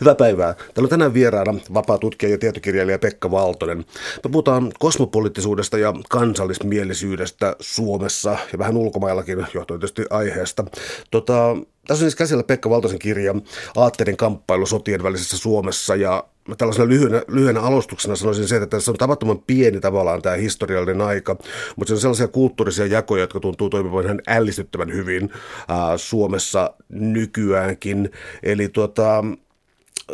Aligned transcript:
Hyvää 0.00 0.14
päivää. 0.14 0.54
Täällä 0.54 0.86
on 0.86 0.88
tänään 0.88 1.14
vieraana 1.14 1.54
vapaa 1.74 1.98
tutkija 1.98 2.32
ja 2.32 2.38
tietokirjailija 2.38 2.98
Pekka 2.98 3.30
Valtonen. 3.30 3.78
Me 4.24 4.30
puhutaan 4.32 4.72
kosmopoliittisuudesta 4.78 5.78
ja 5.78 5.94
kansallismielisyydestä 6.08 7.56
Suomessa 7.60 8.38
ja 8.52 8.58
vähän 8.58 8.76
ulkomaillakin 8.76 9.46
johtuen 9.54 9.80
tietysti 9.80 10.04
aiheesta. 10.10 10.64
Tota, 11.10 11.56
tässä 11.86 12.04
on 12.04 12.10
siis 12.10 12.16
käsillä 12.16 12.42
Pekka 12.42 12.70
Valtosen 12.70 12.98
kirja 12.98 13.34
Aatteiden 13.76 14.16
kamppailu 14.16 14.66
sotien 14.66 15.02
välisessä 15.02 15.38
Suomessa 15.38 15.96
ja 15.96 16.24
tällaisena 16.58 16.88
lyhyenä, 16.88 17.22
lyhyenä 17.28 17.60
alustuksena 17.60 18.16
sanoisin 18.16 18.48
se, 18.48 18.56
että 18.56 18.66
tässä 18.66 18.90
on 18.90 18.96
tavattoman 18.96 19.38
pieni 19.38 19.80
tavallaan 19.80 20.22
tämä 20.22 20.36
historiallinen 20.36 21.06
aika, 21.06 21.36
mutta 21.76 21.88
se 21.88 21.94
on 21.94 22.00
sellaisia 22.00 22.28
kulttuurisia 22.28 22.86
jakoja, 22.86 23.22
jotka 23.22 23.40
tuntuu 23.40 23.70
toimivan 23.70 24.04
ihan 24.04 24.22
ällistyttävän 24.26 24.92
hyvin 24.92 25.30
ää, 25.68 25.96
Suomessa 25.96 26.74
nykyäänkin. 26.88 28.10
Eli 28.42 28.68
tuota, 28.68 29.24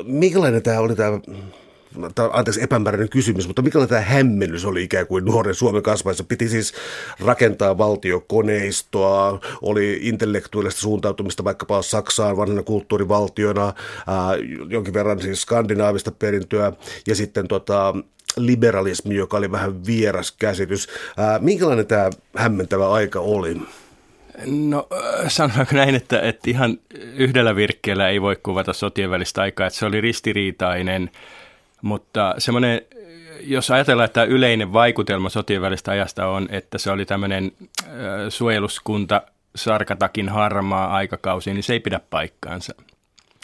minkälainen 0.05 0.63
tämä 0.63 0.81
oli 0.81 0.97
tämä 0.97 1.21
tämä 2.15 2.29
on 2.29 2.35
anteeksi 2.35 2.63
epämääräinen 2.63 3.09
kysymys, 3.09 3.47
mutta 3.47 3.63
mikä 3.63 3.87
tämä 3.87 4.01
hämmennys 4.01 4.65
oli 4.65 4.83
ikään 4.83 5.07
kuin 5.07 5.25
nuoren 5.25 5.55
Suomen 5.55 5.83
kasvaessa? 5.83 6.25
Piti 6.25 6.49
siis 6.49 6.73
rakentaa 7.21 7.79
valtiokoneistoa, 7.79 9.41
oli 9.63 9.99
intellektuaalista 10.03 10.81
suuntautumista 10.81 11.45
vaikkapa 11.45 11.83
Saksaan 11.83 12.37
vanhana 12.37 12.63
kulttuurivaltiona, 12.63 13.65
ää, 14.07 14.37
jonkin 14.69 14.95
verran 14.95 15.21
siis 15.21 15.43
skandinaavista 15.43 16.11
perintöä 16.11 16.73
ja 17.07 17.15
sitten 17.15 17.49
tota, 17.49 17.95
liberalismi, 18.37 19.15
joka 19.15 19.37
oli 19.37 19.53
vähän 19.53 19.87
vieras 19.87 20.33
käsitys. 20.33 20.89
Ää, 21.17 21.39
minkälainen 21.39 21.87
tämä 21.87 22.11
hämmentävä 22.37 22.91
aika 22.91 23.21
oli? 23.21 23.57
No 24.47 24.89
sanotaanko 25.29 25.77
näin, 25.77 25.95
että, 25.95 26.21
että 26.21 26.51
ihan 26.51 26.79
yhdellä 27.17 27.57
virkkeellä 27.57 28.09
ei 28.09 28.23
voi 28.23 28.37
kuvata 28.43 28.73
sotien 28.73 29.11
välistä 29.11 29.43
aikaa, 29.43 29.67
että 29.67 29.79
se 29.79 29.87
oli 29.87 30.01
ristiriitainen, 30.01 31.11
mutta 31.83 32.35
semmoinen, 32.39 32.81
jos 33.41 33.71
ajatellaan, 33.71 34.05
että 34.05 34.25
yleinen 34.25 34.73
vaikutelma 34.73 35.29
sotien 35.29 35.63
välistä 35.63 35.91
ajasta 35.91 36.27
on, 36.27 36.49
että 36.51 36.79
se 36.79 36.91
oli 36.91 37.05
tämmöinen 37.05 37.53
suojeluskunta 38.29 39.23
sarkatakin 39.57 40.29
harmaa 40.29 40.95
aikakausi, 40.95 41.55
niin 41.55 41.63
se 41.63 41.73
ei 41.73 41.81
pidä 41.81 42.01
paikkaansa. 42.11 42.75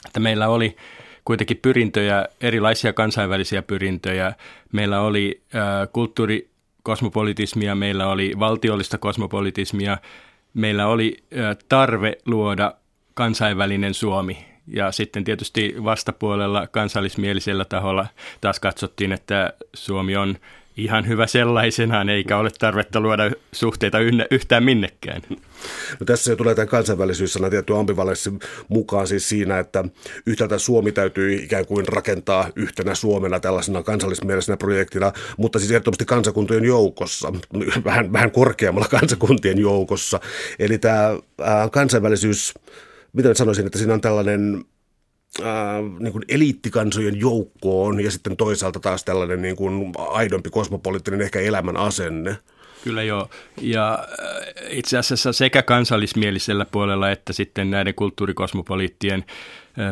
Että 0.07 0.21
meillä 0.21 0.49
oli 0.49 0.77
kuitenkin 1.25 1.57
pyrintöjä, 1.63 2.29
erilaisia 2.41 2.93
kansainvälisiä 2.93 3.63
pyrintöjä. 3.63 4.33
Meillä 4.73 5.01
oli 5.01 5.43
kulttuurikosmopolitismia, 5.93 7.75
meillä 7.75 8.07
oli 8.07 8.33
valtiollista 8.39 8.99
kosmopolitismia, 8.99 9.99
meillä 10.59 10.87
oli 10.87 11.17
tarve 11.69 12.19
luoda 12.27 12.75
kansainvälinen 13.15 13.95
Suomi. 13.95 14.45
Ja 14.67 14.93
sitten 14.93 15.25
tietysti 15.25 15.75
vastapuolella 15.85 16.67
kansallismielisellä 16.67 17.65
taholla 17.65 18.07
taas 18.41 18.61
katsottiin, 18.61 19.13
että 19.13 19.53
Suomi 19.75 20.17
on 20.17 20.37
ihan 20.79 21.09
hyvä 21.09 21.27
sellaisenaan, 21.27 22.09
eikä 22.09 22.39
ole 22.39 22.51
tarvetta 22.59 23.01
luoda 23.01 23.31
suhteita 23.53 23.99
yhtään 24.31 24.65
minnekään. 24.65 25.23
No 26.01 26.07
tässä 26.07 26.33
jo 26.33 26.37
tulee 26.37 26.55
tämä 26.55 26.67
kansainvälisyyssana 26.67 27.51
tietty 27.51 27.77
ambivalenssi 27.77 28.31
mukaan 28.69 29.07
siis 29.07 29.29
siinä, 29.29 29.59
että 29.59 29.85
yhtäältä 30.27 30.59
Suomi 30.59 30.93
täytyy 30.93 31.35
ikään 31.35 31.67
kuin 31.67 31.89
rakentaa 31.89 32.51
yhtenä 32.57 32.95
Suomena 32.95 33.41
tällaisena 33.41 33.83
kansallismielisenä 33.83 34.57
projektina, 34.57 35.13
mutta 35.37 35.59
siis 35.59 35.71
ehdottomasti 35.71 36.05
kansakuntien 36.05 36.65
joukossa, 36.65 37.33
vähän, 37.85 38.13
vähän 38.13 38.31
korkeammalla 38.31 38.89
kansakuntien 38.89 39.59
joukossa. 39.59 40.21
Eli 40.59 40.79
tämä 40.79 41.11
kansainvälisyys, 41.73 42.55
mitä 43.13 43.35
sanoisin, 43.35 43.67
että 43.67 43.79
siinä 43.79 43.95
on 43.95 44.01
tällainen 44.01 44.65
äh, 45.41 45.47
niin 45.99 46.13
kuin 46.13 46.25
eliittikansojen 46.29 47.21
joukkoon 47.21 48.01
ja 48.01 48.11
sitten 48.11 48.37
toisaalta 48.37 48.81
taas 48.81 49.05
tällainen 49.05 49.43
niin 49.43 49.57
kuin 49.57 49.93
aidompi 49.99 50.51
kosmopoliittinen 50.51 51.21
ehkä 51.21 51.41
elämän 51.41 51.77
asenne. 51.77 52.39
Kyllä 52.85 53.03
joo. 53.03 53.29
Ja 53.61 54.09
itse 54.69 54.99
asiassa 54.99 55.33
sekä 55.33 55.63
kansallismielisellä 55.63 56.65
puolella 56.65 57.11
että 57.11 57.33
sitten 57.33 57.71
näiden 57.71 57.95
kulttuurikosmopoliittien 57.95 59.25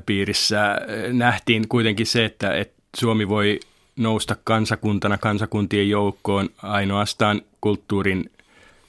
piirissä 0.07 0.79
nähtiin 1.13 1.69
kuitenkin 1.69 2.07
se, 2.07 2.25
että, 2.25 2.55
että 2.55 2.75
Suomi 2.97 3.29
voi 3.29 3.61
nousta 3.97 4.37
kansakuntana 4.45 5.19
kansakuntien 5.19 5.91
joukkoon 5.91 6.49
ainoastaan 6.63 7.43
kulttuurin 7.61 8.31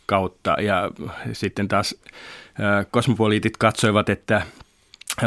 kautta. 0.05 0.55
Ja 0.61 0.91
sitten 1.33 1.67
taas 1.67 1.95
kosmopoliitit 2.91 3.57
katsoivat, 3.57 4.09
että 4.09 4.41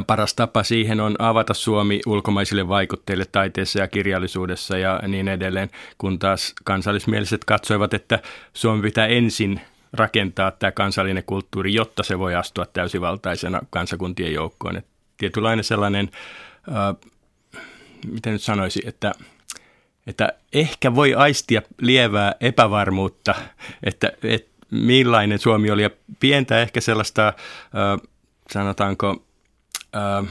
paras 0.07 0.35
tapa 0.35 0.63
siihen 0.63 1.01
on 1.01 1.17
avata 1.19 1.55
Suomi 1.55 2.01
ulkomaisille 2.07 2.69
vaikutteille 2.69 3.25
taiteessa 3.33 3.79
ja 3.79 3.89
kirjallisuudessa 3.89 4.79
ja 4.79 5.01
niin 5.09 5.29
edelleen, 5.29 5.71
kun 5.99 6.19
taas 6.19 6.55
kansallismieliset 6.65 7.45
katsoivat, 7.45 7.95
että 7.95 8.23
Suomi 8.53 8.83
pitää 8.83 9.07
ensin 9.07 9.61
rakentaa 9.93 10.51
tämä 10.51 10.73
kansallinen 10.73 11.25
kulttuuri, 11.27 11.75
jotta 11.75 12.03
se 12.03 12.19
voi 12.19 12.35
astua 12.35 12.67
täysivaltaisena 12.67 13.61
kansakuntien 13.71 14.33
joukkoon. 14.33 14.77
Et 14.77 14.87
tietynlainen 15.17 15.65
sellainen, 15.65 16.11
äh, 16.69 17.11
miten 18.07 18.33
nyt 18.33 18.43
sanoisi, 18.43 18.83
että, 18.87 19.13
että 20.07 20.29
ehkä 20.53 20.95
voi 20.95 21.15
aistia 21.15 21.63
lievää 21.81 22.35
epävarmuutta, 22.41 23.35
että, 23.83 24.13
että 24.23 24.51
millainen 24.71 25.39
Suomi 25.39 25.71
oli 25.71 25.83
ja 25.83 25.91
pientä 26.21 26.61
ehkä 26.61 26.81
sellaista, 26.81 27.29
äh, 27.29 28.09
sanotaanko, 28.51 29.23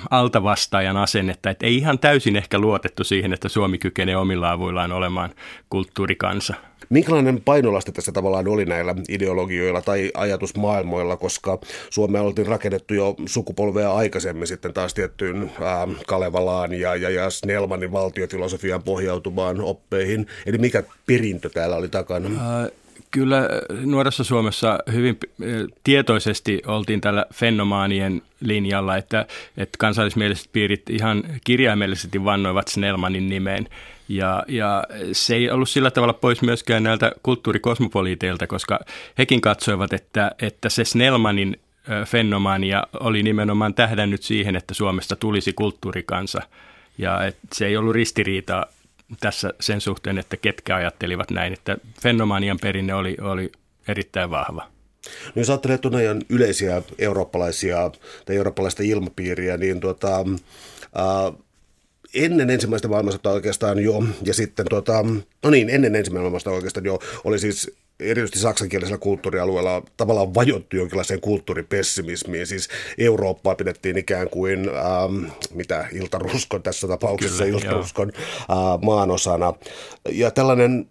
altavastaajan 0.10 0.98
asennetta, 0.98 1.50
että 1.50 1.66
ei 1.66 1.76
ihan 1.76 2.00
täysin 2.00 2.36
ehkä 2.36 2.60
luotettu 2.60 3.04
siihen, 3.04 3.34
että 3.34 3.50
Suomi 3.50 3.78
kykenee 3.78 4.18
omilla 4.18 4.52
avuillaan 4.52 4.92
olemaan 4.92 5.30
kulttuurikansa. 5.70 6.54
Minkälainen 6.90 7.42
painolasti 7.42 7.92
tässä 7.92 8.12
tavallaan 8.12 8.48
oli 8.48 8.66
näillä 8.66 8.96
ideologioilla 9.10 9.82
tai 9.82 10.12
ajatusmaailmoilla, 10.14 11.18
koska 11.18 11.60
Suomea 11.90 12.22
oltiin 12.22 12.48
rakennettu 12.48 12.94
jo 12.94 13.16
sukupolvea 13.26 13.94
aikaisemmin 13.94 14.48
sitten 14.48 14.74
taas 14.74 14.94
tiettyyn 14.94 15.52
ää, 15.62 15.88
Kalevalaan 16.08 16.74
ja, 16.74 16.96
ja, 16.96 17.10
ja 17.10 17.30
Snellmanin 17.30 17.92
valtiofilosofiaan 17.92 18.84
pohjautuvaan 18.84 19.62
oppeihin. 19.62 20.28
Eli 20.46 20.58
mikä 20.58 20.84
perintö 21.06 21.50
täällä 21.50 21.76
oli 21.76 21.88
takana? 21.88 22.30
Äh, 22.64 22.72
Kyllä 23.12 23.50
nuoressa 23.86 24.24
Suomessa 24.24 24.80
hyvin 24.92 25.20
tietoisesti 25.84 26.62
oltiin 26.68 27.02
tällä 27.02 27.26
fenomaanien 27.34 28.22
linjalla, 28.42 28.98
että, 28.98 29.26
että 29.58 29.78
kansallismieliset 29.78 30.50
piirit 30.54 30.90
ihan 30.90 31.24
kirjaimellisesti 31.44 32.24
vannoivat 32.24 32.68
Snellmanin 32.68 33.30
nimeen. 33.30 33.68
Ja, 34.10 34.44
ja 34.48 34.84
se 35.12 35.36
ei 35.36 35.50
ollut 35.50 35.70
sillä 35.70 35.92
tavalla 35.92 36.14
pois 36.14 36.42
myöskään 36.42 36.84
näiltä 36.84 37.12
kulttuurikosmopoliiteilta, 37.24 38.48
koska 38.48 38.80
hekin 39.18 39.42
katsoivat, 39.42 39.94
että, 39.94 40.32
että 40.42 40.70
se 40.70 40.86
Snellmanin 40.86 41.60
fenomaania 42.06 42.84
oli 43.00 43.24
nimenomaan 43.24 43.74
tähdännyt 43.74 44.24
siihen, 44.24 44.56
että 44.56 44.74
Suomesta 44.74 45.16
tulisi 45.16 45.54
kulttuurikansa. 45.54 46.42
Ja 46.98 47.26
että 47.26 47.48
se 47.54 47.66
ei 47.66 47.78
ollut 47.78 47.96
ristiriita 47.96 48.68
tässä 49.20 49.54
sen 49.60 49.82
suhteen, 49.82 50.18
että 50.18 50.38
ketkä 50.38 50.76
ajattelivat 50.76 51.32
näin, 51.32 51.54
että 51.54 51.78
fenomanian 52.02 52.58
perinne 52.62 52.94
oli, 52.94 53.18
oli 53.22 53.52
erittäin 53.88 54.30
vahva. 54.30 54.68
No 55.36 55.40
jos 55.40 55.50
ajattelee 55.50 55.78
tuonne 55.78 56.00
yleisiä 56.30 56.82
eurooppalaisia 57.00 57.92
tai 58.26 58.36
eurooppalaista 58.36 58.84
ilmapiiriä, 58.84 59.58
niin 59.58 59.80
tuota, 59.80 60.26
ää, 60.96 61.32
ennen 62.14 62.50
ensimmäistä 62.50 62.88
maailmansotaa 62.88 63.34
oikeastaan 63.34 63.80
jo, 63.80 64.04
ja 64.24 64.34
sitten 64.34 64.66
tuota, 64.70 65.06
no 65.44 65.50
niin, 65.50 65.70
ennen 65.70 65.96
ensimmäistä 65.96 66.22
maailmansotaa 66.22 66.54
oikeastaan 66.54 66.86
jo, 66.86 67.00
oli 67.24 67.40
siis 67.40 67.78
erityisesti 68.00 68.40
saksankielisellä 68.40 68.98
kulttuurialueella 68.98 69.84
tavallaan 69.98 70.36
vajottu 70.36 70.76
jonkinlaiseen 70.76 71.22
kulttuuripessimismiin. 71.22 72.48
Siis 72.48 72.70
Eurooppaa 72.98 73.56
pidettiin 73.56 73.98
ikään 73.98 74.30
kuin, 74.30 74.70
ähm, 74.70 75.32
mitä 75.54 75.88
Iltaruskon 75.94 76.64
tässä 76.64 76.88
tapauksessa, 76.88 77.44
Kyllä, 77.44 77.58
Iltaruskon 77.58 78.12
äh, 78.16 78.82
maanosana. 78.82 79.54
Ja 80.12 80.32
tällainen 80.32 80.88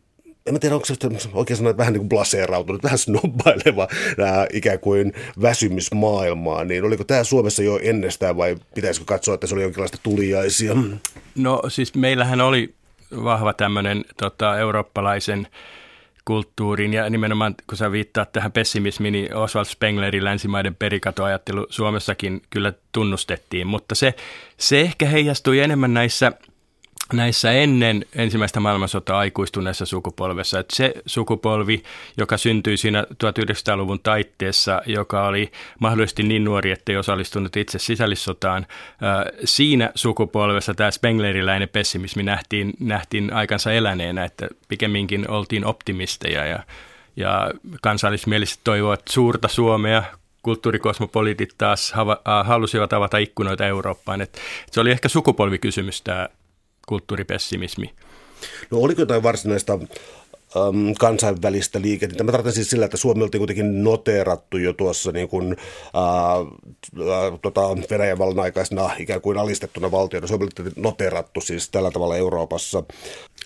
en 0.47 0.55
mä 0.55 0.59
tiedä, 0.59 0.75
onko 0.75 0.87
se 0.87 0.94
oikein 1.33 1.56
sanoa, 1.56 1.77
vähän 1.77 1.93
niin 1.93 2.00
kuin 2.00 2.09
blaseerautunut, 2.09 2.83
vähän 2.83 2.99
snobbaileva 2.99 3.88
äh, 3.93 4.47
ikään 4.53 4.79
kuin 4.79 5.12
väsymys 5.43 5.93
maailmaan, 5.93 6.69
niin 6.69 6.85
oliko 6.85 7.05
tämä 7.05 7.25
Suomessa 7.25 7.62
jo 7.62 7.79
ennestään 7.83 8.37
vai 8.37 8.56
pitäisikö 8.75 9.05
katsoa, 9.06 9.35
että 9.35 9.47
se 9.47 9.55
oli 9.55 9.62
jonkinlaista 9.62 9.99
tuliaisia? 10.03 10.75
No 11.35 11.62
siis 11.69 11.94
meillähän 11.94 12.41
oli 12.41 12.75
vahva 13.25 13.53
tämmöinen 13.53 14.05
tota, 14.17 14.59
eurooppalaisen 14.59 15.47
kulttuuriin 16.29 16.95
ja 16.95 17.11
nimenomaan 17.11 17.55
kun 17.67 17.79
sä 17.79 17.93
viittaat 17.93 18.33
tähän 18.33 18.53
pessimismiin, 18.53 19.13
niin 19.13 19.35
Oswald 19.35 19.65
Spenglerin 19.65 20.25
länsimaiden 20.25 20.75
perikatoajattelu 20.75 21.67
Suomessakin 21.71 22.43
kyllä 22.51 22.73
tunnustettiin, 22.93 23.67
mutta 23.67 23.95
se, 23.95 24.15
se 24.57 24.81
ehkä 24.81 25.07
heijastui 25.07 25.61
enemmän 25.61 25.95
näissä 25.95 26.33
näissä 27.13 27.53
ennen 27.53 28.05
ensimmäistä 28.15 28.61
maailmansotaa 28.61 29.19
aikuistuneessa 29.19 29.87
sukupolvessa. 29.87 30.59
Että 30.59 30.77
se 30.77 30.95
sukupolvi, 31.07 31.83
joka 32.17 32.37
syntyi 32.37 32.77
siinä 32.77 33.03
1900-luvun 33.03 34.01
taitteessa, 34.03 34.83
joka 34.87 35.27
oli 35.27 35.53
mahdollisesti 35.79 36.23
niin 36.23 36.45
nuori, 36.45 36.71
ettei 36.71 36.97
osallistunut 36.97 37.57
itse 37.57 37.79
sisällissotaan, 37.79 38.67
siinä 39.45 39.93
sukupolvessa 39.95 40.75
tämä 40.75 40.91
Spengleriläinen 40.91 41.69
pessimismi 41.69 42.23
nähtiin, 42.23 42.73
nähtiin 42.81 43.33
aikansa 43.33 43.73
eläneenä, 43.73 44.25
että 44.25 44.49
pikemminkin 44.69 45.31
oltiin 45.31 45.65
optimisteja 45.65 46.47
ja, 46.47 46.63
ja 47.17 47.51
kansallismieliset 47.83 48.61
toivoivat 48.65 49.03
suurta 49.09 49.49
Suomea, 49.49 50.03
kulttuurikosmopoliitit 50.43 51.55
taas 51.59 51.95
halusivat 52.45 52.93
avata 52.93 53.19
ikkunoita 53.19 53.67
Eurooppaan. 53.67 54.21
Et 54.21 54.41
se 54.71 54.81
oli 54.81 54.91
ehkä 54.91 55.09
sukupolvikysymys 55.09 56.03
tämä 56.03 56.29
kulttuuripessimismi. 56.88 57.94
No 58.70 58.79
oliko 58.79 59.02
jotain 59.02 59.23
varsinaista 59.23 59.73
äm, 60.56 60.94
kansainvälistä 60.99 61.82
liikettä. 61.82 62.25
Mä 62.25 62.32
tarkoitan 62.32 62.52
siis 62.52 62.70
sillä, 62.70 62.85
että 62.85 62.96
Suomi 62.96 63.23
oltiin 63.23 63.38
kuitenkin 63.38 63.85
noteerattu 63.85 64.56
jo 64.56 64.73
tuossa 64.73 65.12
niin 65.12 65.29
kuin, 65.29 65.56
ää, 65.94 66.02
ää, 66.02 67.38
tota 67.43 67.61
Venäjän 67.90 68.19
vallan 68.19 68.44
aikaisena 68.44 68.90
ikään 68.99 69.20
kuin 69.20 69.38
alistettuna 69.38 69.90
valtiona. 69.90 70.26
Suomi 70.26 70.44
oli 70.44 70.70
noteerattu 70.76 71.40
siis 71.40 71.70
tällä 71.70 71.90
tavalla 71.90 72.17
Euroopassa. 72.17 72.82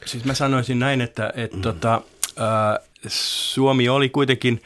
Siis 0.05 0.25
mä 0.25 0.35
sanoisin 0.35 0.79
näin, 0.79 1.01
että, 1.01 1.33
että 1.37 1.57
mm. 1.57 1.63
tota, 1.63 2.03
ää, 2.37 2.79
Suomi 3.09 3.89
oli 3.89 4.09
kuitenkin 4.09 4.63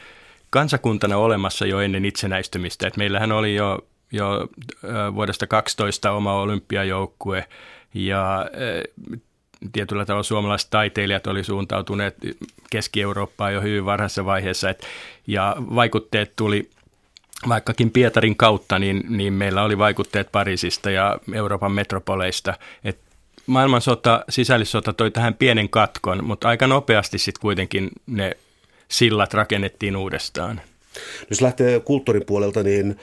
kansakuntana 0.49 1.17
olemassa 1.17 1.65
jo 1.65 1.79
ennen 1.79 2.05
itsenäistymistä. 2.05 2.87
Et 2.87 2.97
meillähän 2.97 3.31
oli 3.31 3.55
jo, 3.55 3.79
jo 4.11 4.47
vuodesta 5.15 5.47
12 5.47 6.11
oma 6.11 6.33
olympiajoukkue– 6.33 7.45
ja 8.05 8.49
eh, 8.53 8.83
tietyllä 9.71 10.05
tavalla 10.05 10.23
suomalaiset 10.23 10.69
taiteilijat 10.69 11.27
oli 11.27 11.43
suuntautuneet 11.43 12.15
Keski-Eurooppaan 12.69 13.53
jo 13.53 13.61
hyvin 13.61 13.85
varhaisessa 13.85 14.25
vaiheessa, 14.25 14.69
et, 14.69 14.83
ja 15.27 15.55
vaikutteet 15.59 16.35
tuli 16.35 16.69
vaikkakin 17.49 17.91
Pietarin 17.91 18.35
kautta, 18.35 18.79
niin, 18.79 19.03
niin 19.09 19.33
meillä 19.33 19.63
oli 19.63 19.77
vaikutteet 19.77 20.31
Pariisista 20.31 20.91
ja 20.91 21.19
Euroopan 21.33 21.71
metropoleista. 21.71 22.53
Et 22.83 22.99
maailmansota, 23.47 24.23
sisällissota 24.29 24.93
toi 24.93 25.11
tähän 25.11 25.33
pienen 25.33 25.69
katkon, 25.69 26.23
mutta 26.23 26.47
aika 26.47 26.67
nopeasti 26.67 27.17
sitten 27.17 27.41
kuitenkin 27.41 27.89
ne 28.07 28.37
sillat 28.87 29.33
rakennettiin 29.33 29.97
uudestaan. 29.97 30.61
Jos 31.29 31.41
lähtee 31.41 31.79
kulttuurin 31.79 32.25
puolelta, 32.25 32.63
niin 32.63 32.99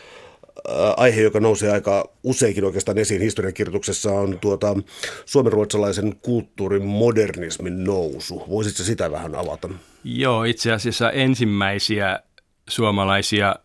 aihe, 0.96 1.20
joka 1.20 1.40
nousee 1.40 1.72
aika 1.72 2.08
useinkin 2.22 2.64
oikeastaan 2.64 2.98
esiin 2.98 3.22
historiankirjoituksessa, 3.22 4.12
on 4.12 4.38
tuota 4.40 4.76
suomenruotsalaisen 5.24 6.16
kulttuurin 6.22 6.84
modernismin 6.84 7.84
nousu. 7.84 8.44
Voisitko 8.48 8.82
sitä 8.82 9.10
vähän 9.12 9.34
avata? 9.34 9.68
Joo, 10.04 10.44
itse 10.44 10.72
asiassa 10.72 11.10
ensimmäisiä 11.10 12.18
suomalaisia 12.68 13.56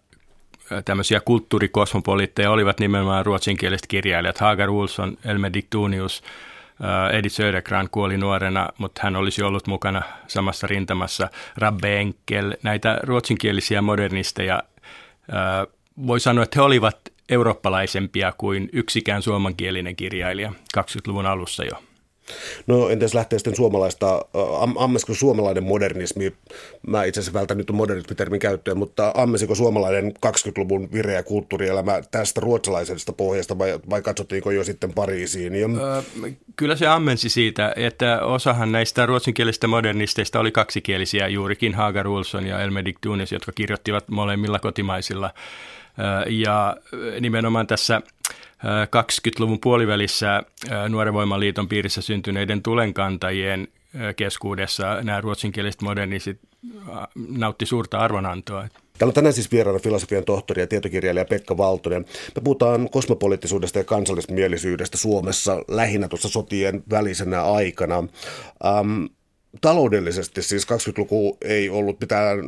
tämmöisiä 0.86 1.20
kulttuurikosmopoliitteja 1.20 2.52
olivat 2.52 2.80
nimenomaan 2.80 3.26
ruotsinkieliset 3.26 3.88
kirjailijat. 3.88 4.38
Hagar 4.38 4.70
Olsson, 4.70 5.18
Elmer 5.26 5.54
Diktunius, 5.54 6.24
Edith 7.14 7.36
Södergran 7.36 7.90
kuoli 7.92 8.18
nuorena, 8.18 8.70
mutta 8.78 9.02
hän 9.04 9.16
olisi 9.16 9.44
ollut 9.44 9.68
mukana 9.68 10.02
samassa 10.28 10.68
rintamassa. 10.68 11.30
Rabbe 11.58 12.00
Enkel, 12.00 12.54
näitä 12.64 13.00
ruotsinkielisiä 13.04 13.82
modernisteja 13.82 14.64
voi 16.08 16.20
sanoa, 16.20 16.44
että 16.44 16.60
he 16.60 16.64
olivat 16.64 16.98
eurooppalaisempia 17.30 18.34
kuin 18.38 18.70
yksikään 18.74 19.22
suomankielinen 19.22 19.96
kirjailija 19.96 20.54
20-luvun 20.78 21.26
alussa 21.26 21.64
jo. 21.64 21.72
No 22.68 22.90
entäs 22.90 23.14
lähtee 23.14 23.40
sitten 23.40 23.56
suomalaista, 23.56 24.26
am, 24.60 24.76
ammesiko 24.78 25.14
suomalainen 25.14 25.64
modernismi, 25.64 26.34
mä 26.88 27.04
itse 27.04 27.20
asiassa 27.20 27.40
vältän 27.40 27.58
nyt 27.58 27.72
modernismitermin 27.72 28.40
käyttöön, 28.40 28.78
mutta 28.78 29.12
ammesiko 29.16 29.56
suomalainen 29.56 30.14
20-luvun 30.26 30.92
vireä 30.92 31.24
kulttuurielämä 31.24 32.02
tästä 32.12 32.42
ruotsalaisesta 32.42 33.14
pohjasta 33.14 33.58
vai, 33.58 33.80
vai 33.90 34.02
katsottiinko 34.02 34.52
jo 34.52 34.64
sitten 34.64 34.94
Pariisiin? 34.94 35.56
Ja... 35.56 35.68
Öö, 35.68 36.32
kyllä 36.56 36.76
se 36.76 36.88
ammensi 36.88 37.30
siitä, 37.30 37.74
että 37.76 38.26
osahan 38.26 38.72
näistä 38.72 39.06
ruotsinkielisistä 39.06 39.68
modernisteista 39.68 40.40
oli 40.40 40.52
kaksikielisiä 40.52 41.28
juurikin 41.28 41.76
Hagar 41.76 42.08
Olsson 42.08 42.46
ja 42.46 42.62
Elmedik 42.62 42.98
Dunes, 43.06 43.32
jotka 43.32 43.52
kirjoittivat 43.52 44.10
molemmilla 44.10 44.60
kotimaisilla 44.60 45.34
ja 46.28 46.78
nimenomaan 47.20 47.68
tässä 47.68 48.02
20-luvun 48.86 49.60
puolivälissä 49.60 50.44
Nuoren 50.90 51.14
Voimaliiton 51.14 51.68
piirissä 51.68 52.02
syntyneiden 52.02 52.64
tulenkantajien 52.64 53.68
keskuudessa 54.16 55.04
nämä 55.04 55.22
ruotsinkieliset 55.22 55.82
modernistit 55.82 56.40
nautti 57.38 57.66
suurta 57.66 57.98
arvonantoa. 57.98 58.68
Täällä 58.98 59.10
on 59.10 59.14
tänään 59.14 59.34
siis 59.34 59.52
vieraana 59.52 59.80
filosofian 59.80 60.24
tohtori 60.24 60.62
ja 60.62 60.68
tietokirjailija 60.68 61.26
Pekka 61.26 61.58
Valtonen. 61.58 62.06
Me 62.36 62.42
puhutaan 62.44 62.90
kosmopoliittisuudesta 62.90 63.78
ja 63.78 63.84
kansallismielisyydestä 63.84 64.98
Suomessa 64.98 65.64
lähinnä 65.68 66.08
tuossa 66.08 66.30
sotien 66.30 66.84
välisenä 66.90 67.44
aikana. 67.44 67.98
Ähm, 68.66 69.06
taloudellisesti 69.62 70.42
siis 70.42 70.68
20-luku 70.68 71.38
ei 71.42 71.70
ollut 71.70 72.00
mitään, 72.00 72.40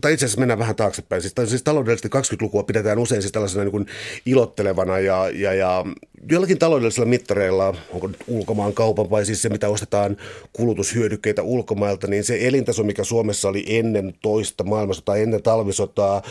tai 0.00 0.12
itse 0.12 0.24
asiassa 0.24 0.40
mennään 0.40 0.58
vähän 0.58 0.76
taaksepäin, 0.76 1.22
siis, 1.22 1.34
siis 1.44 1.62
taloudellisesti 1.62 2.08
20-lukua 2.08 2.62
pidetään 2.62 2.98
usein 2.98 3.22
siis 3.22 3.32
tällaisena 3.32 3.64
niin 3.64 3.72
kuin 3.72 3.86
ilottelevana 4.26 4.98
ja, 4.98 5.30
ja, 5.34 5.54
ja 5.54 5.84
joillakin 6.30 6.58
taloudellisilla 6.58 7.06
mittareilla, 7.06 7.74
onko 7.92 8.10
ulkomaan 8.26 8.72
kaupan 8.72 9.10
vai 9.10 9.26
siis 9.26 9.42
se, 9.42 9.48
mitä 9.48 9.68
ostetaan 9.68 10.16
kulutushyödykkeitä 10.52 11.42
ulkomailta, 11.42 12.06
niin 12.06 12.24
se 12.24 12.38
elintaso, 12.40 12.82
mikä 12.82 13.04
Suomessa 13.04 13.48
oli 13.48 13.64
ennen 13.68 14.14
toista 14.22 14.64
maailmansotaa, 14.64 15.16
ennen 15.16 15.42
talvisotaa, 15.42 16.14
ää, 16.14 16.22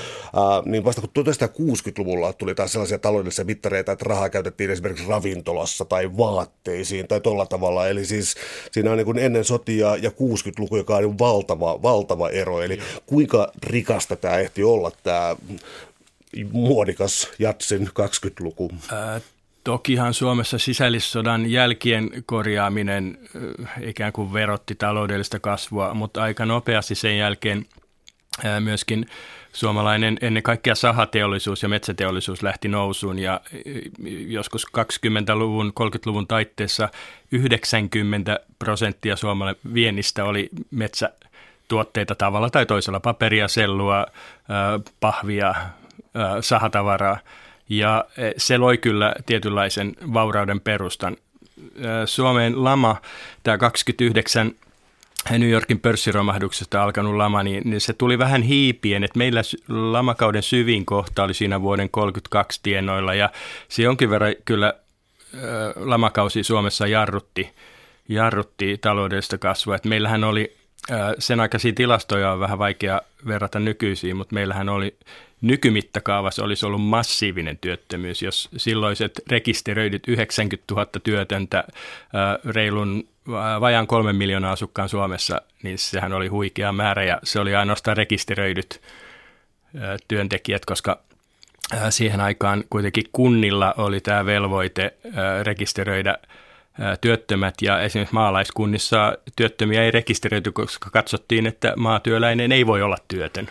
niin 0.66 0.84
vasta 0.84 1.02
kun 1.02 1.26
1960-luvulla 1.26 2.34
tuli 2.34 2.56
taas 2.56 2.72
sellaisia 2.72 3.00
taloudellisia 3.00 3.46
mittareita, 3.46 3.92
että 3.92 4.06
rahaa 4.08 4.30
käytettiin 4.30 4.70
esimerkiksi 4.70 5.08
ravintolassa 5.08 5.86
tai 5.86 6.18
vaatteisiin 6.18 7.08
tai 7.08 7.22
tolla 7.22 7.46
tavalla. 7.46 7.88
Eli 7.88 8.06
siis 8.06 8.36
siinä 8.72 8.92
on 8.92 8.98
niin 8.98 9.06
kuin 9.06 9.20
ennen 9.20 9.46
sotia 9.46 9.96
ja 9.96 10.10
60-luku, 10.10 10.78
joka 10.78 10.96
on 10.96 11.20
valtava, 11.20 11.82
valtava 11.82 12.30
ero. 12.30 12.62
Eli 12.62 12.80
kuinka 13.06 13.52
rikasta 13.64 14.16
tämä 14.16 14.38
ehti 14.38 14.64
olla 14.64 14.92
tämä 15.04 15.36
muodikas 16.52 17.28
Jatsin 17.40 17.88
20-luku? 17.88 18.72
Ää, 18.92 19.22
Tokihan 19.64 20.14
Suomessa 20.14 20.60
sisällissodan 20.60 21.52
jälkien 21.52 22.10
korjaaminen 22.26 23.18
ikään 23.82 24.14
kuin 24.14 24.34
verotti 24.34 24.76
taloudellista 24.76 25.40
kasvua, 25.40 25.94
mutta 25.94 26.24
aika 26.24 26.46
nopeasti 26.46 26.96
sen 26.96 27.18
jälkeen 27.18 27.66
myöskin 28.60 29.06
suomalainen 29.54 30.18
ennen 30.22 30.44
kaikkea 30.44 30.76
sahateollisuus 30.76 31.64
ja 31.64 31.70
metsäteollisuus 31.70 32.44
lähti 32.44 32.68
nousuun 32.68 33.20
ja 33.20 33.42
joskus 34.28 34.68
20-luvun, 34.78 35.74
30-luvun 35.80 36.28
taitteessa 36.28 36.90
90 37.32 38.40
prosenttia 38.60 39.16
suomalainen 39.16 39.62
viennistä 39.74 40.26
oli 40.26 40.50
metsätuotteita 40.72 42.16
tavalla 42.16 42.50
tai 42.50 42.66
toisella, 42.66 43.00
paperia, 43.00 43.48
sellua, 43.48 44.06
pahvia, 45.00 45.56
sahatavaraa– 46.42 47.18
ja 47.72 48.06
e, 48.18 48.32
se 48.38 48.58
loi 48.58 48.78
kyllä 48.78 49.16
tietynlaisen 49.26 49.96
vaurauden 50.14 50.60
perustan. 50.60 51.18
Suomeen 52.06 52.64
lama, 52.64 52.96
tämä 53.44 53.58
29 53.58 54.52
New 55.30 55.50
Yorkin 55.50 55.80
pörssiromahduksesta 55.80 56.84
alkanut 56.84 57.16
lama, 57.16 57.44
niin, 57.44 57.64
niin 57.66 57.82
se 57.82 57.94
tuli 57.94 58.20
vähän 58.20 58.42
hiipien, 58.42 59.04
että 59.04 59.18
meillä 59.18 59.42
lamakauden 59.68 60.44
syvin 60.44 60.86
kohta 60.86 61.24
oli 61.24 61.34
siinä 61.34 61.62
vuoden 61.62 61.90
32 61.90 62.60
tienoilla 62.64 63.14
ja 63.14 63.30
se 63.68 63.84
jonkin 63.84 64.10
verran 64.10 64.36
kyllä 64.46 64.74
lamakausi 65.76 66.44
Suomessa 66.44 66.88
jarrutti, 66.88 67.50
jarrutti 68.10 68.78
taloudellista 68.78 69.38
kasvua. 69.38 69.76
että 69.76 69.90
meillähän 69.90 70.24
oli 70.24 70.56
sen 71.20 71.40
aikaisia 71.40 71.74
tilastoja 71.74 72.32
on 72.32 72.40
vähän 72.40 72.60
vaikea 72.60 73.02
verrata 73.28 73.60
nykyisiin, 73.60 74.18
mutta 74.18 74.34
meillähän 74.34 74.70
oli 74.70 74.98
nykymittakaavassa 75.42 76.44
olisi 76.44 76.66
ollut 76.66 76.82
massiivinen 76.82 77.58
työttömyys, 77.58 78.22
jos 78.22 78.50
silloiset 78.58 79.22
rekisteröidyt 79.28 80.08
90 80.08 80.74
000 80.74 80.88
työtöntä 81.04 81.64
reilun 82.46 83.08
vajaan 83.62 83.88
kolmen 83.88 84.16
miljoonaa 84.16 84.52
asukkaan 84.52 84.90
Suomessa, 84.90 85.42
niin 85.64 85.78
sehän 85.78 86.14
oli 86.14 86.28
huikea 86.28 86.72
määrä 86.72 87.04
ja 87.04 87.20
se 87.24 87.40
oli 87.40 87.56
ainoastaan 87.56 87.98
rekisteröidyt 87.98 88.82
työntekijät, 90.08 90.66
koska 90.66 91.00
siihen 91.90 92.22
aikaan 92.22 92.64
kuitenkin 92.70 93.04
kunnilla 93.12 93.74
oli 93.78 94.00
tämä 94.02 94.26
velvoite 94.26 94.94
rekisteröidä 95.44 96.18
työttömät 97.02 97.56
ja 97.62 97.82
esimerkiksi 97.82 98.16
maalaiskunnissa 98.16 99.18
työttömiä 99.36 99.84
ei 99.84 99.92
rekisteröity, 99.92 100.52
koska 100.52 100.90
katsottiin, 100.90 101.48
että 101.48 101.74
maatyöläinen 101.78 102.52
ei 102.52 102.68
voi 102.68 102.82
olla 102.82 102.98
työtön. 103.08 103.50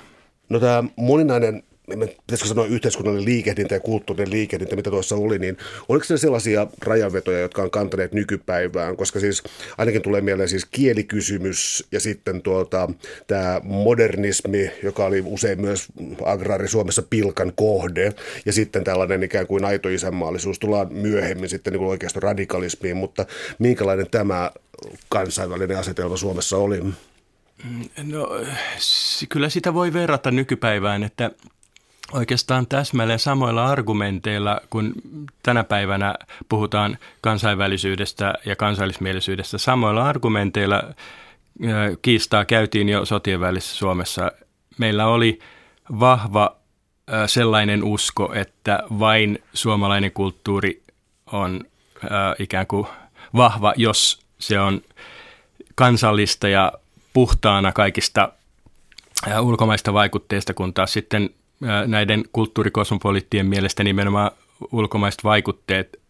No 0.49 0.61
tämä 0.61 0.85
moninainen 0.97 1.63
pitäisikö 1.99 2.49
sanoa 2.49 2.67
yhteiskunnallinen 2.67 3.25
liikehdintä 3.25 3.75
ja 3.75 3.81
kulttuurinen 3.81 4.33
liikehdintä, 4.33 4.77
mitä 4.77 4.91
tuossa 4.91 5.17
oli, 5.17 5.39
niin 5.39 5.57
oliko 5.89 6.05
ne 6.11 6.17
sellaisia 6.17 6.67
rajanvetoja, 6.83 7.41
jotka 7.41 7.63
on 7.63 7.71
kantaneet 7.71 8.13
nykypäivään, 8.13 8.97
koska 8.97 9.21
siis 9.21 9.43
ainakin 9.79 10.03
tulee 10.03 10.21
mieleen 10.21 10.49
siis 10.49 10.65
kielikysymys 10.65 11.87
ja 11.93 12.01
sitten 12.01 12.43
tuota, 12.43 12.89
tämä 13.27 13.61
modernismi, 13.65 14.71
joka 14.83 15.05
oli 15.05 15.23
usein 15.27 15.61
myös 15.61 15.87
agraari 16.25 16.69
Suomessa 16.69 17.03
pilkan 17.03 17.53
kohde, 17.55 18.13
ja 18.47 18.53
sitten 18.53 18.85
tällainen 18.85 19.23
ikään 19.23 19.47
kuin 19.47 19.65
aito 19.65 19.89
isänmaallisuus 19.89 20.59
tullaan 20.59 20.93
myöhemmin 20.93 21.49
sitten 21.49 21.73
niin 21.73 21.83
oikeastaan 21.83 22.23
radikalismiin, 22.23 22.97
mutta 22.97 23.27
minkälainen 23.59 24.11
tämä 24.11 24.51
kansainvälinen 25.09 25.79
asetelma 25.79 26.17
Suomessa 26.17 26.57
oli? 26.57 26.83
No 28.03 28.29
kyllä 29.29 29.49
sitä 29.49 29.75
voi 29.75 29.93
verrata 29.93 30.31
nykypäivään, 30.31 31.03
että 31.03 31.31
oikeastaan 32.13 32.67
täsmälleen 32.67 33.19
samoilla 33.19 33.67
argumenteilla, 33.67 34.61
kun 34.71 34.93
tänä 35.43 35.65
päivänä 35.65 36.15
puhutaan 36.49 36.99
kansainvälisyydestä 37.21 38.35
ja 38.47 38.57
kansallismielisyydestä, 38.57 39.59
samoilla 39.59 40.09
argumenteilla 40.09 40.83
kiistaa 42.03 42.45
käytiin 42.45 42.89
jo 42.89 43.05
sotien 43.05 43.41
välissä 43.41 43.77
Suomessa. 43.77 44.33
Meillä 44.79 45.07
oli 45.07 45.39
vahva 46.01 46.57
sellainen 47.27 47.85
usko, 47.85 48.33
että 48.35 48.83
vain 48.99 49.39
suomalainen 49.55 50.13
kulttuuri 50.13 50.83
on 51.33 51.61
ikään 52.39 52.67
kuin 52.67 52.87
vahva, 53.37 53.75
jos 53.77 54.21
se 54.39 54.61
on 54.61 54.83
kansallista 55.75 56.49
ja 56.49 56.73
puhtaana 57.13 57.73
kaikista 57.73 58.33
ulkomaista 59.41 59.93
vaikutteista, 59.93 60.55
kun 60.55 60.75
taas 60.75 60.93
sitten 60.93 61.31
näiden 61.87 62.25
kulttuurikosmopoliittien 62.33 63.47
mielestä 63.47 63.85
nimenomaan 63.85 64.31
ulkomaiset 64.73 65.25
vaikutteet 65.25 66.01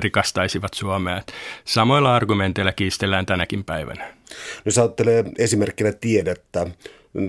rikastaisivat 0.00 0.74
Suomea. 0.74 1.22
Samoilla 1.64 2.16
argumenteilla 2.16 2.72
kiistellään 2.72 3.26
tänäkin 3.26 3.64
päivänä. 3.64 4.14
Jos 4.64 4.78
ajattelee 4.78 5.24
esimerkkinä 5.38 5.92
tiedettä, 5.92 6.66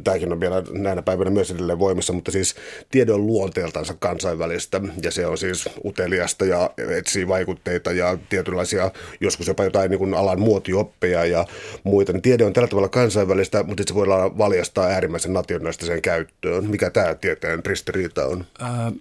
tämäkin 0.03 0.31
on 0.31 0.39
vielä 0.39 0.63
näinä 0.71 1.01
päivänä 1.01 1.29
myös 1.29 1.51
edelleen 1.51 1.79
voimassa, 1.79 2.13
mutta 2.13 2.31
siis 2.31 2.55
tiede 2.91 3.11
on 3.11 3.27
luonteeltansa 3.27 3.95
kansainvälistä 4.00 4.81
ja 5.03 5.11
se 5.11 5.25
on 5.25 5.38
siis 5.38 5.69
uteliasta 5.85 6.45
ja 6.45 6.69
etsii 6.97 7.27
vaikutteita 7.27 7.91
ja 7.91 8.17
tietynlaisia, 8.29 8.91
joskus 9.21 9.47
jopa 9.47 9.63
jotain 9.63 9.91
niin 9.91 10.00
kuin 10.00 10.13
alan 10.13 10.39
muotioppeja 10.39 11.25
ja 11.25 11.45
muita. 11.83 12.13
Niin 12.13 12.21
tiede 12.21 12.45
on 12.45 12.53
tällä 12.53 12.67
tavalla 12.67 12.89
kansainvälistä, 12.89 13.63
mutta 13.63 13.83
se 13.88 13.95
voidaan 13.95 14.38
valjastaa 14.38 14.85
äärimmäisen 14.85 15.33
nationalistiseen 15.33 16.01
käyttöön. 16.01 16.65
Mikä 16.65 16.89
tämä 16.89 17.15
tieteen 17.15 17.65
ristiriita 17.65 18.25
on? 18.25 18.45
Äh, 18.61 18.93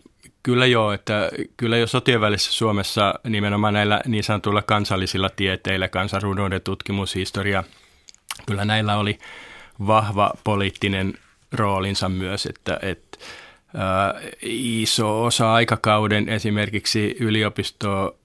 Kyllä 0.42 0.66
joo, 0.66 0.92
että 0.92 1.30
kyllä 1.56 1.76
jo 1.76 1.86
sotien 1.86 2.20
välissä 2.20 2.52
Suomessa 2.52 3.14
nimenomaan 3.28 3.74
näillä 3.74 4.00
niin 4.06 4.24
sanotuilla 4.24 4.62
kansallisilla 4.62 5.30
tieteillä, 5.30 5.88
kansanrunouden 5.88 6.60
tutkimushistoria, 6.62 7.64
kyllä 8.46 8.64
näillä 8.64 8.96
oli 8.96 9.18
vahva 9.86 10.30
poliittinen 10.44 11.14
roolinsa 11.52 12.08
myös, 12.08 12.46
että, 12.46 12.78
että 12.82 13.18
iso 14.42 15.24
osa 15.24 15.54
aikakauden 15.54 16.28
esimerkiksi 16.28 17.16
yliopisto, 17.20 18.16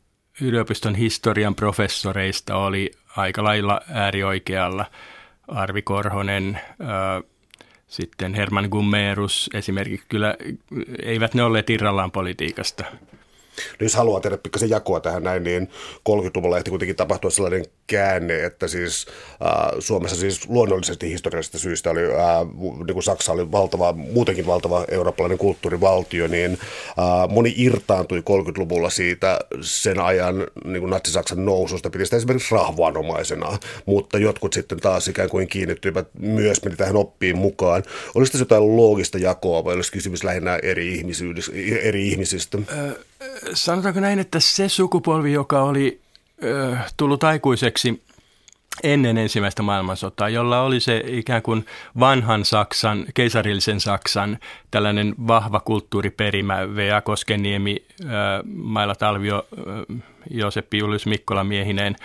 yliopiston 0.42 0.96
historian 0.96 1.56
professoreista 1.56 2.58
oli 2.58 2.92
aika 3.18 3.44
lailla 3.44 3.82
äärioikealla. 3.90 4.86
Arvi 5.48 5.82
Korhonen, 5.82 6.62
ää, 6.80 7.22
sitten 7.88 8.34
Herman 8.34 8.68
Gummerus 8.70 9.50
esimerkiksi, 9.54 10.06
kyllä 10.10 10.36
eivät 11.04 11.34
ne 11.34 11.44
olleet 11.44 11.70
irrallaan 11.70 12.12
politiikasta. 12.12 12.86
No 13.80 13.84
jos 13.84 13.96
haluaa 13.96 14.20
tehdä 14.20 14.38
pikkasen 14.38 14.70
jakoa 14.70 15.00
tähän 15.00 15.24
näin, 15.24 15.44
niin 15.44 15.70
30-luvulla 16.10 16.58
ehti 16.58 16.70
kuitenkin 16.70 16.96
tapahtua 16.96 17.32
sellainen 17.32 17.66
käänne, 17.88 18.46
että 18.46 18.68
siis 18.68 19.06
äh, 19.32 19.80
Suomessa 19.80 20.16
siis 20.16 20.50
luonnollisesti 20.50 21.10
historiallisista 21.10 21.58
syistä 21.58 21.90
oli, 21.90 22.04
äh, 22.04 22.48
niin 22.86 22.94
kuin 22.94 23.04
Saksa 23.04 23.32
oli 23.32 23.52
valtava, 23.52 23.94
muutenkin 23.94 24.48
valtava 24.48 24.86
eurooppalainen 24.92 25.38
kulttuurivaltio, 25.38 26.28
niin 26.28 26.52
äh, 26.52 27.30
moni 27.30 27.54
irtaantui 27.58 28.20
30-luvulla 28.20 28.90
siitä 28.90 29.40
sen 29.62 30.00
ajan 30.00 30.48
niin 30.66 30.80
kuin 30.80 30.90
natsi-Saksan 30.90 31.46
noususta, 31.46 31.90
piti 31.90 32.06
sitä 32.06 32.18
esimerkiksi 32.18 32.56
rahvaanomaisena, 32.56 33.58
mutta 33.86 34.18
jotkut 34.18 34.54
sitten 34.54 34.80
taas 34.80 35.08
ikään 35.08 35.30
kuin 35.30 35.48
kiinnittyivät 35.48 36.08
myös, 36.20 36.64
meni 36.64 36.76
tähän 36.76 36.96
oppiin 36.96 37.38
mukaan. 37.38 37.84
Olisi 38.16 38.32
tässä 38.32 38.42
jotain 38.42 38.78
loogista 38.78 39.18
jakoa 39.18 39.64
vai 39.64 39.76
olisi 39.76 39.92
kysymys 39.92 40.24
lähinnä 40.24 40.60
eri, 40.64 41.04
eri 41.82 42.08
ihmisistä? 42.08 42.58
Sanotaanko 43.54 44.00
näin, 44.00 44.20
että 44.20 44.40
se 44.40 44.70
sukupolvi, 44.70 45.34
joka 45.34 45.62
oli 45.62 46.02
ö, 46.44 46.78
tullut 46.98 47.24
aikuiseksi 47.24 48.04
ennen 48.84 49.18
ensimmäistä 49.18 49.64
maailmansotaa, 49.64 50.30
jolla 50.30 50.62
oli 50.62 50.80
se 50.80 51.04
ikään 51.08 51.42
kuin 51.42 51.66
vanhan 52.00 52.46
Saksan, 52.46 53.06
keisarillisen 53.14 53.80
Saksan 53.80 54.38
tällainen 54.72 55.16
vahva 55.28 55.60
kulttuuriperimä, 55.60 56.76
Vea 56.76 57.02
Koskeniemi, 57.02 57.86
äh, 58.02 58.10
Maila 58.46 58.96
Talvio, 58.96 59.48
Joseppi 60.30 60.78
Julius 60.78 61.06
Mikkola 61.06 61.44
miehineen. 61.44 61.96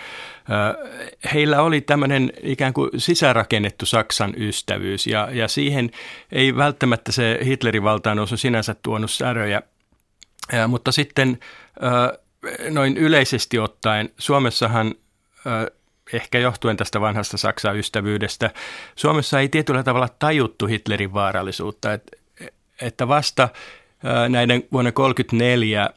Heillä 1.33 1.61
oli 1.61 1.81
tämmöinen 1.81 2.33
ikään 2.43 2.73
kuin 2.73 2.89
sisärakennettu 2.97 3.85
Saksan 3.85 4.33
ystävyys 4.37 5.07
ja, 5.07 5.29
ja 5.31 5.47
siihen 5.47 5.91
ei 6.31 6.55
välttämättä 6.55 7.11
se 7.11 7.39
Hitlerin 7.45 7.83
valtaannousu 7.83 8.37
sinänsä 8.37 8.75
tuonut 8.83 9.11
säröjä, 9.11 9.61
ja, 10.51 10.67
mutta 10.67 10.91
sitten 10.91 11.39
noin 12.69 12.97
yleisesti 12.97 13.59
ottaen, 13.59 14.09
Suomessahan 14.17 14.95
ehkä 16.13 16.39
johtuen 16.39 16.77
tästä 16.77 17.01
vanhasta 17.01 17.37
Saksan 17.37 17.77
ystävyydestä, 17.77 18.49
Suomessa 18.95 19.39
ei 19.39 19.49
tietyllä 19.49 19.83
tavalla 19.83 20.09
tajuttu 20.19 20.67
Hitlerin 20.67 21.13
vaarallisuutta, 21.13 21.89
että 22.81 23.07
vasta 23.07 23.49
näiden 24.29 24.63
vuonna 24.71 24.91
1934 24.91 25.89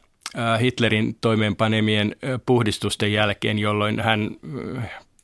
Hitlerin 0.61 1.17
toimeenpanemien 1.21 2.15
puhdistusten 2.45 3.13
jälkeen, 3.13 3.59
jolloin 3.59 3.99
hän 3.99 4.29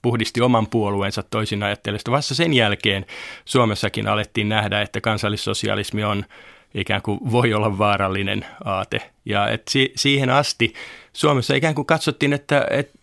puhdisti 0.01 0.41
oman 0.41 0.67
puolueensa 0.67 1.23
toisin 1.23 1.63
ajattelusta. 1.63 2.11
Vasta 2.11 2.35
sen 2.35 2.53
jälkeen 2.53 3.05
Suomessakin 3.45 4.07
alettiin 4.07 4.49
nähdä, 4.49 4.81
että 4.81 5.01
kansallissosialismi 5.01 6.03
on 6.03 6.25
ikään 6.75 7.01
kuin 7.01 7.19
voi 7.31 7.53
olla 7.53 7.77
vaarallinen 7.77 8.45
aate. 8.63 9.11
Ja 9.25 9.49
et 9.49 9.67
si- 9.67 9.93
siihen 9.95 10.29
asti 10.29 10.73
Suomessa 11.13 11.55
ikään 11.55 11.75
kuin 11.75 11.85
katsottiin, 11.85 12.33
että, 12.33 12.67
että 12.69 12.93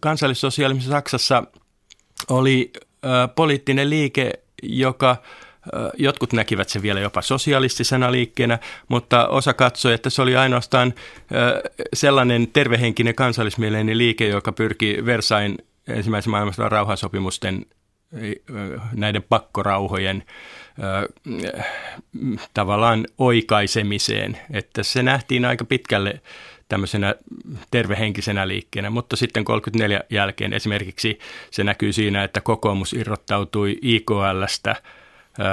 kansallissosiaalismissa 0.00 0.90
Saksassa 0.90 1.42
oli 2.30 2.72
ä, 3.04 3.28
poliittinen 3.28 3.90
liike, 3.90 4.32
joka 4.62 5.16
Jotkut 5.98 6.32
näkivät 6.32 6.68
se 6.68 6.82
vielä 6.82 7.00
jopa 7.00 7.22
sosialistisena 7.22 8.12
liikkeenä, 8.12 8.58
mutta 8.88 9.28
osa 9.28 9.54
katsoi, 9.54 9.94
että 9.94 10.10
se 10.10 10.22
oli 10.22 10.36
ainoastaan 10.36 10.94
sellainen 11.94 12.48
tervehenkinen 12.48 13.14
kansallismieleinen 13.14 13.98
liike, 13.98 14.28
joka 14.28 14.52
pyrki 14.52 14.96
Versain 15.06 15.58
ensimmäisen 15.88 16.30
maailmansodan 16.30 16.72
rauhansopimusten 16.72 17.66
näiden 18.92 19.22
pakkorauhojen 19.22 20.24
tavallaan 22.54 23.06
oikaisemiseen, 23.18 24.38
että 24.50 24.82
se 24.82 25.02
nähtiin 25.02 25.44
aika 25.44 25.64
pitkälle 25.64 26.20
tämmöisenä 26.68 27.14
tervehenkisenä 27.70 28.48
liikkeenä, 28.48 28.90
mutta 28.90 29.16
sitten 29.16 29.44
34 29.44 30.00
jälkeen 30.10 30.52
esimerkiksi 30.52 31.18
se 31.50 31.64
näkyy 31.64 31.92
siinä, 31.92 32.24
että 32.24 32.40
kokoomus 32.40 32.92
irrottautui 32.92 33.78
IKLstä 33.82 34.76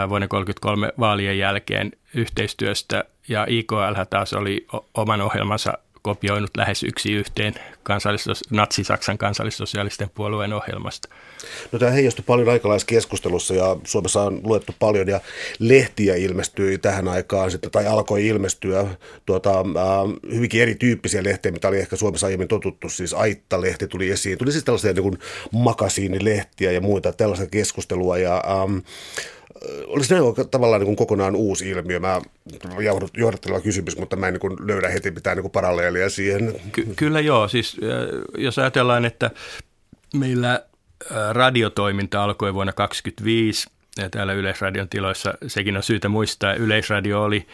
vuoden 0.10 0.30
33 0.30 0.94
vaalien 1.00 1.38
jälkeen 1.38 1.92
yhteistyöstä 2.13 3.03
ja 3.27 3.46
IKL 3.50 4.03
taas 4.10 4.34
oli 4.34 4.68
oman 4.94 5.22
ohjelmansa 5.22 5.77
kopioinut 6.04 6.58
lähes 6.58 6.84
yksi 6.84 7.14
yhteen 7.14 7.54
kansallis- 7.84 8.42
Natsi-Saksan 8.50 9.18
kansallissosiaalisten 9.18 10.10
puolueen 10.10 10.54
ohjelmasta. 10.54 11.10
No 11.72 11.80
tämä 11.80 11.92
heijastui 11.92 12.24
paljon 12.28 12.50
aikalaiskeskustelussa 12.50 13.54
ja 13.54 13.78
Suomessa 13.84 14.22
on 14.22 14.42
luettu 14.44 14.76
paljon 14.80 15.08
ja 15.08 15.20
lehtiä 15.60 16.16
ilmestyi 16.16 16.78
tähän 16.78 17.08
aikaan 17.08 17.52
sitten, 17.52 17.72
tai 17.72 17.88
alkoi 17.88 18.28
ilmestyä 18.28 18.86
tuota, 19.26 19.66
hyvinkin 20.34 20.62
erityyppisiä 20.62 21.24
lehtejä, 21.24 21.54
mitä 21.54 21.68
oli 21.68 21.80
ehkä 21.80 21.96
Suomessa 21.96 22.28
aiemmin 22.28 22.48
totuttu, 22.48 22.90
siis 22.90 23.14
Aitta-lehti 23.14 23.88
tuli 23.88 24.10
esiin, 24.10 24.38
tuli 24.38 24.52
siis 24.52 24.64
tällaisia 24.64 24.94
niin 24.94 25.04
kuin 25.04 25.20
makasiinilehtiä 25.52 26.72
ja 26.72 26.82
muita 26.82 27.14
tällaista 27.14 27.48
keskustelua 27.48 28.18
ja 28.18 28.44
ähm, 28.48 28.78
oliko 29.88 30.04
se 30.04 30.16
tavallaan 30.52 30.80
niin 30.80 30.86
kuin 30.86 30.96
kokonaan 30.96 31.36
uusi 31.36 31.70
ilmiö? 31.70 32.00
Mä 32.00 32.22
johdatteleva 33.18 33.62
kysymys, 33.62 33.98
mutta 33.98 34.16
mä 34.16 34.28
en 34.28 34.34
niin 34.34 34.68
löydä 34.68 34.90
heti 34.90 35.12
mitään 35.12 35.38
niin 35.38 35.52
paralleelia 35.52 36.10
siihen. 36.10 36.56
Ky- 36.72 36.94
kyllä 36.96 37.20
joo, 37.20 37.48
siis 37.48 37.78
jos 38.38 38.60
ajatellaan, 38.60 39.06
että 39.06 39.32
meillä 40.16 40.66
radiotoiminta 41.32 42.24
alkoi 42.24 42.54
vuonna 42.54 42.74
1925 42.74 43.70
ja 43.98 44.10
täällä 44.10 44.34
Yleisradion 44.34 44.90
tiloissa, 44.90 45.34
sekin 45.48 45.78
on 45.78 45.84
syytä 45.84 46.10
muistaa, 46.10 46.54
Yleisradio 46.54 47.24
oli 47.24 47.48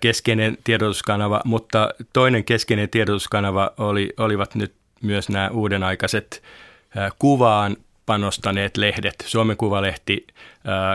keskeinen 0.00 0.58
tiedotuskanava, 0.64 1.40
mutta 1.44 1.94
toinen 2.12 2.44
keskeinen 2.44 2.88
tiedotuskanava 2.88 3.72
oli, 3.78 4.12
olivat 4.16 4.54
nyt 4.54 4.72
myös 5.02 5.28
nämä 5.28 5.50
uudenaikaiset 5.52 6.42
kuvaan 7.18 7.76
panostaneet 8.06 8.76
lehdet, 8.76 9.24
Suomen 9.26 9.56
Kuvalehti, 9.56 10.26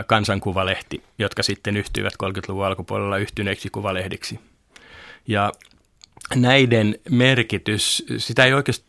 Kansankuvalehti, 0.06 1.02
jotka 1.18 1.42
sitten 1.42 1.76
yhtyivät 1.76 2.12
30-luvun 2.24 2.66
alkupuolella 2.66 3.18
yhtyneiksi 3.18 3.70
kuvalehdiksi. 3.70 4.40
Ja 5.26 5.52
näiden 6.34 6.98
merkitys, 7.10 8.04
sitä 8.16 8.44
ei 8.44 8.52
oikeasti, 8.52 8.84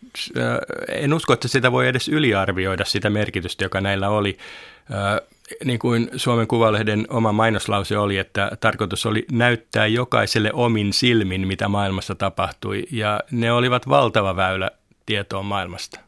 en 0.88 1.14
usko, 1.14 1.34
että 1.34 1.48
sitä 1.48 1.72
voi 1.72 1.88
edes 1.88 2.10
yliarvioida, 2.10 2.86
sitä 2.86 3.10
merkitystä, 3.10 3.66
joka 3.66 3.82
näillä 3.82 4.10
oli. 4.10 4.38
Niin 5.66 5.80
kuin 5.80 6.10
Suomen 6.16 6.48
Kuvalehden 6.48 7.06
oma 7.10 7.32
mainoslause 7.32 7.98
oli, 7.98 8.18
että 8.18 8.52
tarkoitus 8.60 9.06
oli 9.06 9.26
näyttää 9.32 9.88
jokaiselle 9.88 10.52
omin 10.54 10.94
silmin, 10.94 11.48
mitä 11.48 11.68
maailmassa 11.68 12.16
tapahtui, 12.16 12.84
ja 12.92 13.20
ne 13.32 13.52
olivat 13.52 13.90
valtava 13.90 14.36
väylä 14.36 14.72
tietoa 15.06 15.44
maailmasta. 15.44 16.00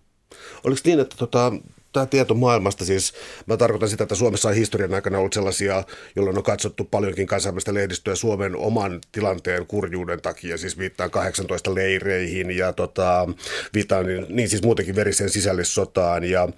Oliko 0.63 0.81
niin, 0.85 0.99
että 0.99 1.15
tota, 1.17 1.51
tämä 1.93 2.05
tieto 2.05 2.33
maailmasta, 2.33 2.85
siis 2.85 3.13
mä 3.45 3.57
tarkoitan 3.57 3.89
sitä, 3.89 4.03
että 4.03 4.15
Suomessa 4.15 4.49
on 4.49 4.55
historian 4.55 4.93
aikana 4.93 5.17
ollut 5.17 5.33
sellaisia, 5.33 5.83
jolloin 6.15 6.37
on 6.37 6.43
katsottu 6.43 6.83
paljonkin 6.83 7.27
kansainvälistä 7.27 7.73
lehdistöä 7.73 8.15
Suomen 8.15 8.55
oman 8.55 9.01
tilanteen 9.11 9.67
kurjuuden 9.67 10.21
takia, 10.21 10.57
siis 10.57 10.77
viittaan 10.77 11.11
18 11.11 11.75
leireihin 11.75 12.51
ja 12.51 12.73
tota, 12.73 13.29
viittaan 13.73 14.05
niin, 14.05 14.25
niin 14.29 14.49
siis 14.49 14.63
muutenkin 14.63 14.95
veriseen 14.95 15.29
sisällissotaan 15.29 16.23
ja 16.23 16.43
äh, 16.43 16.49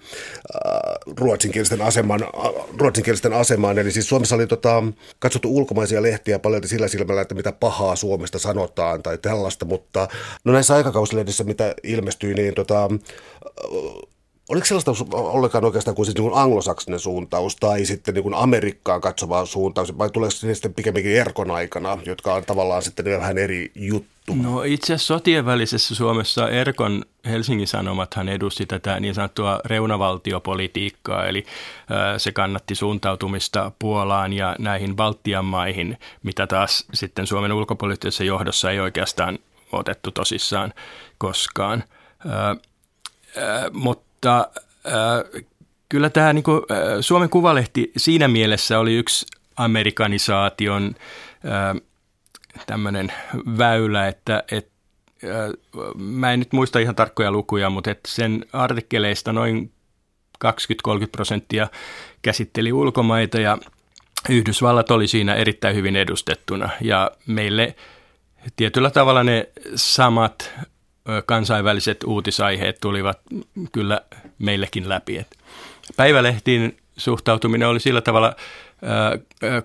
ruotsinkielisten, 1.16 1.82
aseman, 1.82 2.22
äh, 2.22 2.30
ruotsinkielisten 2.78 3.32
asemaan, 3.32 3.78
eli 3.78 3.90
siis 3.90 4.08
Suomessa 4.08 4.34
oli 4.34 4.46
tota, 4.46 4.82
katsottu 5.18 5.56
ulkomaisia 5.56 6.02
lehtiä 6.02 6.38
paljon 6.38 6.68
sillä 6.68 6.88
silmällä, 6.88 7.22
että 7.22 7.34
mitä 7.34 7.52
pahaa 7.52 7.96
Suomesta 7.96 8.38
sanotaan 8.38 9.02
tai 9.02 9.18
tällaista, 9.18 9.64
mutta 9.64 10.08
no 10.44 10.52
näissä 10.52 10.74
aikakauslehdissä, 10.74 11.44
mitä 11.44 11.74
ilmestyi, 11.82 12.34
niin 12.34 12.54
tota, 12.54 12.88
Oliko 14.48 14.66
sellaista 14.66 14.92
ollenkaan 15.12 15.64
oikeastaan 15.64 15.94
kuin, 15.94 16.06
siis 16.06 16.16
niin 16.16 16.30
kuin 16.30 16.40
anglosaksinen 16.40 17.00
suuntaus 17.00 17.56
tai 17.56 17.84
sitten 17.84 18.14
niin 18.14 18.22
kuin 18.22 18.34
Amerikkaan 18.34 19.00
katsova 19.00 19.46
suuntaus, 19.46 19.98
vai 19.98 20.10
tuleeko 20.10 20.30
se 20.30 20.54
sitten 20.54 20.74
pikemminkin 20.74 21.16
Erkon 21.16 21.50
aikana, 21.50 21.98
jotka 22.06 22.34
on 22.34 22.44
tavallaan 22.44 22.82
sitten 22.82 23.04
vähän 23.04 23.38
eri 23.38 23.72
juttu? 23.74 24.34
No 24.34 24.62
itse 24.62 24.94
asiassa 24.94 25.14
sotien 25.14 25.46
välisessä 25.46 25.94
Suomessa 25.94 26.48
Erkon 26.48 27.04
Helsingin 27.24 27.66
Sanomathan 27.68 28.28
edusti 28.28 28.66
tätä 28.66 29.00
niin 29.00 29.14
sanottua 29.14 29.60
reunavaltiopolitiikkaa, 29.64 31.26
eli 31.26 31.46
se 32.18 32.32
kannatti 32.32 32.74
suuntautumista 32.74 33.72
Puolaan 33.78 34.32
ja 34.32 34.56
näihin 34.58 34.96
Baltian 34.96 35.44
maihin, 35.44 35.98
mitä 36.22 36.46
taas 36.46 36.84
sitten 36.94 37.26
Suomen 37.26 37.52
ulkopoliittisessa 37.52 38.24
johdossa 38.24 38.70
ei 38.70 38.80
oikeastaan 38.80 39.38
otettu 39.72 40.10
tosissaan 40.10 40.72
koskaan. 41.18 41.84
Mutta 43.72 44.05
mutta 44.16 44.48
äh, 44.86 45.42
kyllä 45.88 46.10
tämä 46.10 46.32
niin 46.32 46.42
kuin, 46.42 46.62
äh, 46.70 46.78
Suomen 47.00 47.28
Kuvalehti 47.30 47.92
siinä 47.96 48.28
mielessä 48.28 48.78
oli 48.78 48.94
yksi 48.94 49.26
amerikanisaation 49.56 50.94
äh, 51.44 51.82
tämmöinen 52.66 53.12
väylä, 53.58 54.08
että 54.08 54.44
et, 54.52 54.68
äh, 55.24 55.50
mä 55.96 56.32
en 56.32 56.38
nyt 56.38 56.52
muista 56.52 56.78
ihan 56.78 56.94
tarkkoja 56.94 57.30
lukuja, 57.30 57.70
mutta 57.70 57.90
et 57.90 58.00
sen 58.06 58.44
artikkeleista 58.52 59.32
noin 59.32 59.72
20-30 60.44 60.48
prosenttia 61.12 61.68
käsitteli 62.22 62.72
ulkomaita 62.72 63.40
ja 63.40 63.58
Yhdysvallat 64.28 64.90
oli 64.90 65.08
siinä 65.08 65.34
erittäin 65.34 65.76
hyvin 65.76 65.96
edustettuna. 65.96 66.70
Ja 66.80 67.10
meille 67.26 67.76
tietyllä 68.56 68.90
tavalla 68.90 69.24
ne 69.24 69.48
samat 69.74 70.52
kansainväliset 71.26 72.04
uutisaiheet 72.04 72.78
tulivat 72.80 73.20
kyllä 73.72 74.00
meillekin 74.38 74.88
läpi. 74.88 75.26
päivälehtiin 75.96 76.76
suhtautuminen 76.96 77.68
oli 77.68 77.80
sillä 77.80 78.00
tavalla 78.00 78.36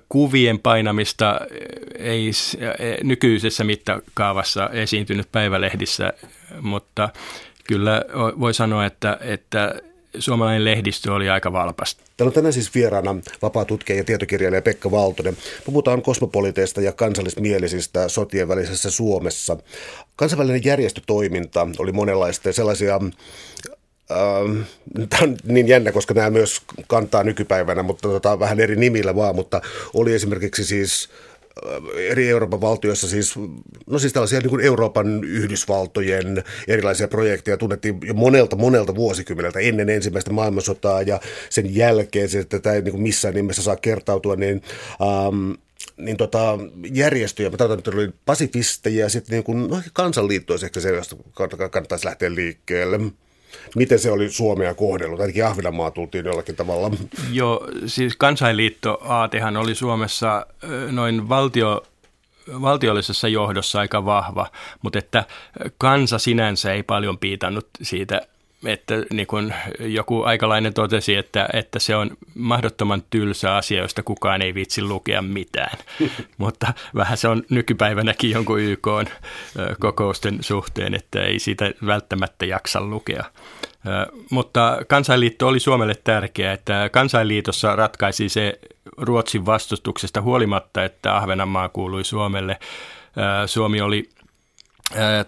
kuvien 0.10 0.60
painamista 0.60 1.40
ei 2.00 2.32
nykyisessä 3.04 3.64
mittakaavassa 3.64 4.70
esiintynyt 4.70 5.32
päivälehdissä, 5.32 6.14
mutta 6.62 7.10
kyllä 7.68 8.06
voi 8.40 8.54
sanoa, 8.54 8.86
että, 8.86 9.18
että 9.22 9.76
suomalainen 10.20 10.66
lehdistö 10.66 11.14
oli 11.14 11.30
aika 11.30 11.54
valpasta. 11.54 12.04
Täällä 12.18 12.30
on 12.30 12.34
tänään 12.34 12.54
siis 12.54 12.76
vieraana 12.76 13.16
vapaa 13.42 13.66
tutkija 13.66 13.98
ja 13.98 14.04
tietokirjailija 14.04 14.62
Pekka 14.62 14.92
Valtonen. 14.92 15.38
Puhutaan 15.66 16.02
kosmopoliteista 16.02 16.82
ja 16.82 16.92
kansallismielisistä 16.92 18.10
sotien 18.10 18.48
välisessä 18.48 18.92
Suomessa. 18.92 19.58
Kansainvälinen 20.22 20.62
järjestötoiminta 20.66 21.68
oli 21.80 21.92
monenlaista 21.92 22.54
sellaisia 22.54 22.96
äh, 22.96 24.68
Tämä 25.10 25.24
on 25.24 25.38
niin 25.44 25.68
jännä, 25.68 25.92
koska 25.92 26.14
nämä 26.14 26.30
myös 26.30 26.62
kantaa 26.88 27.24
nykypäivänä, 27.24 27.84
mutta 27.84 28.10
tota, 28.10 28.40
vähän 28.40 28.60
eri 28.60 28.76
nimillä 28.76 29.16
vaan, 29.16 29.36
mutta 29.36 29.62
oli 29.94 30.14
esimerkiksi 30.14 30.66
siis 30.66 31.10
eri 32.10 32.30
Euroopan 32.30 32.62
valtioissa 32.62 33.08
siis, 33.08 33.34
no 33.90 34.00
siis 34.00 34.14
tällaisia 34.14 34.40
niin 34.40 34.50
kuin 34.50 34.66
Euroopan 34.66 35.24
Yhdysvaltojen 35.24 36.44
erilaisia 36.68 37.08
projekteja 37.08 37.58
tunnettiin 37.58 38.00
jo 38.04 38.14
monelta, 38.14 38.56
monelta 38.56 38.96
vuosikymmeneltä 38.96 39.60
ennen 39.60 39.90
ensimmäistä 39.90 40.34
maailmansotaa 40.34 41.02
ja 41.02 41.20
sen 41.50 41.76
jälkeen, 41.76 42.30
se, 42.30 42.40
että 42.40 42.60
tämä 42.60 42.76
ei 42.76 42.82
niin 42.82 42.92
kuin 42.92 43.04
missään 43.04 43.36
nimessä 43.36 43.62
saa 43.62 43.76
kertautua, 43.76 44.36
niin 44.36 44.62
ähm, 45.02 45.52
niin 45.98 46.18
tota, 46.18 46.58
järjestöjä, 46.94 47.50
mä 47.50 47.58
tarkoitan, 47.58 47.80
että 47.80 48.02
oli 48.02 48.14
pasifisteja 48.26 49.00
ja 49.06 49.10
sitten 49.10 49.34
niin 49.34 49.44
kuin, 49.44 49.68
no, 49.68 49.82
kansanliitto 49.94 50.54
olisi 50.54 50.66
ehkä 50.66 50.80
se, 50.80 50.96
josta 50.96 51.16
kannattaisi 51.72 52.06
lähteä 52.06 52.36
liikkeelle 52.36 53.00
miten 53.76 54.00
se 54.00 54.12
oli 54.12 54.30
Suomea 54.30 54.74
kohdellut? 54.74 55.20
Ainakin 55.20 55.46
Ahvenanmaa 55.46 55.92
tultiin 55.92 56.26
jollakin 56.26 56.56
tavalla. 56.56 56.92
Joo, 57.32 57.68
siis 57.86 58.16
kansainliitto 58.16 59.00
Aatehan 59.02 59.58
oli 59.58 59.76
Suomessa 59.76 60.46
noin 60.92 61.30
valtio 61.30 61.84
valtiollisessa 62.62 63.28
johdossa 63.28 63.80
aika 63.80 64.06
vahva, 64.06 64.52
mutta 64.82 65.00
että 65.00 65.26
kansa 65.78 66.20
sinänsä 66.20 66.74
ei 66.74 66.84
paljon 66.84 67.18
piitannut 67.18 67.68
siitä 67.82 68.22
että 68.66 68.96
niin 69.14 69.28
kuin 69.28 69.54
joku 69.80 70.24
aikalainen 70.24 70.74
totesi, 70.74 71.16
että, 71.16 71.48
että 71.54 71.80
se 71.80 71.96
on 71.96 72.12
mahdottoman 72.36 73.04
tylsä 73.10 73.56
asia, 73.56 73.82
josta 73.82 74.04
kukaan 74.04 74.42
ei 74.42 74.54
vitsi 74.54 74.82
lukea 74.82 75.22
mitään. 75.22 75.78
Mutta 76.38 76.74
vähän 76.96 77.18
se 77.18 77.28
on 77.28 77.44
nykypäivänäkin 77.50 78.32
jonkun 78.32 78.60
YK 78.60 78.88
kokousten 79.80 80.38
suhteen, 80.42 80.94
että 80.94 81.22
ei 81.24 81.40
siitä 81.40 81.72
välttämättä 81.86 82.46
jaksa 82.46 82.82
lukea. 82.82 83.24
Mutta 84.32 84.78
kansainliitto 84.88 85.48
oli 85.48 85.60
Suomelle 85.60 85.96
tärkeä, 86.04 86.54
että 86.54 86.90
kansainliitossa 86.92 87.76
ratkaisi 87.76 88.30
se 88.30 88.60
Ruotsin 88.98 89.46
vastustuksesta 89.46 90.22
huolimatta, 90.22 90.84
että 90.84 91.18
Ahvenanmaa 91.18 91.70
kuului 91.70 92.04
Suomelle. 92.04 92.60
Suomi 93.46 93.82
oli 93.82 94.10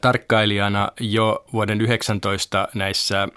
tarkkailijana 0.02 0.92
jo 1.00 1.46
vuoden 1.54 1.82
19 1.82 2.68
näissä 2.74 3.28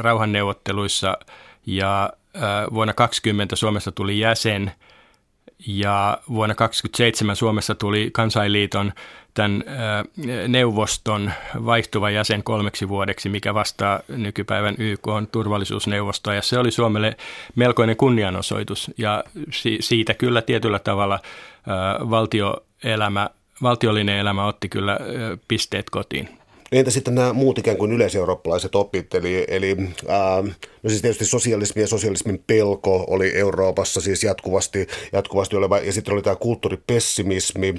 rauhanneuvotteluissa 0.00 1.18
ja 1.66 2.12
vuonna 2.74 2.92
20 2.94 3.56
Suomessa 3.56 3.92
tuli 3.92 4.18
jäsen 4.18 4.72
ja 5.66 6.18
vuonna 6.28 6.54
27 6.54 7.36
Suomessa 7.36 7.74
tuli 7.74 8.10
kansainliiton 8.12 8.92
tämän 9.34 9.64
neuvoston 10.48 11.32
vaihtuva 11.66 12.10
jäsen 12.10 12.42
kolmeksi 12.42 12.88
vuodeksi, 12.88 13.28
mikä 13.28 13.54
vastaa 13.54 14.00
nykypäivän 14.08 14.74
YK 14.78 15.08
on 15.08 15.26
turvallisuusneuvostoa. 15.26 16.34
Ja 16.34 16.42
se 16.42 16.58
oli 16.58 16.70
Suomelle 16.70 17.16
melkoinen 17.54 17.96
kunnianosoitus 17.96 18.90
ja 18.98 19.24
siitä 19.80 20.14
kyllä 20.14 20.42
tietyllä 20.42 20.78
tavalla 20.78 21.20
valtioelämä 22.10 23.30
valtiollinen 23.62 24.16
elämä 24.16 24.46
otti 24.46 24.68
kyllä 24.68 24.98
pisteet 25.48 25.90
kotiin. 25.90 26.28
Entä 26.72 26.90
sitten 26.90 27.14
nämä 27.14 27.32
muut 27.32 27.58
ikään 27.58 27.76
kuin 27.76 27.92
yleiseurooppalaiset 27.92 28.74
opit, 28.74 29.14
eli, 29.14 29.44
eli 29.48 29.76
ää, 30.08 30.42
no 30.82 30.90
siis 30.90 31.02
tietysti 31.02 31.24
sosialismi 31.24 31.82
ja 31.82 31.88
sosialismin 31.88 32.44
pelko 32.46 33.04
oli 33.08 33.36
Euroopassa 33.36 34.00
siis 34.00 34.24
jatkuvasti, 34.24 34.86
jatkuvasti 35.12 35.56
oleva, 35.56 35.78
ja 35.78 35.92
sitten 35.92 36.14
oli 36.14 36.22
tämä 36.22 36.36
kulttuuripessimismi, 36.36 37.74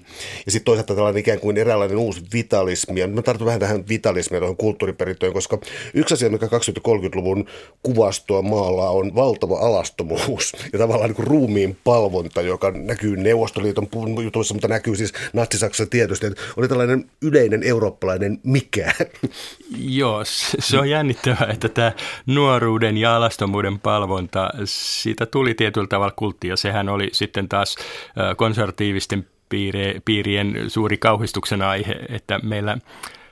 ja 0.46 0.52
sitten 0.52 0.66
toisaalta 0.66 0.96
tällainen 0.96 1.20
ikään 1.20 1.40
kuin 1.40 1.58
eräänlainen 1.58 1.98
uusi 1.98 2.22
vitalismi, 2.34 3.00
ja 3.00 3.08
mä 3.08 3.22
tartun 3.22 3.46
vähän 3.46 3.60
tähän 3.60 3.88
vitalismiin 3.90 4.42
tuohon 4.42 4.58
kulttuuriperintöön, 4.58 5.34
koska 5.34 5.60
yksi 5.94 6.14
asia, 6.14 6.30
mikä 6.30 6.46
20-30-luvun 6.46 7.46
kuvastoa 7.84 8.42
maalla 8.42 8.90
on 8.90 9.16
valtava 9.16 9.60
alastomuus, 9.60 10.54
ja 10.74 10.80
tavallaan 10.80 11.10
niin 11.10 11.16
kuin 11.16 11.28
ruumiin 11.28 11.78
palvonta, 11.84 12.42
joka 12.42 12.72
näkyy 12.72 13.18
Neuvostoliiton 13.18 13.88
jutuissa, 14.24 14.54
mutta 14.54 14.68
näkyy 14.68 14.96
siis 14.96 15.14
Natsi-Saksassa 15.34 15.90
tietysti, 15.90 16.26
että 16.26 16.42
oli 16.58 16.68
tällainen 16.68 17.10
yleinen 17.22 17.64
eurooppalainen 17.64 18.40
mikä 18.44 18.83
mikään. 18.86 19.12
Joo, 19.78 20.22
se 20.60 20.80
on 20.80 20.90
jännittävää, 20.90 21.48
että 21.54 21.70
tämä 21.70 21.92
nuoruuden 22.26 22.98
ja 22.98 23.16
alastomuuden 23.16 23.80
palvonta, 23.80 24.50
siitä 24.66 25.26
tuli 25.26 25.54
tietyllä 25.54 25.88
tavalla 25.88 26.14
kultti 26.16 26.48
ja 26.48 26.58
sehän 26.58 26.90
oli 26.90 27.10
sitten 27.12 27.50
taas 27.50 27.76
konservatiivisten 28.38 29.28
kansallispiirien 29.54 30.70
suuri 30.70 30.98
kauhistuksen 30.98 31.62
aihe, 31.62 31.96
että 32.10 32.40
meillä 32.44 32.78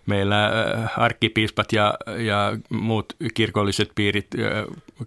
meillä 0.06 0.52
arkkipiispat 0.98 1.74
ja, 1.74 1.94
ja 2.18 2.58
muut 2.70 3.16
kirkolliset 3.34 3.92
piirit 3.96 4.28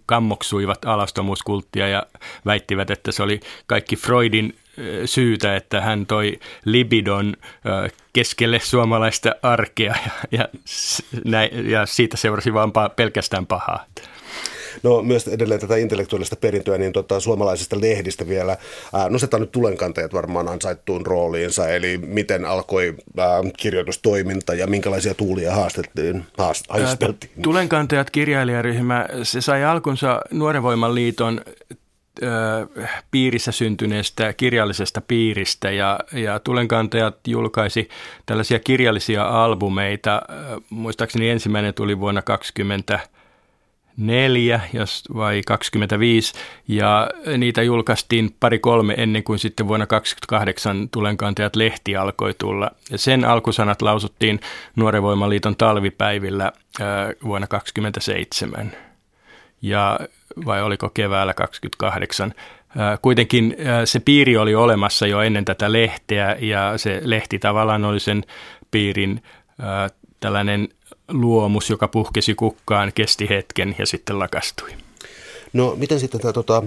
kammoksuivat 0.05 0.85
alastomuuskulttia 0.85 1.87
ja 1.87 2.03
väittivät, 2.45 2.89
että 2.89 3.11
se 3.11 3.23
oli 3.23 3.39
kaikki 3.67 3.95
Freudin 3.95 4.55
syytä, 5.05 5.55
että 5.55 5.81
hän 5.81 6.05
toi 6.05 6.39
libidon 6.65 7.33
keskelle 8.13 8.59
suomalaista 8.59 9.35
arkea 9.41 9.95
ja, 10.31 10.49
ja, 11.25 11.49
ja 11.63 11.85
siitä 11.85 12.17
seurasi 12.17 12.53
vain 12.53 12.71
pelkästään 12.95 13.45
pahaa. 13.45 13.85
No 14.83 15.01
myös 15.01 15.27
edelleen 15.27 15.59
tätä 15.59 15.75
intellektuaalista 15.75 16.35
perintöä, 16.35 16.77
niin 16.77 16.93
tota, 16.93 17.19
suomalaisista 17.19 17.81
lehdistä 17.81 18.27
vielä 18.27 18.57
ää, 18.93 19.09
nostetaan 19.09 19.41
nyt 19.41 19.51
tulenkantajat 19.51 20.13
varmaan 20.13 20.47
ansaittuun 20.47 21.05
rooliinsa, 21.05 21.69
eli 21.69 21.97
miten 21.97 22.45
alkoi 22.45 22.95
ää, 23.17 23.27
kirjoitustoiminta 23.57 24.53
ja 24.53 24.67
minkälaisia 24.67 25.13
tuulia 25.13 25.55
haastettiin, 25.55 26.23
haast, 26.37 26.65
haasteltiin. 26.69 27.31
Tulenkantajat 27.41 28.09
kirjailijaryhmä, 28.09 29.05
se 29.23 29.41
sai 29.41 29.63
alkunsa 29.63 30.21
Nuoren 30.31 30.63
Voiman 30.63 30.95
liiton 30.95 31.41
piirissä 33.11 33.51
syntyneestä 33.51 34.33
kirjallisesta 34.33 35.01
piiristä 35.01 35.71
ja, 35.71 35.99
ja 36.13 36.39
Tulenkantajat 36.39 37.15
julkaisi 37.27 37.89
tällaisia 38.25 38.59
kirjallisia 38.59 39.43
albumeita. 39.43 40.21
Muistaakseni 40.69 41.29
ensimmäinen 41.29 41.73
tuli 41.73 41.99
vuonna 41.99 42.21
20 42.21 42.99
neljä 43.97 44.61
vai 45.15 45.41
25 45.47 46.33
ja 46.67 47.09
niitä 47.37 47.63
julkaistiin 47.63 48.35
pari-kolme 48.39 48.93
ennen 48.97 49.23
kuin 49.23 49.39
sitten 49.39 49.67
vuonna 49.67 49.87
28 49.87 50.89
Tulenkantajat 50.89 51.55
lehti 51.55 51.95
alkoi 51.95 52.33
tulla. 52.37 52.71
Ja 52.91 52.97
sen 52.97 53.25
alkusanat 53.25 53.81
lausuttiin 53.81 54.39
Nuoren 54.75 55.03
Voimaliiton 55.03 55.55
talvipäivillä 55.55 56.51
vuonna 57.23 57.47
27 57.47 58.71
ja 59.61 59.99
vai 60.45 60.63
oliko 60.63 60.89
keväällä 60.89 61.33
28. 61.33 62.33
Kuitenkin 63.01 63.55
se 63.85 63.99
piiri 63.99 64.37
oli 64.37 64.55
olemassa 64.55 65.07
jo 65.07 65.21
ennen 65.21 65.45
tätä 65.45 65.71
lehteä 65.71 66.37
ja 66.39 66.77
se 66.77 67.01
lehti 67.03 67.39
tavallaan 67.39 67.85
oli 67.85 67.99
sen 67.99 68.23
piirin 68.71 69.23
tällainen 70.19 70.69
luomus, 71.07 71.69
joka 71.69 71.87
puhkesi 71.87 72.35
kukkaan, 72.35 72.91
kesti 72.95 73.29
hetken 73.29 73.75
ja 73.79 73.85
sitten 73.85 74.19
lakastui. 74.19 74.69
No 75.53 75.75
miten 75.75 75.99
sitten 75.99 76.21
tämä 76.21 76.33
tota, 76.33 76.63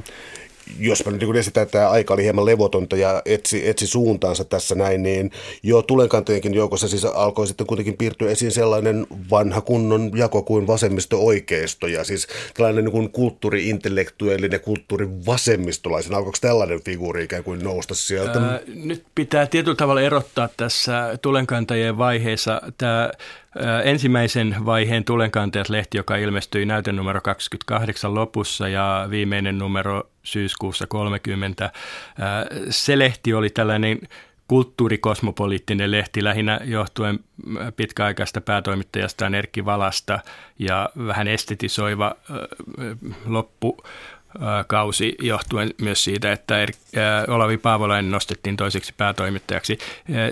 jos 0.79 1.05
mä 1.05 1.13
nyt 1.13 1.21
niin 1.21 1.37
esitän, 1.37 1.63
että 1.63 1.79
tämä 1.79 1.91
aika 1.91 2.15
oli 2.15 2.23
hieman 2.23 2.45
levotonta 2.45 2.97
ja 2.97 3.23
etsi, 3.25 3.69
etsi 3.69 3.87
suuntaansa 3.87 4.45
tässä 4.45 4.75
näin, 4.75 5.03
niin 5.03 5.31
jo 5.63 5.83
tulenkantajienkin 5.83 6.55
joukossa 6.55 6.89
siis 6.89 7.05
alkoi 7.05 7.47
sitten 7.47 7.67
kuitenkin 7.67 7.97
piirtyä 7.97 8.31
esiin 8.31 8.53
sellainen 8.53 9.07
vanha 9.31 9.61
kunnon 9.61 10.11
jako 10.15 10.43
kuin 10.43 10.67
vasemmisto-oikeisto 10.67 11.87
ja 11.87 12.05
siis 12.05 12.27
tällainen 12.55 12.85
niin 12.85 12.93
kuin 12.93 13.11
kulttuuri-intellektuellinen, 13.11 14.61
kulttuuri-vasemmistolaisen. 14.61 16.15
Alkoiko 16.15 16.39
tällainen 16.41 16.85
figuuri 16.85 17.25
ikään 17.25 17.45
kuin 17.45 17.65
nousta 17.65 17.95
sieltä? 17.95 18.41
Ää, 18.41 18.61
nyt 18.67 19.05
pitää 19.15 19.47
tietyllä 19.47 19.77
tavalla 19.77 20.01
erottaa 20.01 20.49
tässä 20.57 21.19
tulenkantajien 21.23 21.99
vaiheessa 21.99 22.63
tämä 22.79 23.11
ensimmäisen 23.85 24.57
vaiheen 24.65 25.05
Tulenkantajat-lehti, 25.05 25.97
joka 25.97 26.17
ilmestyi 26.17 26.67
näytön 26.67 26.97
numero 26.97 27.21
28 27.21 28.15
lopussa 28.15 28.69
ja 28.69 29.07
viimeinen 29.11 29.59
numero 29.59 30.11
syyskuussa 30.23 30.87
30. 30.87 31.71
Se 32.71 32.99
lehti 32.99 33.35
oli 33.35 33.51
tällainen 33.51 33.99
kulttuurikosmopoliittinen 34.49 35.91
lehti 35.91 36.25
lähinnä 36.25 36.61
johtuen 36.65 37.19
pitkäaikaista 37.77 38.41
päätoimittajasta 38.41 39.27
Erkki 39.27 39.65
Valasta 39.65 40.19
ja 40.59 40.91
vähän 41.07 41.29
estetisoiva 41.29 42.15
loppu 43.27 43.77
kausi 44.67 45.15
johtuen 45.21 45.71
myös 45.81 46.05
siitä, 46.05 46.33
että 46.33 46.55
Olavi 47.29 47.57
Paavolainen 47.57 48.11
nostettiin 48.11 48.57
toiseksi 48.57 48.95
päätoimittajaksi. 48.97 49.79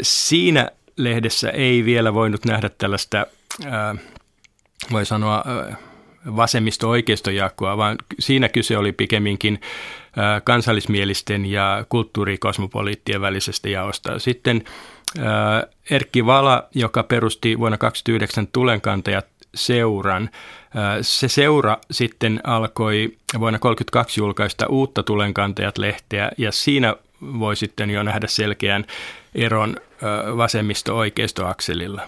Siinä 0.02 0.70
lehdessä 0.96 1.50
ei 1.50 1.85
vielä 1.85 2.14
voinut 2.14 2.44
nähdä 2.44 2.68
tällaista, 2.68 3.26
voi 4.92 5.06
sanoa, 5.06 5.44
vasemmisto-oikeistojakoa, 6.37 7.76
vaan 7.76 7.96
siinä 8.18 8.48
kyse 8.48 8.78
oli 8.78 8.92
pikemminkin 8.92 9.61
kansallismielisten 10.44 11.46
ja 11.46 11.85
kulttuurikosmopoliittien 11.88 13.20
välisestä 13.20 13.68
jaosta. 13.68 14.18
Sitten 14.18 14.64
Erkki 15.90 16.26
Vala, 16.26 16.68
joka 16.74 17.02
perusti 17.02 17.59
vuonna 17.59 17.78
2009 17.78 18.46
Tulenkantajat 18.46 19.26
seuran. 19.54 20.30
Se 21.00 21.28
seura 21.28 21.78
sitten 21.90 22.40
alkoi 22.44 23.16
vuonna 23.38 23.59
1932 23.59 24.20
julkaista 24.20 24.66
uutta 24.66 25.02
Tulenkantajat-lehteä 25.02 26.30
ja 26.38 26.52
siinä 26.52 26.96
voi 27.22 27.56
sitten 27.56 27.90
jo 27.90 28.02
nähdä 28.02 28.26
selkeän 28.26 28.85
eron 29.35 29.76
vasemmisto-oikeistoakselilla. 30.37 32.02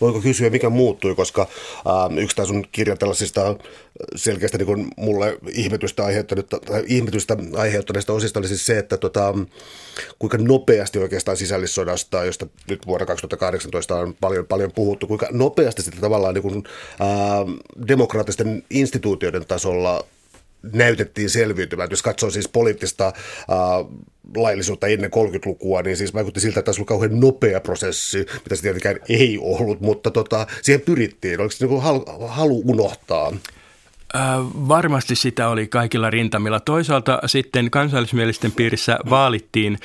Voiko 0.00 0.20
kysyä, 0.20 0.50
mikä 0.50 0.70
muuttui, 0.70 1.14
koska 1.14 1.42
äh, 1.42 2.18
yksi 2.18 2.36
tämä 2.36 2.46
sun 2.46 2.64
kirja 2.72 2.96
tällaisista 2.96 3.56
selkeästi 4.16 4.58
niin 4.58 4.92
mulle 4.96 5.38
ihmetystä, 5.52 6.04
aiheuttanut, 6.04 6.46
ihmetystä 6.86 7.36
aiheuttaneista 7.56 8.12
osista 8.12 8.40
oli 8.40 8.48
siis 8.48 8.66
se, 8.66 8.78
että 8.78 8.96
tota, 8.96 9.34
kuinka 10.18 10.38
nopeasti 10.38 10.98
oikeastaan 10.98 11.36
sisällissodasta, 11.36 12.24
josta 12.24 12.46
nyt 12.70 12.86
vuonna 12.86 13.06
2018 13.06 13.94
on 13.94 14.14
paljon, 14.20 14.46
paljon 14.46 14.72
puhuttu, 14.72 15.06
kuinka 15.06 15.28
nopeasti 15.30 15.82
sitä 15.82 16.00
tavallaan 16.00 16.34
niin 16.34 16.42
kuin, 16.42 16.64
äh, 17.00 17.54
demokraattisten 17.88 18.62
instituutioiden 18.70 19.46
tasolla 19.46 20.04
näytettiin 20.72 21.30
selviytymään. 21.30 21.90
Jos 21.90 22.02
katsoo 22.02 22.30
siis 22.30 22.48
poliittista 22.48 23.06
äh, 23.06 23.14
laillisuutta 24.36 24.86
ennen 24.86 25.10
30-lukua, 25.10 25.82
niin 25.82 25.96
siis 25.96 26.14
vaikutti 26.14 26.40
siltä, 26.40 26.60
että 26.60 26.66
tässä 26.66 26.82
oli 26.82 26.86
kauhean 26.86 27.20
nopea 27.20 27.60
prosessi, 27.60 28.18
mitä 28.18 28.56
se 28.56 28.62
tietenkään 28.62 28.96
ei 29.08 29.38
ollut, 29.40 29.80
mutta 29.80 30.10
tota, 30.10 30.46
siihen 30.62 30.80
pyrittiin. 30.80 31.40
Oliko 31.40 31.52
se 31.52 31.66
niin 31.66 31.82
halu, 31.82 32.04
halu 32.26 32.62
unohtaa? 32.66 33.32
Varmasti 34.68 35.16
sitä 35.16 35.48
oli 35.48 35.66
kaikilla 35.66 36.10
rintamilla. 36.10 36.60
Toisaalta 36.60 37.18
sitten 37.26 37.70
kansallismielisten 37.70 38.52
piirissä 38.52 38.98
vaalittiin 39.10 39.78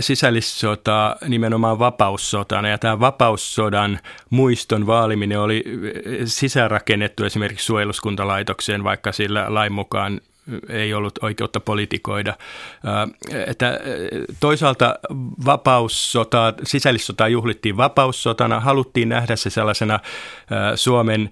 sisällissota 0.00 1.16
nimenomaan 1.28 1.78
vapaussotana. 1.78 2.68
Ja 2.68 2.78
tämä 2.78 3.00
vapaussodan 3.00 3.98
muiston 4.30 4.86
vaaliminen 4.86 5.40
oli 5.40 5.64
sisäänrakennettu 6.24 7.24
esimerkiksi 7.24 7.66
suojeluskuntalaitokseen, 7.66 8.84
vaikka 8.84 9.12
sillä 9.12 9.46
lain 9.48 9.72
mukaan 9.72 10.20
ei 10.68 10.94
ollut 10.94 11.18
oikeutta 11.22 11.60
politikoida. 11.60 12.34
Että 13.46 13.80
toisaalta 14.40 14.98
vapaussota, 15.44 16.54
sisällissotaa 16.62 17.28
juhlittiin 17.28 17.76
vapaussotana, 17.76 18.60
haluttiin 18.60 19.08
nähdä 19.08 19.36
se 19.36 19.50
sellaisena 19.50 20.00
Suomen 20.74 21.30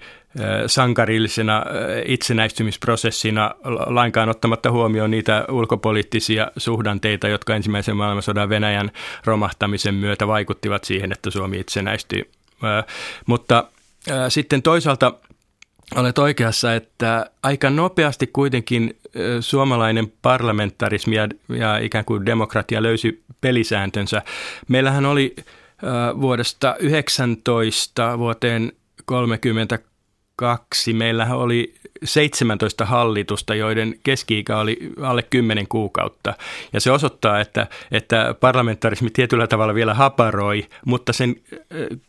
sankarillisena 0.66 1.64
itsenäistymisprosessina 2.06 3.54
lainkaan 3.86 4.28
ottamatta 4.28 4.70
huomioon 4.70 5.10
niitä 5.10 5.44
ulkopoliittisia 5.50 6.50
suhdanteita, 6.56 7.28
jotka 7.28 7.54
ensimmäisen 7.54 7.96
maailmansodan 7.96 8.48
Venäjän 8.48 8.90
romahtamisen 9.24 9.94
myötä 9.94 10.26
vaikuttivat 10.26 10.84
siihen, 10.84 11.12
että 11.12 11.30
Suomi 11.30 11.60
itsenäistyi. 11.60 12.30
Mutta 13.26 13.64
sitten 14.28 14.62
toisaalta 14.62 15.12
olet 15.94 16.18
oikeassa, 16.18 16.74
että 16.74 17.30
aika 17.42 17.70
nopeasti 17.70 18.26
kuitenkin 18.26 18.96
suomalainen 19.40 20.12
parlamentarismi 20.22 21.16
ja, 21.16 21.28
ja 21.48 21.78
ikään 21.78 22.04
kuin 22.04 22.26
demokratia 22.26 22.82
löysi 22.82 23.22
pelisääntönsä. 23.40 24.22
Meillähän 24.68 25.06
oli 25.06 25.36
vuodesta 26.20 26.76
19 26.78 28.18
vuoteen 28.18 28.72
30 29.04 29.78
kaksi. 30.36 30.92
Meillähän 30.92 31.36
oli 31.36 31.74
17 32.04 32.84
hallitusta, 32.84 33.54
joiden 33.54 33.94
keski-ikä 34.02 34.58
oli 34.58 34.78
alle 35.02 35.22
10 35.22 35.68
kuukautta. 35.68 36.34
Ja 36.72 36.80
se 36.80 36.90
osoittaa, 36.90 37.40
että, 37.40 37.66
että 37.90 38.34
parlamentarismi 38.40 39.10
tietyllä 39.10 39.46
tavalla 39.46 39.74
vielä 39.74 39.94
haparoi, 39.94 40.66
mutta 40.84 41.12
sen 41.12 41.36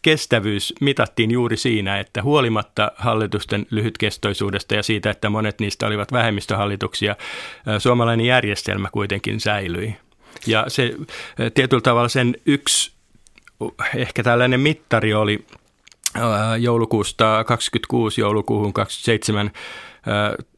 kestävyys 0.01 0.73
mitattiin 0.81 1.31
juuri 1.31 1.57
siinä, 1.57 1.99
että 1.99 2.23
huolimatta 2.23 2.91
hallitusten 2.95 3.65
lyhytkestoisuudesta 3.69 4.75
ja 4.75 4.83
siitä, 4.83 5.09
että 5.09 5.29
monet 5.29 5.59
niistä 5.59 5.87
olivat 5.87 6.11
vähemmistöhallituksia, 6.11 7.15
suomalainen 7.77 8.25
järjestelmä 8.25 8.89
kuitenkin 8.91 9.39
säilyi. 9.39 9.95
Ja 10.47 10.65
se 10.67 10.93
tietyllä 11.53 11.81
tavalla 11.81 12.09
sen 12.09 12.35
yksi 12.45 12.91
ehkä 13.95 14.23
tällainen 14.23 14.59
mittari 14.59 15.13
oli 15.13 15.45
joulukuusta 16.59 17.43
26 17.43 18.21
joulukuuhun 18.21 18.73
27 18.73 19.51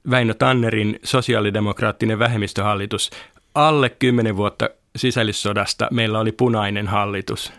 Väinö 0.10 0.34
Tannerin 0.34 1.00
sosiaalidemokraattinen 1.04 2.20
vähemmistöhallitus 2.20 3.10
alle 3.56 3.90
10 3.90 4.38
vuotta 4.38 4.70
sisällissodasta 4.96 5.88
meillä 5.92 6.20
oli 6.20 6.32
punainen 6.32 6.88
hallitus. 6.88 7.54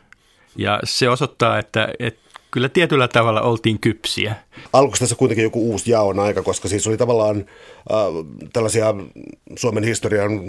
Ja 0.56 0.80
se 0.84 1.08
osoittaa, 1.08 1.58
että, 1.58 1.88
että 1.98 2.29
kyllä 2.50 2.68
tietyllä 2.68 3.08
tavalla 3.08 3.40
oltiin 3.40 3.78
kypsiä. 3.78 4.34
Alkuiko 4.72 4.96
tässä 4.98 5.16
kuitenkin 5.16 5.42
joku 5.42 5.70
uusi 5.70 5.90
jaon 5.90 6.18
aika, 6.18 6.42
koska 6.42 6.68
siis 6.68 6.86
oli 6.86 6.96
tavallaan 6.96 7.36
äh, 7.92 8.46
tällaisia 8.52 8.94
Suomen 9.56 9.84
historian 9.84 10.40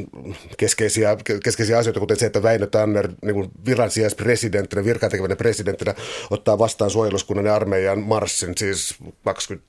keskeisiä, 0.57 1.17
keskeisiä 1.43 1.77
asioita, 1.77 1.99
kuten 1.99 2.19
se, 2.19 2.25
että 2.25 2.43
Väinö 2.43 2.67
Tanner 2.67 3.11
niin 3.21 3.51
viransijaispresidenttinä, 3.65 4.85
virkatekevänä 4.85 5.35
presidenttinä 5.35 5.95
ottaa 6.29 6.59
vastaan 6.59 6.91
suojeluskunnan 6.91 7.45
ja 7.45 7.55
armeijan 7.55 7.99
marssin, 7.99 8.53
siis 8.57 8.95
20 9.23 9.63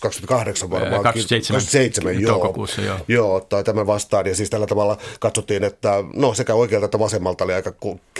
28 0.00 0.70
varmaan. 0.70 1.02
27, 1.02 1.56
27 1.56 2.22
joo. 2.22 2.54
joo. 2.84 2.98
Joo, 3.08 3.34
ottaa 3.34 3.62
tämän 3.62 3.86
vastaan. 3.86 4.26
Ja 4.26 4.34
siis 4.34 4.50
tällä 4.50 4.66
tavalla 4.66 4.98
katsottiin, 5.20 5.64
että 5.64 6.04
no 6.14 6.34
sekä 6.34 6.54
oikealta 6.54 6.84
että 6.84 6.98
vasemmalta 6.98 7.44
oli 7.44 7.54
aika 7.54 7.72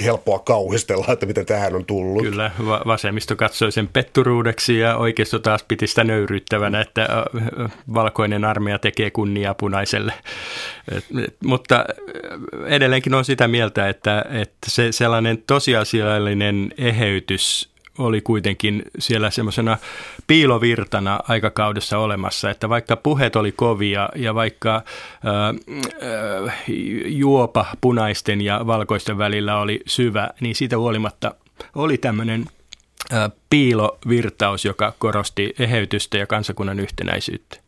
helppoa 0.03 0.39
kauhistella, 0.39 1.13
että 1.13 1.27
miten 1.27 1.47
tähän 1.47 1.75
on 1.75 1.85
tullut. 1.85 2.23
Kyllä, 2.23 2.51
va- 2.67 2.83
vasemmisto 2.87 3.37
katsoi 3.37 3.73
sen 3.73 3.89
petturuudeksi 3.89 4.79
ja 4.79 4.97
oikeisto 4.97 5.39
taas 5.39 5.63
piti 5.63 5.87
sitä 5.87 6.05
nöyryyttävänä, 6.05 6.81
että 6.81 7.09
valkoinen 7.95 8.45
armeija 8.45 8.79
tekee 8.79 9.11
kunniaa 9.11 9.55
punaiselle. 9.55 10.13
Et, 10.97 11.05
et, 11.25 11.37
mutta 11.45 11.85
edelleenkin 12.67 13.15
on 13.15 13.25
sitä 13.25 13.49
mieltä, 13.49 13.89
että, 13.89 14.25
että 14.31 14.71
se 14.71 14.93
sellainen 14.93 15.43
tosiasiallinen 15.47 16.75
eheytys 16.79 17.76
oli 17.99 18.21
kuitenkin 18.21 18.83
siellä 18.99 19.31
semmoisena 19.31 19.79
piilovirtana 20.27 21.21
aikakaudessa 21.29 21.99
olemassa, 21.99 22.51
että 22.51 22.69
vaikka 22.69 22.97
puheet 22.97 23.37
oli 23.37 23.53
kovia 23.53 24.09
ja 24.17 24.35
vaikka 24.35 24.75
äh, 24.77 26.65
juopa 27.07 27.67
punaisten 27.81 28.41
ja 28.41 28.67
valkoisten 28.67 29.19
välillä 29.19 29.59
oli 29.59 29.81
syvä, 29.87 30.31
niin 30.41 30.55
siitä 30.55 30.79
huolimatta 30.79 31.35
oli 31.75 31.99
tämmöinen 31.99 32.47
piilovirtaus, 33.51 34.65
joka 34.65 34.93
korosti 34.99 35.55
eheytystä 35.59 36.19
ja 36.19 36.27
kansakunnan 36.27 36.81
yhtenäisyyttä. 36.81 37.66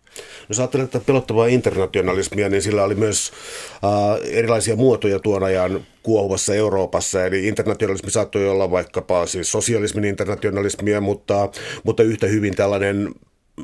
Jos 0.48 0.58
ajattelee 0.58 0.86
tätä 0.86 1.04
pelottavaa 1.06 1.46
internationalismia, 1.46 2.48
niin 2.48 2.62
sillä 2.62 2.84
oli 2.84 2.94
myös 2.94 3.32
äh, 3.72 4.28
erilaisia 4.30 4.76
muotoja 4.76 5.18
tuon 5.18 5.42
ajan 5.42 5.80
kuohuvassa 6.02 6.54
Euroopassa. 6.54 7.24
Eli 7.24 7.46
internationalismi 7.46 8.10
saattoi 8.10 8.48
olla 8.48 8.70
vaikkapa 8.70 9.26
siis 9.26 9.52
sosialismin 9.52 10.04
internationalismia, 10.04 11.00
mutta, 11.00 11.48
mutta 11.84 12.02
yhtä 12.02 12.26
hyvin 12.26 12.56
tällainen 12.56 13.14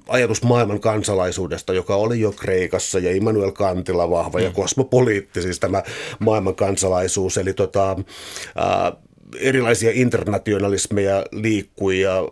ajatus 0.09 0.43
maailman 0.43 0.81
kansalaisuudesta, 0.81 1.73
joka 1.73 1.97
oli 1.97 2.21
jo 2.21 2.33
Kreikassa 2.33 2.99
ja 2.99 3.17
Immanuel 3.17 3.53
Kantilla 3.53 4.11
vahva 4.11 4.39
mm. 4.39 4.45
ja 4.45 4.51
kosmopoliitti, 4.51 5.43
siis 5.43 5.61
tämä 5.61 5.83
maailman 6.19 6.55
kansalaisuus. 6.55 7.39
Eli 7.39 7.53
tota, 7.53 7.91
äh, 7.91 8.93
erilaisia 9.39 9.91
internationalismeja 9.95 11.25
liikkui 11.33 12.01
ja 12.01 12.23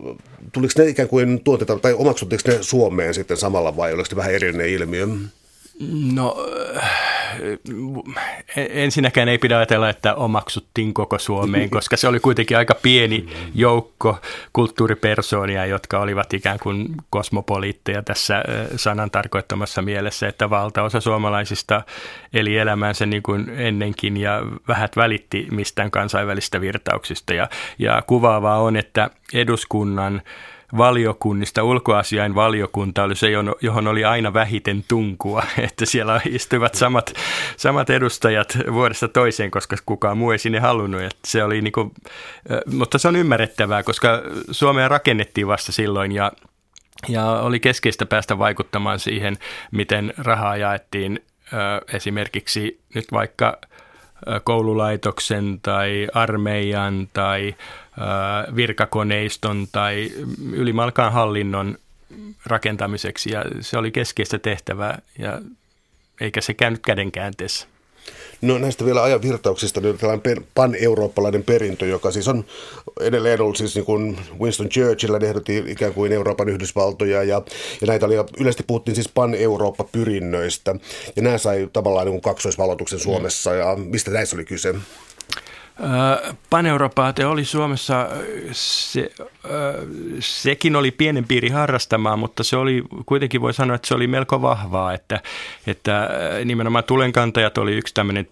tuliko 0.52 0.72
ne 0.78 0.88
ikään 0.88 1.08
kuin 1.08 1.40
tuotetaan 1.44 1.80
tai 1.80 1.92
omaksuttiinko 1.92 2.50
ne 2.50 2.58
Suomeen 2.60 3.14
sitten 3.14 3.36
samalla 3.36 3.76
vai 3.76 3.92
oliko 3.92 4.08
se 4.08 4.16
vähän 4.16 4.34
erillinen 4.34 4.68
ilmiö? 4.68 5.06
No 6.14 6.36
ensinnäkään 8.56 9.28
ei 9.28 9.38
pidä 9.38 9.56
ajatella, 9.56 9.88
että 9.88 10.14
omaksuttiin 10.14 10.94
koko 10.94 11.18
Suomeen, 11.18 11.70
koska 11.76 11.96
se 11.96 12.08
oli 12.08 12.20
kuitenkin 12.20 12.56
aika 12.56 12.74
pieni 12.74 13.28
joukko 13.54 14.18
kulttuuripersoonia, 14.52 15.66
jotka 15.66 16.00
olivat 16.00 16.34
ikään 16.34 16.58
kuin 16.58 16.86
kosmopoliitteja 17.10 18.02
tässä 18.02 18.42
sanan 18.76 19.10
tarkoittamassa 19.10 19.82
mielessä, 19.82 20.28
että 20.28 20.50
valtaosa 20.50 21.00
suomalaisista 21.00 21.82
eli 22.32 22.56
elämänsä 22.56 23.06
niin 23.06 23.22
kuin 23.22 23.50
ennenkin 23.56 24.16
ja 24.16 24.42
vähät 24.68 24.96
välitti 24.96 25.46
mistään 25.50 25.90
kansainvälistä 25.90 26.60
virtauksista. 26.60 27.34
Ja, 27.34 27.48
ja 27.78 28.02
kuvaavaa 28.06 28.58
on, 28.58 28.76
että 28.76 29.10
eduskunnan 29.34 30.22
valiokunnista 30.76 31.62
ulkoasiain 31.62 32.34
valiokunta 32.34 33.02
oli 33.02 33.16
se, 33.16 33.28
johon 33.60 33.86
oli 33.86 34.04
aina 34.04 34.34
vähiten 34.34 34.84
tunkua, 34.88 35.42
että 35.66 35.86
siellä 35.86 36.20
istuivat 36.28 36.74
samat, 36.74 37.14
samat 37.56 37.90
edustajat 37.90 38.58
vuodesta 38.72 39.08
toiseen, 39.08 39.50
koska 39.50 39.76
kukaan 39.86 40.18
muu 40.18 40.30
ei 40.30 40.38
sinne 40.38 40.60
halunnut. 40.60 41.02
Että 41.02 41.18
se 41.26 41.44
oli 41.44 41.60
niin 41.60 41.72
kuin, 41.72 41.92
mutta 42.66 42.98
se 42.98 43.08
on 43.08 43.16
ymmärrettävää, 43.16 43.82
koska 43.82 44.22
Suomea 44.50 44.88
rakennettiin 44.88 45.46
vasta 45.46 45.72
silloin 45.72 46.12
ja 46.12 46.32
ja 47.08 47.30
oli 47.30 47.60
keskeistä 47.60 48.06
päästä 48.06 48.38
vaikuttamaan 48.38 48.98
siihen, 48.98 49.36
miten 49.70 50.14
rahaa 50.18 50.56
jaettiin 50.56 51.24
esimerkiksi 51.92 52.80
nyt 52.94 53.04
vaikka 53.12 53.58
koululaitoksen 54.44 55.58
tai 55.62 56.08
armeijan 56.14 57.08
tai 57.12 57.54
virkakoneiston 58.56 59.66
tai 59.72 60.10
ylimalkaan 60.52 61.12
hallinnon 61.12 61.78
rakentamiseksi 62.46 63.32
ja 63.32 63.44
se 63.60 63.78
oli 63.78 63.90
keskeistä 63.90 64.38
tehtävää 64.38 64.98
ja 65.18 65.40
eikä 66.20 66.40
se 66.40 66.54
käynyt 66.54 66.80
kädenkäänteessä. 66.82 67.71
No 68.42 68.58
näistä 68.58 68.84
vielä 68.84 69.02
ajan 69.02 69.22
virtauksista, 69.22 69.80
niin 69.80 69.98
tällainen 69.98 70.44
pan-eurooppalainen 70.54 71.44
perintö, 71.44 71.86
joka 71.86 72.10
siis 72.10 72.28
on 72.28 72.44
edelleen 73.00 73.40
ollut 73.40 73.56
siis 73.56 73.74
niin 73.74 73.84
kuin 73.84 74.18
Winston 74.40 74.68
Churchill 74.68 75.22
ehdotti 75.22 75.64
ikään 75.66 75.94
kuin 75.94 76.12
Euroopan 76.12 76.48
Yhdysvaltoja 76.48 77.22
ja, 77.22 77.42
ja 77.80 77.86
näitä 77.86 78.06
oli, 78.06 78.14
yleisesti 78.38 78.64
puhuttiin 78.66 78.94
siis 78.94 79.08
pan-Eurooppa-pyrinnöistä 79.08 80.74
ja 81.16 81.22
nämä 81.22 81.38
sai 81.38 81.68
tavallaan 81.72 82.06
niin 82.06 82.20
kuin 82.20 82.34
kaksoisvalotuksen 82.34 82.98
Suomessa 82.98 83.54
ja 83.54 83.76
mistä 83.76 84.10
näissä 84.10 84.36
oli 84.36 84.44
kyse? 84.44 84.74
Paneuropaate 86.50 87.26
oli 87.26 87.44
Suomessa, 87.44 88.08
se, 88.52 89.12
sekin 90.20 90.76
oli 90.76 90.90
pienen 90.90 91.24
piiri 91.24 91.48
harrastamaan, 91.48 92.18
mutta 92.18 92.44
se 92.44 92.56
oli, 92.56 92.84
kuitenkin 93.06 93.40
voi 93.40 93.54
sanoa, 93.54 93.76
että 93.76 93.88
se 93.88 93.94
oli 93.94 94.06
melko 94.06 94.42
vahvaa, 94.42 94.94
että, 94.94 95.20
että 95.66 96.10
nimenomaan 96.44 96.84
tulenkantajat 96.84 97.58
oli 97.58 97.72
yksi 97.72 97.94
tämmöinen 97.94 98.28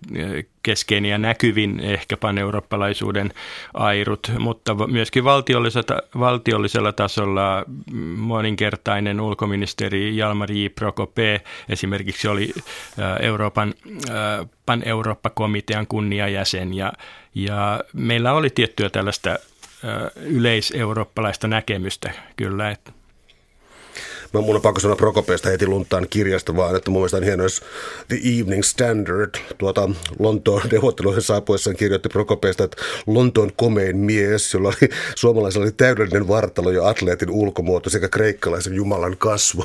keskeinen 0.62 1.10
ja 1.10 1.18
näkyvin 1.18 1.80
ehkä 1.80 2.16
paneurooppalaisuuden 2.16 3.32
airut, 3.74 4.32
mutta 4.38 4.74
myöskin 4.86 5.24
valtiollisella, 5.24 6.02
valtiollisella 6.18 6.92
tasolla 6.92 7.64
moninkertainen 8.16 9.20
ulkoministeri 9.20 10.16
Jalmar 10.16 10.52
J. 10.52 10.66
Prokope 10.74 11.40
esimerkiksi 11.68 12.28
oli 12.28 12.54
Euroopan 13.20 13.74
pan-Eurooppa-komitean 14.66 15.86
kunniajäsen 15.86 16.74
ja, 16.74 16.92
ja 17.34 17.80
meillä 17.92 18.32
oli 18.32 18.50
tiettyä 18.50 18.90
tällaista 18.90 19.38
yleiseurooppalaista 20.16 21.48
näkemystä 21.48 22.10
kyllä, 22.36 22.70
että 22.70 22.92
Mä 24.32 24.40
mun 24.40 24.56
on 24.56 24.62
pakko 24.62 24.80
sanoa 24.80 24.96
Prokopeesta 24.96 25.48
heti 25.48 25.66
luntaan 25.66 26.06
kirjasta 26.10 26.56
vaan, 26.56 26.76
että 26.76 26.90
mun 26.90 27.00
mielestä 27.00 27.16
on 27.16 27.22
hieno, 27.22 27.42
jos 27.42 27.62
The 28.08 28.16
Evening 28.16 28.62
Standard 28.62 29.34
tuota 29.58 29.90
Lontoon 30.18 30.62
neuvotteluihin 30.72 31.22
saapuessaan 31.22 31.76
kirjoitti 31.76 32.08
Prokopeesta, 32.08 32.64
että 32.64 32.82
Lontoon 33.06 33.50
komein 33.56 33.96
mies, 33.96 34.54
jolla 34.54 34.68
oli, 34.68 34.88
suomalaisella 35.14 35.64
oli 35.64 35.72
täydellinen 35.72 36.28
vartalo 36.28 36.70
ja 36.70 36.88
atleetin 36.88 37.30
ulkomuoto 37.30 37.90
sekä 37.90 38.08
kreikkalaisen 38.08 38.74
jumalan 38.74 39.16
kasvo. 39.16 39.64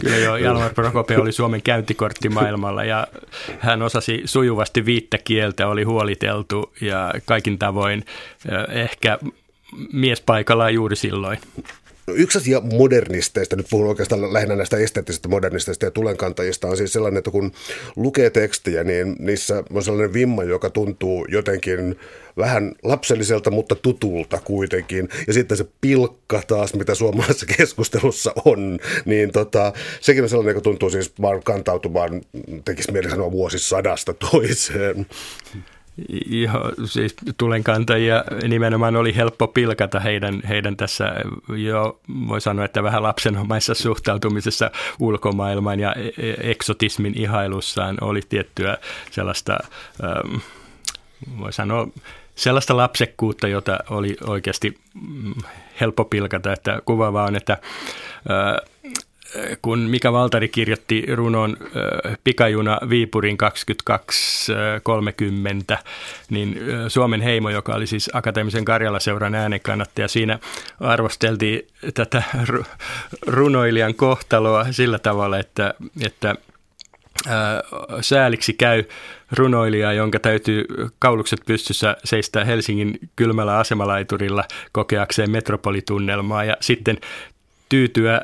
Kyllä 0.00 0.16
joo, 0.16 0.36
Jalmar 0.36 0.74
Prokope 0.74 1.18
oli 1.18 1.32
Suomen 1.32 1.62
käyntikortti 1.62 2.28
maailmalla 2.28 2.84
ja 2.84 3.06
hän 3.58 3.82
osasi 3.82 4.22
sujuvasti 4.24 4.84
viittä 4.84 5.18
kieltä, 5.18 5.68
oli 5.68 5.82
huoliteltu 5.82 6.72
ja 6.80 7.14
kaikin 7.24 7.58
tavoin 7.58 8.04
ehkä 8.68 9.18
mies 9.92 10.20
paikallaan 10.20 10.74
juuri 10.74 10.96
silloin. 10.96 11.38
Yksi 12.08 12.38
asia 12.38 12.60
modernisteista, 12.60 13.56
nyt 13.56 13.66
puhun 13.70 13.88
oikeastaan 13.88 14.32
lähinnä 14.32 14.56
näistä 14.56 14.76
esteettisistä 14.76 15.28
modernisteista 15.28 15.84
ja 15.84 15.90
tulenkantajista, 15.90 16.68
on 16.68 16.76
siis 16.76 16.92
sellainen, 16.92 17.18
että 17.18 17.30
kun 17.30 17.52
lukee 17.96 18.30
tekstiä, 18.30 18.84
niin 18.84 19.16
niissä 19.18 19.62
on 19.72 19.82
sellainen 19.82 20.12
vimma, 20.12 20.44
joka 20.44 20.70
tuntuu 20.70 21.26
jotenkin 21.28 21.98
vähän 22.36 22.72
lapselliselta, 22.82 23.50
mutta 23.50 23.74
tutulta 23.74 24.40
kuitenkin. 24.44 25.08
Ja 25.26 25.32
sitten 25.32 25.56
se 25.56 25.66
pilkka 25.80 26.42
taas, 26.46 26.74
mitä 26.74 26.94
suomalaisessa 26.94 27.46
keskustelussa 27.56 28.32
on, 28.44 28.78
niin 29.04 29.32
tota, 29.32 29.72
sekin 30.00 30.22
on 30.22 30.28
sellainen, 30.28 30.50
joka 30.50 30.60
tuntuu 30.60 30.90
siis 30.90 31.12
vaan 31.20 31.42
kantautumaan, 31.42 32.20
tekisi 32.64 32.92
mieli 32.92 33.10
sanoa 33.10 33.32
vuosisadasta 33.32 34.14
toiseen. 34.14 35.06
Joo, 36.26 36.72
siis 36.84 37.14
tulenkantajia 37.38 38.24
nimenomaan 38.48 38.96
oli 38.96 39.16
helppo 39.16 39.48
pilkata 39.48 40.00
heidän, 40.00 40.42
heidän 40.48 40.76
tässä 40.76 41.14
jo, 41.56 42.00
voi 42.28 42.40
sanoa, 42.40 42.64
että 42.64 42.82
vähän 42.82 43.02
lapsenomaisessa 43.02 43.74
suhtautumisessa 43.74 44.70
ulkomaailmaan 45.00 45.80
ja 45.80 45.94
e, 45.94 46.06
e, 46.06 46.50
eksotismin 46.50 47.18
ihailussaan 47.18 47.98
oli 48.00 48.20
tiettyä 48.28 48.78
sellaista, 49.10 49.58
ähm, 50.04 50.36
voi 51.38 51.52
sanoa, 51.52 51.88
sellaista 52.34 52.76
lapsekkuutta, 52.76 53.48
jota 53.48 53.78
oli 53.90 54.16
oikeasti 54.26 54.78
mm, 54.94 55.34
helppo 55.80 56.04
pilkata, 56.04 56.52
että 56.52 56.82
kuvaavaa 56.84 57.26
on, 57.26 57.36
että 57.36 57.52
äh, 57.52 58.92
kun 59.62 59.78
Mika 59.78 60.12
Valtari 60.12 60.48
kirjoitti 60.48 61.06
runon 61.14 61.56
Pikajuna 62.24 62.78
Viipurin 62.88 63.36
2230, 63.36 65.78
niin 66.30 66.60
Suomen 66.88 67.20
heimo, 67.20 67.50
joka 67.50 67.74
oli 67.74 67.86
siis 67.86 68.10
Akateemisen 68.12 68.64
Karjala-seuran 68.64 69.34
äänenkannattaja, 69.34 70.08
siinä 70.08 70.38
arvosteltiin 70.80 71.66
tätä 71.94 72.22
runoilijan 73.26 73.94
kohtaloa 73.94 74.66
sillä 74.70 74.98
tavalla, 74.98 75.38
että, 75.38 75.74
että 76.00 76.34
sääliksi 78.00 78.52
käy 78.52 78.84
runoilija, 79.32 79.92
jonka 79.92 80.18
täytyy 80.18 80.64
kaulukset 80.98 81.40
pystyssä 81.46 81.96
seistä 82.04 82.44
Helsingin 82.44 82.98
kylmällä 83.16 83.58
asemalaiturilla 83.58 84.44
kokeakseen 84.72 85.30
metropolitunnelmaa 85.30 86.44
ja 86.44 86.56
sitten 86.60 86.98
tyytyä 87.68 88.20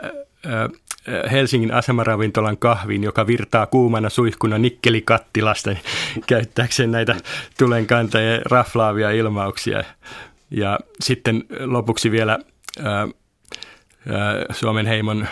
Helsingin 1.30 1.74
asemaravintolan 1.74 2.58
kahviin, 2.58 3.04
joka 3.04 3.26
virtaa 3.26 3.66
kuumana 3.66 4.08
suihkuna 4.08 4.58
nikkelikattilasta 4.58 5.70
käyttääkseen 6.26 6.90
näitä 6.90 7.16
tulenkantajien 7.58 8.40
raflaavia 8.44 9.10
ilmauksia. 9.10 9.84
Ja 10.50 10.78
sitten 11.00 11.44
lopuksi 11.60 12.10
vielä 12.10 12.38
ää, 12.82 12.92
ää, 13.00 13.08
Suomen 14.50 14.86
heimon 14.86 15.28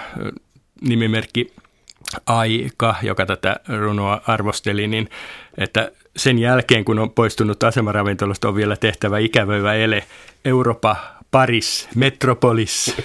nimimerkki 0.81 1.53
Aika, 2.27 2.95
joka 3.03 3.27
tätä 3.27 3.57
runoa 3.79 4.21
arvosteli, 4.27 4.87
niin 4.89 5.09
että 5.59 5.93
sen 6.17 6.39
jälkeen, 6.39 6.85
kun 6.85 6.99
on 6.99 7.11
poistunut 7.11 7.63
asemaravintolasta, 7.63 8.49
on 8.49 8.55
vielä 8.55 8.77
tehtävä 8.77 9.19
ikävöivä 9.19 9.75
ele 9.75 10.05
Europa, 10.45 10.97
Paris, 11.31 11.89
Metropolis. 11.95 12.97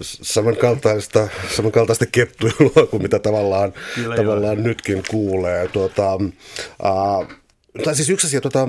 Samankaltaista, 0.00 1.28
samankaltaista 1.56 2.06
kettuilua 2.06 2.86
kuin 2.90 3.02
mitä 3.02 3.18
tavallaan, 3.18 3.72
tavallaan 4.16 4.62
nytkin 4.62 5.02
kuulee. 5.10 5.68
Tuota, 5.68 6.14
uh, 6.14 7.26
tai 7.84 7.94
siis 7.96 8.10
yksi 8.10 8.26
asia, 8.26 8.40
tota, 8.40 8.68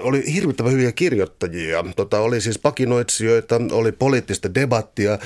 oli 0.00 0.34
hirvittävän 0.34 0.72
hyviä 0.72 0.92
kirjoittajia. 0.92 1.84
Tota, 1.96 2.20
oli 2.20 2.40
siis 2.40 2.58
pakinoitsijoita, 2.58 3.60
oli 3.72 3.92
poliittista 3.92 4.54
debattia, 4.54 5.18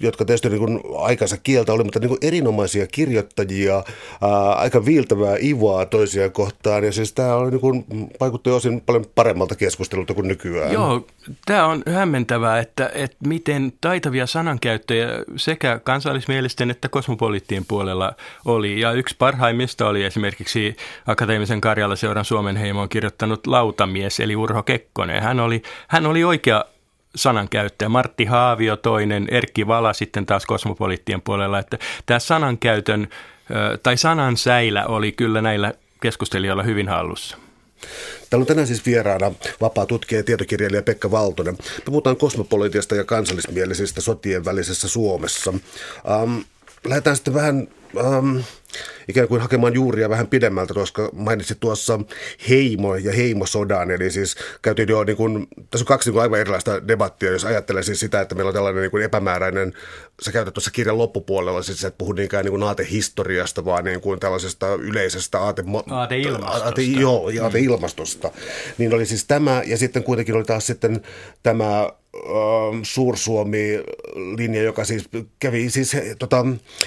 jotka 0.00 0.24
tietysti 0.24 0.48
niin 0.48 0.58
kuin 0.58 0.80
aikansa 0.98 1.36
kieltä 1.36 1.72
oli, 1.72 1.84
mutta 1.84 1.98
niin 1.98 2.08
kuin 2.08 2.18
erinomaisia 2.22 2.86
kirjoittajia, 2.86 3.74
ää, 3.74 4.52
aika 4.52 4.84
viiltävää 4.84 5.36
ivoa 5.42 5.86
toisia 5.86 6.30
kohtaan. 6.30 6.84
Ja 6.84 6.92
siis 6.92 7.12
tämä 7.12 7.34
oli 7.34 7.50
niin 7.50 7.60
kuin, 7.60 7.84
vaikutti 8.20 8.50
osin 8.50 8.80
paljon 8.80 9.06
paremmalta 9.14 9.54
keskustelulta 9.54 10.14
kuin 10.14 10.28
nykyään. 10.28 10.72
Joo, 10.72 11.06
tämä 11.46 11.66
on 11.66 11.82
hämmentävää, 11.92 12.58
että, 12.58 12.90
että 12.94 13.16
miten 13.26 13.72
taitavia 13.80 14.26
sanankäyttäjiä 14.26 15.08
sekä 15.36 15.80
kansallismielisten 15.84 16.70
että 16.70 16.88
kosmopoliittien 16.88 17.64
puolella 17.68 18.12
oli. 18.44 18.80
Ja 18.80 18.92
yksi 18.92 19.16
parhaimmista 19.18 19.88
oli 19.88 20.04
esimerkiksi 20.04 20.76
Akateemisen 21.06 21.60
Karjala-seuran 21.60 22.24
Suomen 22.24 22.56
heimo 22.56 22.82
on 22.82 22.88
kirjoittanut 22.88 23.46
lautamies, 23.62 24.20
eli 24.20 24.36
Urho 24.36 24.62
Kekkonen. 24.62 25.22
Hän 25.22 25.40
oli, 25.40 25.62
hän 25.88 26.06
oli 26.06 26.24
oikea 26.24 26.64
sanankäyttäjä. 27.16 27.88
Martti 27.88 28.24
Haavio 28.24 28.76
toinen, 28.76 29.28
Erkki 29.30 29.66
Vala 29.66 29.92
sitten 29.92 30.26
taas 30.26 30.46
kosmopoliittien 30.46 31.22
puolella. 31.22 31.58
Että 31.58 31.78
tämä 32.06 32.18
sanankäytön 32.18 33.08
tai 33.82 33.96
sanan 33.96 34.36
säilä 34.36 34.86
oli 34.86 35.12
kyllä 35.12 35.42
näillä 35.42 35.74
keskustelijoilla 36.00 36.62
hyvin 36.62 36.88
hallussa. 36.88 37.36
Täällä 38.30 38.42
on 38.42 38.46
tänään 38.46 38.66
siis 38.66 38.86
vieraana 38.86 39.32
vapaa 39.60 39.86
tutkija 39.86 40.18
ja 40.18 40.24
tietokirjailija 40.24 40.82
Pekka 40.82 41.10
Valtonen. 41.10 41.54
Me 41.54 41.84
puhutaan 41.84 42.16
kosmopolitiasta 42.16 42.94
ja 42.94 43.04
kansallismielisistä 43.04 44.00
sotien 44.00 44.44
välisessä 44.44 44.88
Suomessa. 44.88 45.50
Um, 46.22 46.44
lähdetään 46.84 47.16
sitten 47.16 47.34
vähän 47.34 47.68
um, 48.18 48.42
ikään 49.08 49.28
kuin 49.28 49.40
hakemaan 49.40 49.74
juuria 49.74 50.08
vähän 50.08 50.26
pidemmältä, 50.26 50.74
koska 50.74 51.10
mainitsit 51.12 51.60
tuossa 51.60 52.00
heimo 52.48 52.96
ja 52.96 53.12
heimosodan, 53.12 53.90
eli 53.90 54.10
siis 54.10 54.36
käytiin 54.62 54.88
jo, 54.88 55.04
niin 55.04 55.16
kuin, 55.16 55.46
tässä 55.70 55.82
on 55.82 55.86
kaksi 55.86 56.08
niin 56.08 56.12
kuin 56.12 56.22
aivan 56.22 56.40
erilaista 56.40 56.88
debattia, 56.88 57.32
jos 57.32 57.44
ajattelee 57.44 57.82
siis 57.82 58.00
sitä, 58.00 58.20
että 58.20 58.34
meillä 58.34 58.48
on 58.48 58.54
tällainen 58.54 58.82
niin 58.82 58.90
kuin 58.90 59.04
epämääräinen, 59.04 59.72
sä 60.22 60.32
käytät 60.32 60.54
tuossa 60.54 60.70
kirjan 60.70 60.98
loppupuolella, 60.98 61.62
siis 61.62 61.84
et 61.84 61.98
puhu 61.98 62.12
niinkään 62.12 62.44
niin 62.44 62.52
kuin 62.52 62.62
aatehistoriasta, 62.62 63.64
vaan 63.64 63.84
niin 63.84 64.00
kuin 64.00 64.20
tällaisesta 64.20 64.66
yleisestä 64.74 65.40
aate, 65.40 65.64
aateilmastosta. 65.90 66.64
Aate, 66.64 66.82
joo, 66.82 67.30
ja 67.30 67.44
aateilmastosta. 67.44 68.28
Mm. 68.28 68.34
Niin 68.78 68.94
oli 68.94 69.06
siis 69.06 69.24
tämä, 69.24 69.62
ja 69.66 69.78
sitten 69.78 70.04
kuitenkin 70.04 70.34
oli 70.34 70.44
taas 70.44 70.66
sitten 70.66 71.02
tämä 71.42 71.88
Suursuomi-linja, 72.82 74.62
joka 74.62 74.84
siis 74.84 75.08
kävi 75.38 75.70
siis 75.70 75.96
tota, 76.18 76.46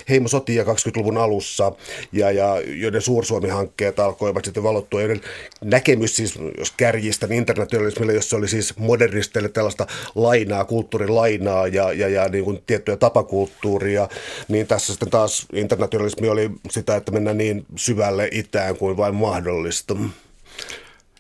heimosotia 0.10 0.64
20-luvun 0.64 1.18
alussa 1.18 1.72
ja, 2.12 2.32
ja 2.32 2.62
joiden 2.66 3.02
Suursuomi-hankkeet 3.02 4.00
alkoivat 4.00 4.46
sitten 4.46 4.64
valottua, 4.64 5.02
joiden 5.02 5.22
näkemys 5.64 6.16
siis, 6.16 6.40
jos 6.58 6.74
kärjistä 6.78 7.28
niin 7.28 7.38
internationalismille, 7.38 8.14
jossa 8.14 8.38
oli 8.38 8.48
siis 8.48 8.78
modernisteille 8.78 9.50
tällaista 9.50 9.88
lainaa, 10.16 10.66
kulttuurilainaa 10.66 11.68
ja, 11.68 11.94
ja, 11.94 12.10
ja 12.10 12.30
niin 12.30 12.44
kuin 12.44 12.64
tiettyä 12.68 12.98
tapakulttuuria, 12.98 14.10
niin 14.48 14.68
tässä 14.68 14.94
sitten 14.94 15.10
taas 15.10 15.46
internationalismi 15.54 16.30
oli 16.30 16.52
sitä, 16.70 16.96
että 16.96 17.12
mennään 17.12 17.38
niin 17.38 17.66
syvälle 17.76 18.30
itään 18.32 18.78
kuin 18.78 18.98
vain 18.98 19.16
mahdollista. 19.16 19.96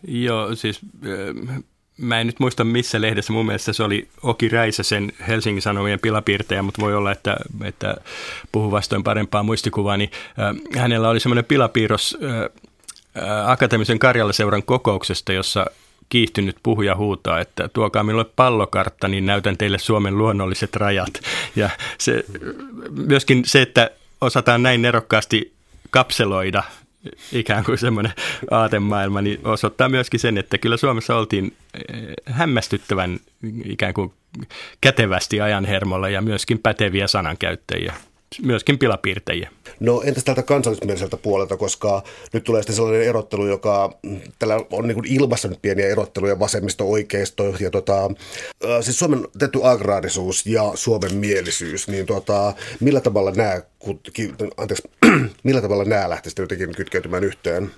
Joo, 0.07 0.55
siis 0.55 0.79
mä 1.97 2.21
en 2.21 2.27
nyt 2.27 2.39
muista 2.39 2.63
missä 2.63 3.01
lehdessä, 3.01 3.33
mun 3.33 3.45
mielestä 3.45 3.73
se 3.73 3.83
oli 3.83 4.07
Oki 4.23 4.49
Räisäsen 4.49 5.11
Helsingin 5.27 5.61
Sanomien 5.61 5.99
pilapiirtejä, 5.99 6.61
mutta 6.61 6.81
voi 6.81 6.95
olla, 6.95 7.11
että, 7.11 7.37
että 7.63 7.95
puhuu 8.51 8.71
vastoin 8.71 9.03
parempaa 9.03 9.43
muistikuvaa, 9.43 9.97
niin 9.97 10.11
hänellä 10.77 11.09
oli 11.09 11.19
semmoinen 11.19 11.45
pilapiirros 11.45 12.17
äh, 12.23 13.49
Akateemisen 13.49 13.99
Karjala-seuran 13.99 14.63
kokouksesta, 14.63 15.33
jossa 15.33 15.65
kiihtynyt 16.09 16.55
puhuja 16.63 16.95
huutaa, 16.95 17.39
että 17.39 17.67
tuokaa 17.67 18.03
minulle 18.03 18.25
pallokartta, 18.35 19.07
niin 19.07 19.25
näytän 19.25 19.57
teille 19.57 19.77
Suomen 19.77 20.17
luonnolliset 20.17 20.75
rajat. 20.75 21.21
Ja 21.55 21.69
se, 21.97 22.25
myöskin 22.91 23.45
se, 23.45 23.61
että 23.61 23.91
osataan 24.21 24.63
näin 24.63 24.81
nerokkaasti 24.81 25.53
kapseloida 25.89 26.63
ikään 27.31 27.63
kuin 27.63 27.77
semmoinen 27.77 28.13
aatemaailma, 28.51 29.21
niin 29.21 29.39
osoittaa 29.43 29.89
myöskin 29.89 30.19
sen, 30.19 30.37
että 30.37 30.57
kyllä 30.57 30.77
Suomessa 30.77 31.15
oltiin 31.15 31.53
eh, 31.93 32.13
hämmästyttävän 32.25 33.19
ikään 33.65 33.93
kuin 33.93 34.13
kätevästi 34.81 35.41
ajan 35.41 35.65
hermolla 35.65 36.09
ja 36.09 36.21
myöskin 36.21 36.59
päteviä 36.59 37.07
sanankäyttäjiä 37.07 37.93
myöskin 38.43 38.79
pilapiirtejä. 38.79 39.49
No 39.79 40.01
entäs 40.05 40.23
tältä 40.23 40.43
kansallismieliseltä 40.43 41.17
puolelta, 41.17 41.57
koska 41.57 42.03
nyt 42.33 42.43
tulee 42.43 42.61
sitten 42.61 42.75
sellainen 42.75 43.03
erottelu, 43.03 43.47
joka 43.47 43.97
mm, 44.03 44.21
tällä 44.39 44.55
on 44.71 44.87
niin 44.87 45.05
ilmassa 45.05 45.47
nyt 45.47 45.61
pieniä 45.61 45.87
erotteluja, 45.87 46.39
vasemmisto, 46.39 46.89
oikeisto 46.91 47.43
ja 47.59 47.71
tota, 47.71 48.11
siis 48.81 48.99
Suomen 48.99 49.27
tehty 49.39 49.59
agraarisuus 49.63 50.45
ja 50.45 50.71
Suomen 50.75 51.15
mielisyys, 51.15 51.87
niin 51.87 52.05
tota, 52.05 52.53
millä 52.79 53.01
tavalla 53.01 53.31
nämä, 53.31 53.61
anteeksi, 54.57 54.89
millä 55.43 55.61
tavalla 55.61 55.83
nämä 55.83 56.09
lähtisivät 56.09 56.51
jotenkin 56.51 56.75
kytkeytymään 56.75 57.23
yhteen? 57.23 57.71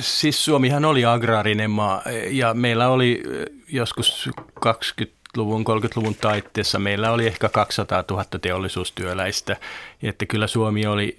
siis 0.00 0.44
Suomihan 0.44 0.84
oli 0.84 1.04
agraarinen 1.04 1.70
maa 1.70 2.02
ja 2.30 2.54
meillä 2.54 2.88
oli 2.88 3.22
joskus 3.68 4.30
20 4.54 5.21
luvun 5.36 5.64
30-luvun 5.68 6.14
taitteessa 6.14 6.78
meillä 6.78 7.10
oli 7.10 7.26
ehkä 7.26 7.48
200 7.48 8.04
000 8.10 8.24
teollisuustyöläistä, 8.42 9.56
että 10.02 10.26
kyllä 10.26 10.46
Suomi 10.46 10.86
oli 10.86 11.16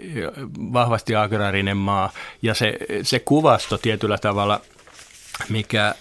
vahvasti 0.74 1.16
agraarinen 1.16 1.78
maa 1.78 2.12
ja 2.42 2.54
se, 2.54 2.78
se 3.02 3.20
kuvasto 3.20 3.78
tietyllä 3.78 4.18
tavalla, 4.18 4.62
mikä 5.50 5.96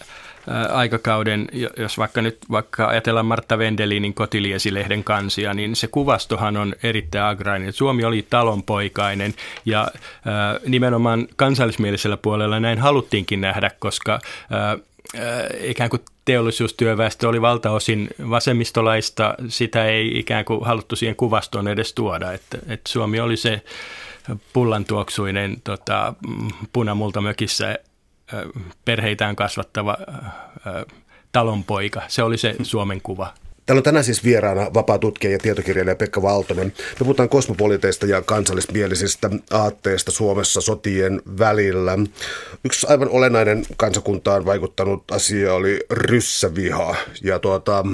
aikakauden, 0.73 1.49
jos 1.77 1.99
vaikka 1.99 2.23
nyt 2.23 2.39
vaikka 2.51 2.87
ajatellaan 2.87 3.27
Martta 3.27 3.59
Vendelinin 3.59 4.15
kotiliesi-lehden 4.15 5.05
kansia, 5.05 5.55
niin 5.55 5.77
se 5.77 5.87
kuvastohan 5.87 6.57
on 6.57 6.75
erittäin 6.83 7.25
agraarinen. 7.25 7.73
Suomi 7.73 8.05
oli 8.05 8.27
talonpoikainen 8.31 9.35
ja 9.65 9.89
nimenomaan 10.67 11.29
kansallismielisellä 11.37 12.17
puolella 12.17 12.61
näin 12.61 12.79
haluttiinkin 12.79 13.41
nähdä, 13.41 13.71
koska 13.79 14.19
ikään 15.61 15.91
kuin 15.91 16.03
teollisuustyöväestö 16.25 17.29
oli 17.29 17.41
valtaosin 17.41 18.09
vasemmistolaista, 18.31 19.35
sitä 19.49 19.85
ei 19.85 20.19
ikään 20.19 20.45
kuin 20.45 20.65
haluttu 20.65 20.97
siihen 20.97 21.17
kuvastoon 21.17 21.69
edes 21.69 21.95
tuoda, 21.95 22.33
että, 22.33 22.59
että 22.69 22.91
Suomi 22.91 23.21
oli 23.21 23.37
se 23.37 23.63
pullantuoksuinen 24.53 25.57
tota, 25.65 26.15
punamultamökissä 26.73 27.79
perheitään 28.85 29.37
kasvattava 29.37 29.97
talonpoika. 31.33 32.03
Se 32.09 32.23
oli 32.23 32.39
se 32.39 32.57
Suomen 32.63 33.01
kuva. 33.03 33.35
Täällä 33.67 33.79
on 33.79 33.85
tänään 33.85 34.05
siis 34.05 34.25
vieraana 34.25 34.75
vapaa 34.75 34.99
tutkija 34.99 35.33
ja 35.33 35.39
tietokirjailija 35.39 35.97
Pekka 35.97 36.23
Valtonen. 36.23 36.67
Me 36.67 36.99
puhutaan 36.99 37.29
kosmopoliteista 37.29 38.07
ja 38.07 38.23
kansallismielisistä 38.23 39.31
aatteista 39.51 40.11
Suomessa 40.11 40.61
sotien 40.61 41.23
välillä. 41.39 41.99
Yksi 42.65 42.87
aivan 42.91 43.09
olennainen 43.09 43.67
kansakuntaan 43.77 44.45
vaikuttanut 44.45 45.11
asia 45.11 45.55
oli 45.55 45.81
ryssäviha. 45.91 46.97
Ja 47.23 47.39
tuota, 47.39 47.85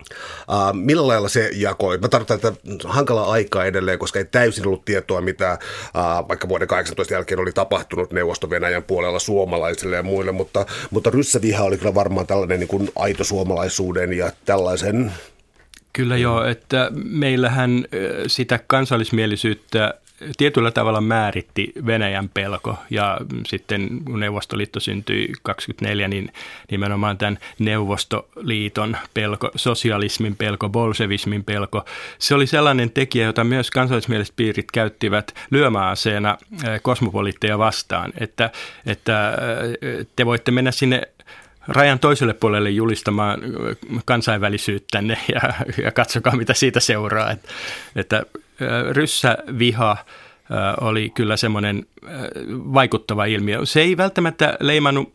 Uh, 0.00 0.74
millä 0.74 1.06
lailla 1.06 1.28
se 1.28 1.50
jakoi? 1.54 1.98
Mä 1.98 2.08
tarkoitan, 2.08 2.52
että 2.52 2.88
hankala 2.88 3.24
aikaa 3.24 3.64
edelleen, 3.64 3.98
koska 3.98 4.18
ei 4.18 4.24
täysin 4.24 4.66
ollut 4.66 4.84
tietoa, 4.84 5.20
mitä 5.20 5.58
uh, 5.94 6.28
vaikka 6.28 6.48
vuoden 6.48 6.68
18 6.68 7.14
jälkeen 7.14 7.40
oli 7.40 7.52
tapahtunut 7.52 8.12
Neuvosto-Venäjän 8.12 8.82
puolella 8.82 9.18
suomalaisille 9.18 9.96
ja 9.96 10.02
muille, 10.02 10.32
mutta, 10.32 10.66
mutta 10.90 11.10
ryssäviha 11.10 11.64
oli 11.64 11.78
kyllä 11.78 11.94
varmaan 11.94 12.26
tällainen 12.26 12.60
niin 12.60 12.68
kuin 12.68 12.90
aito 12.96 13.24
suomalaisuuden 13.24 14.12
ja 14.12 14.32
tällaisen 14.44 15.12
Kyllä 15.92 16.16
joo, 16.16 16.44
että 16.44 16.90
meillähän 16.94 17.84
sitä 18.26 18.60
kansallismielisyyttä 18.66 19.94
tietyllä 20.36 20.70
tavalla 20.70 21.00
määritti 21.00 21.72
Venäjän 21.86 22.28
pelko 22.28 22.78
ja 22.90 23.18
sitten 23.46 23.88
kun 24.04 24.20
Neuvostoliitto 24.20 24.80
syntyi 24.80 25.32
24, 25.42 26.08
niin 26.08 26.32
nimenomaan 26.70 27.18
tämän 27.18 27.38
Neuvostoliiton 27.58 28.96
pelko, 29.14 29.50
sosialismin 29.56 30.36
pelko, 30.36 30.68
bolsevismin 30.68 31.44
pelko, 31.44 31.84
se 32.18 32.34
oli 32.34 32.46
sellainen 32.46 32.90
tekijä, 32.90 33.26
jota 33.26 33.44
myös 33.44 33.70
kansallismieliset 33.70 34.36
piirit 34.36 34.70
käyttivät 34.72 35.34
lyömäaseena 35.50 36.38
kosmopoliitteja 36.82 37.58
vastaan, 37.58 38.12
että, 38.20 38.50
että 38.86 39.38
te 40.16 40.26
voitte 40.26 40.50
mennä 40.50 40.70
sinne 40.70 41.02
rajan 41.68 41.98
toiselle 41.98 42.34
puolelle 42.34 42.70
julistamaan 42.70 43.40
kansainvälisyyttänne 44.04 45.18
ja, 45.34 45.40
ja 45.84 45.92
katsokaa, 45.92 46.36
mitä 46.36 46.54
siitä 46.54 46.80
seuraa. 46.80 47.30
Että, 47.30 47.48
että 47.96 48.22
ryssäviha 48.90 49.96
oli 50.80 51.10
kyllä 51.10 51.36
semmoinen 51.36 51.86
vaikuttava 52.48 53.24
ilmiö. 53.24 53.60
Se 53.64 53.80
ei 53.80 53.96
välttämättä 53.96 54.56
leimannut, 54.60 55.14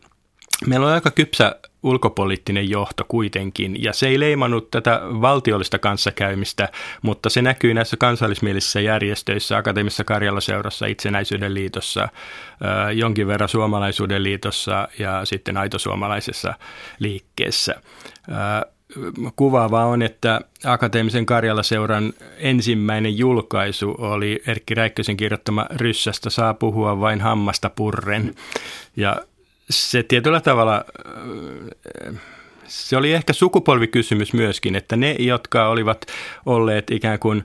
meillä 0.66 0.86
on 0.86 0.92
aika 0.92 1.10
kypsä 1.10 1.56
ulkopoliittinen 1.82 2.70
johto 2.70 3.04
kuitenkin, 3.08 3.82
ja 3.82 3.92
se 3.92 4.08
ei 4.08 4.20
leimannut 4.20 4.70
tätä 4.70 5.00
valtiollista 5.02 5.78
kanssakäymistä, 5.78 6.68
mutta 7.02 7.30
se 7.30 7.42
näkyy 7.42 7.74
näissä 7.74 7.96
kansallismielisissä 7.96 8.80
järjestöissä, 8.80 9.56
Akateemisessa 9.56 10.04
Karjalaseurassa, 10.04 10.86
Itsenäisyyden 10.86 11.54
liitossa, 11.54 12.08
jonkin 12.94 13.26
verran 13.26 13.48
Suomalaisuuden 13.48 14.22
liitossa 14.22 14.88
ja 14.98 15.24
sitten 15.24 15.56
aitosuomalaisessa 15.56 16.54
liikkeessä 16.98 17.74
kuvaavaa 19.36 19.86
on, 19.86 20.02
että 20.02 20.40
Akateemisen 20.64 21.26
Karjala-seuran 21.26 22.12
ensimmäinen 22.38 23.18
julkaisu 23.18 23.94
oli 23.98 24.42
Erkki 24.46 24.74
Räikkösen 24.74 25.16
kirjoittama 25.16 25.66
Ryssästä 25.70 26.30
saa 26.30 26.54
puhua 26.54 27.00
vain 27.00 27.20
hammasta 27.20 27.70
purren. 27.70 28.34
Ja 28.96 29.16
se 29.70 30.02
tietyllä 30.02 30.40
tavalla, 30.40 30.84
se 32.66 32.96
oli 32.96 33.12
ehkä 33.12 33.32
sukupolvikysymys 33.32 34.32
myöskin, 34.32 34.76
että 34.76 34.96
ne, 34.96 35.16
jotka 35.18 35.68
olivat 35.68 36.06
olleet 36.46 36.90
ikään 36.90 37.18
kuin 37.18 37.44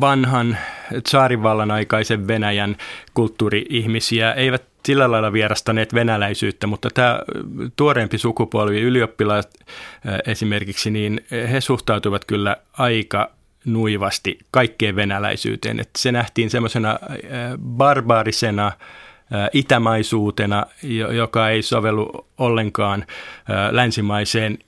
vanhan 0.00 0.58
tsaarivallan 1.02 1.70
aikaisen 1.70 2.26
Venäjän 2.28 2.76
kulttuuri-ihmisiä, 3.14 4.32
eivät 4.32 4.62
sillä 4.84 5.10
lailla 5.10 5.32
vierastaneet 5.32 5.94
venäläisyyttä, 5.94 6.66
mutta 6.66 6.88
tämä 6.94 7.20
tuoreempi 7.76 8.18
sukupolvi, 8.18 8.80
ylioppilaat 8.80 9.50
esimerkiksi, 10.26 10.90
niin 10.90 11.20
he 11.52 11.60
suhtautuivat 11.60 12.24
kyllä 12.24 12.56
aika 12.72 13.30
nuivasti 13.64 14.38
kaikkeen 14.50 14.96
venäläisyyteen. 14.96 15.80
Että 15.80 15.98
se 15.98 16.12
nähtiin 16.12 16.50
semmoisena 16.50 16.98
barbaarisena 17.76 18.72
itämaisuutena, 19.52 20.66
joka 21.12 21.50
ei 21.50 21.62
sovellu 21.62 22.26
ollenkaan 22.38 23.06
länsimaiseen 23.70 24.58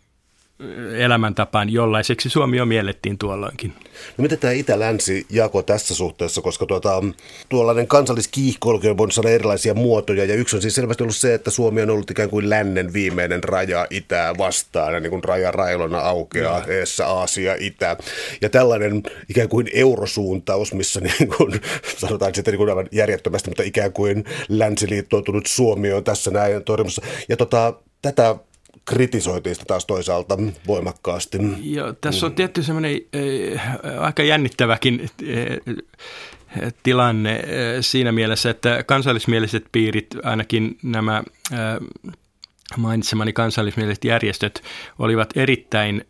elämäntapaan, 0.97 1.71
jollaiseksi 1.71 2.31
Suomi 2.31 2.57
jo 2.57 2.67
miellettiin 2.67 3.19
tuolloinkin. 3.19 3.73
No 4.19 4.23
miten 4.23 4.39
tämä 4.39 4.53
itä-länsi 4.53 5.27
jako 5.31 5.63
tässä 5.63 5.95
suhteessa, 5.95 6.41
koska 6.41 6.67
tuota, 6.67 7.03
tuollainen 7.49 7.87
kansalliskiihkoilu 7.87 8.81
on 8.91 8.99
voinut 8.99 9.15
saada 9.15 9.31
erilaisia 9.31 9.75
muotoja, 9.75 10.25
ja 10.25 10.35
yksi 10.35 10.57
on 10.57 10.63
siis 10.63 10.75
selvästi 10.75 11.03
ollut 11.03 11.17
se, 11.17 11.35
että 11.35 11.51
Suomi 11.51 11.83
on 11.83 11.91
ollut 11.91 12.11
ikään 12.11 12.31
kuin 12.31 12.51
lännen 12.51 12.93
viimeinen 12.93 13.45
raja 13.45 13.87
itää 13.91 14.39
vastaan, 14.39 14.95
ja 14.95 15.01
niin 15.01 15.11
kuin 15.11 15.25
raja 15.25 15.51
railona 15.51 15.99
aukeaa 15.99 16.61
no. 16.61 16.67
eessä 16.69 17.07
Aasia, 17.07 17.57
itä. 17.59 17.97
Ja 18.41 18.49
tällainen 18.49 19.03
ikään 19.29 19.49
kuin 19.49 19.69
eurosuuntaus, 19.73 20.75
missä 20.75 21.01
niin 21.19 21.29
kuin, 21.37 21.61
sanotaan 21.97 22.35
sitten 22.35 22.53
niin 22.53 22.59
kuin 22.59 22.71
aivan 22.71 22.89
järjettömästi, 22.93 23.51
mutta 23.51 23.63
ikään 23.63 23.93
kuin 23.93 24.25
länsiliittoutunut 24.49 25.47
Suomi 25.47 25.93
on 25.93 26.05
tässä 26.05 26.31
näin 26.31 26.65
torjumassa. 26.65 27.03
Ja 27.29 27.37
tota, 27.37 27.75
tätä 28.03 28.37
kritisoitiin 28.85 29.55
sitä 29.55 29.65
taas 29.65 29.87
toisaalta 29.87 30.39
voimakkaasti. 30.67 31.39
Joo, 31.63 31.93
tässä 31.93 32.27
on 32.27 32.35
tietty 32.35 32.63
semmoinen 32.63 33.01
äh, 33.55 34.03
aika 34.03 34.23
jännittäväkin 34.23 35.11
äh, 35.23 36.73
tilanne 36.83 37.35
äh, 37.35 37.43
siinä 37.81 38.13
mielessä, 38.13 38.51
että 38.51 38.83
kansallismieliset 38.83 39.65
piirit, 39.73 40.07
ainakin 40.23 40.79
nämä 40.83 41.17
äh, 41.17 41.59
mainitsemani 42.77 43.33
kansallismieliset 43.33 44.05
järjestöt, 44.05 44.63
olivat 44.99 45.37
erittäin 45.37 46.05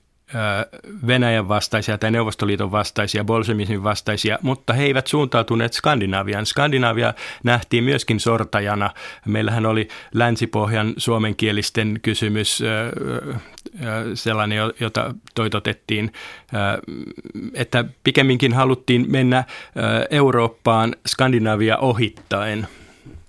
Venäjän 1.06 1.48
vastaisia 1.48 1.98
tai 1.98 2.10
Neuvostoliiton 2.10 2.72
vastaisia, 2.72 3.24
bolsemismin 3.24 3.82
vastaisia, 3.82 4.38
mutta 4.42 4.72
he 4.72 4.84
eivät 4.84 5.06
suuntautuneet 5.06 5.72
Skandinavian. 5.72 6.46
Skandinavia 6.46 7.14
nähtiin 7.44 7.84
myöskin 7.84 8.20
sortajana. 8.20 8.90
Meillähän 9.26 9.66
oli 9.66 9.88
länsipohjan 10.14 10.94
suomenkielisten 10.96 11.98
kysymys 12.02 12.62
sellainen, 14.14 14.58
jota 14.80 15.14
toitotettiin, 15.34 16.12
että 17.54 17.84
pikemminkin 18.04 18.52
haluttiin 18.52 19.06
mennä 19.08 19.44
Eurooppaan 20.10 20.96
Skandinavia 21.06 21.78
ohittaen– 21.78 22.66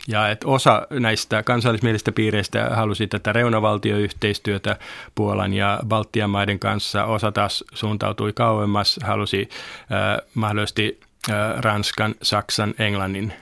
ja 0.07 0.29
että 0.29 0.47
osa 0.47 0.87
näistä 0.89 1.43
kansallismielistä 1.43 2.11
piireistä 2.11 2.69
halusi 2.75 3.07
tätä 3.07 3.33
reunavaltioyhteistyötä 3.33 4.77
Puolan 5.15 5.53
ja 5.53 5.79
Baltian 5.87 6.29
maiden 6.29 6.59
kanssa, 6.59 7.05
osa 7.05 7.31
taas 7.31 7.63
suuntautui 7.73 8.33
kauemmas, 8.33 8.99
halusi 9.03 9.49
äh, 9.51 10.27
mahdollisesti 10.33 10.99
äh, 11.29 11.35
Ranskan, 11.57 12.15
Saksan, 12.21 12.73
Englannin 12.79 13.33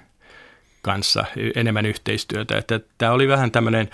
kanssa 0.82 1.26
enemmän 1.56 1.86
yhteistyötä. 1.86 2.58
Että 2.58 2.80
tämä 2.98 3.12
oli 3.12 3.28
vähän 3.28 3.52
tämmöinen 3.52 3.90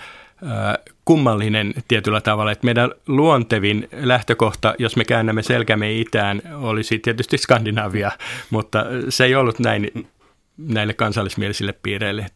kummallinen 1.04 1.74
tietyllä 1.88 2.20
tavalla, 2.20 2.52
että 2.52 2.64
meidän 2.64 2.90
luontevin 3.06 3.88
lähtökohta, 3.92 4.74
jos 4.78 4.96
me 4.96 5.04
käännämme 5.04 5.42
selkämme 5.42 5.92
itään, 5.92 6.42
olisi 6.54 6.98
tietysti 6.98 7.38
Skandinavia, 7.38 8.10
mutta 8.50 8.84
se 9.08 9.24
ei 9.24 9.34
ollut 9.34 9.58
näin 9.58 10.08
näille 10.58 10.94
kansallismielisille 10.94 11.74
piireille. 11.82 12.26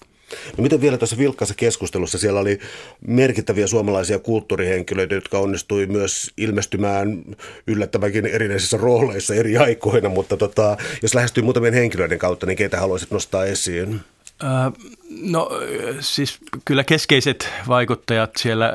No 0.57 0.63
miten 0.63 0.81
vielä 0.81 0.99
tässä 0.99 1.19
vilkkaassa 1.19 1.55
keskustelussa 1.55 2.19
siellä 2.19 2.41
oli 2.41 2.59
merkittäviä 3.07 3.67
suomalaisia 3.67 4.19
kulttuurihenkilöitä, 4.19 5.15
jotka 5.15 5.39
onnistui 5.39 5.87
myös 5.87 6.31
ilmestymään 6.37 7.23
yllättävänkin 7.67 8.27
erinäisissä 8.27 8.77
rooleissa 8.77 9.35
eri 9.35 9.57
aikoina, 9.57 10.09
mutta 10.09 10.37
tota, 10.37 10.77
jos 11.03 11.15
lähestyy 11.15 11.43
muutamien 11.43 11.75
henkilöiden 11.75 12.19
kautta, 12.19 12.47
niin 12.47 12.57
keitä 12.57 12.81
haluaisit 12.81 13.11
nostaa 13.11 13.45
esiin? 13.45 14.01
No 15.23 15.51
siis 16.01 16.39
kyllä 16.65 16.85
keskeiset 16.85 17.49
vaikuttajat 17.69 18.31
siellä 18.37 18.73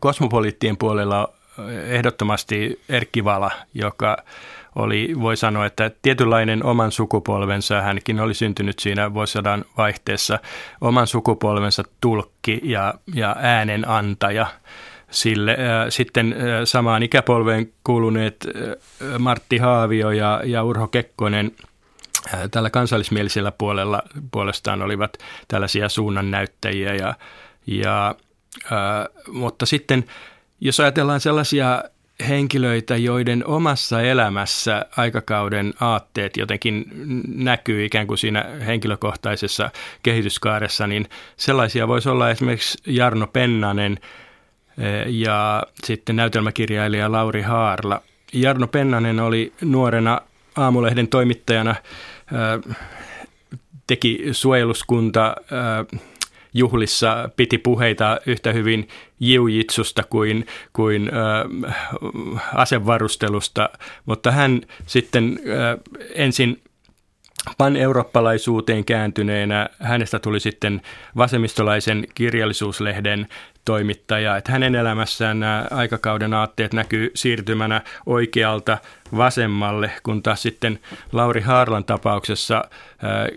kosmopoliittien 0.00 0.76
puolella 0.76 1.32
ehdottomasti 1.88 2.80
Erkki 2.88 3.24
Vala, 3.24 3.50
joka 3.74 4.16
oli, 4.76 5.14
voi 5.20 5.36
sanoa, 5.36 5.66
että 5.66 5.90
tietynlainen 6.02 6.64
oman 6.64 6.92
sukupolvensa, 6.92 7.82
hänkin 7.82 8.20
oli 8.20 8.34
syntynyt 8.34 8.78
siinä 8.78 9.14
vuosisadan 9.14 9.64
vaihteessa, 9.76 10.38
oman 10.80 11.06
sukupolvensa 11.06 11.82
tulkki 12.00 12.60
ja, 12.62 12.94
ja 13.14 13.36
äänen 13.38 13.88
antaja 13.88 14.46
sille. 15.10 15.56
Sitten 15.88 16.34
samaan 16.64 17.02
ikäpolveen 17.02 17.72
kuuluneet 17.84 18.46
Martti 19.18 19.58
Haavio 19.58 20.10
ja, 20.10 20.42
ja 20.44 20.62
Urho 20.62 20.88
Kekkonen 20.88 21.52
tällä 22.50 22.70
kansallismielisellä 22.70 23.52
puolella 23.52 24.02
puolestaan 24.30 24.82
olivat 24.82 25.18
tällaisia 25.48 25.88
suunnannäyttäjiä. 25.88 26.94
Ja, 26.94 27.14
ja, 27.66 28.14
mutta 29.32 29.66
sitten 29.66 30.04
jos 30.60 30.80
ajatellaan 30.80 31.20
sellaisia 31.20 31.84
henkilöitä, 32.28 32.96
joiden 32.96 33.46
omassa 33.46 34.02
elämässä 34.02 34.86
aikakauden 34.96 35.74
aatteet 35.80 36.36
jotenkin 36.36 36.84
näkyy 37.34 37.84
ikään 37.84 38.06
kuin 38.06 38.18
siinä 38.18 38.44
henkilökohtaisessa 38.66 39.70
kehityskaaressa, 40.02 40.86
niin 40.86 41.08
sellaisia 41.36 41.88
voisi 41.88 42.08
olla 42.08 42.30
esimerkiksi 42.30 42.78
Jarno 42.86 43.26
Pennanen 43.26 43.98
eh, 44.78 45.14
ja 45.14 45.62
sitten 45.84 46.16
näytelmäkirjailija 46.16 47.12
Lauri 47.12 47.42
Haarla. 47.42 48.02
Jarno 48.32 48.66
Pennanen 48.66 49.20
oli 49.20 49.52
nuorena 49.60 50.20
aamulehden 50.56 51.08
toimittajana, 51.08 51.70
eh, 51.70 52.76
teki 53.86 54.24
suojeluskunta 54.32 55.36
eh, 55.92 56.00
juhlissa 56.54 57.28
piti 57.36 57.58
puheita 57.58 58.20
yhtä 58.26 58.52
hyvin 58.52 58.88
jiujitsusta 59.20 60.02
kuin, 60.10 60.46
kuin 60.72 61.08
ö, 61.08 61.12
asevarustelusta, 62.54 63.70
mutta 64.06 64.30
hän 64.30 64.60
sitten 64.86 65.38
ö, 65.46 65.78
ensin 66.14 66.62
pan-eurooppalaisuuteen 67.58 68.84
kääntyneenä 68.84 69.68
hänestä 69.78 70.18
tuli 70.18 70.40
sitten 70.40 70.82
vasemmistolaisen 71.16 72.06
kirjallisuuslehden 72.14 73.26
toimittaja. 73.64 74.36
Että 74.36 74.52
hänen 74.52 74.74
elämässään 74.74 75.40
nämä 75.40 75.66
aikakauden 75.70 76.34
aatteet 76.34 76.72
näkyy 76.72 77.10
siirtymänä 77.14 77.82
oikealta 78.06 78.78
vasemmalle, 79.16 79.90
kun 80.02 80.22
taas 80.22 80.42
sitten 80.42 80.78
Lauri 81.12 81.40
Haarlan 81.40 81.84
tapauksessa 81.84 82.54
ää, 82.54 83.28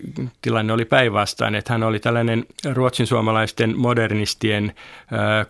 tilanne 0.41 0.73
oli 0.73 0.85
päinvastainen, 0.85 1.59
että 1.59 1.73
hän 1.73 1.83
oli 1.83 1.99
tällainen 1.99 2.45
ruotsin 2.73 3.07
suomalaisten 3.07 3.77
modernistien 3.77 4.73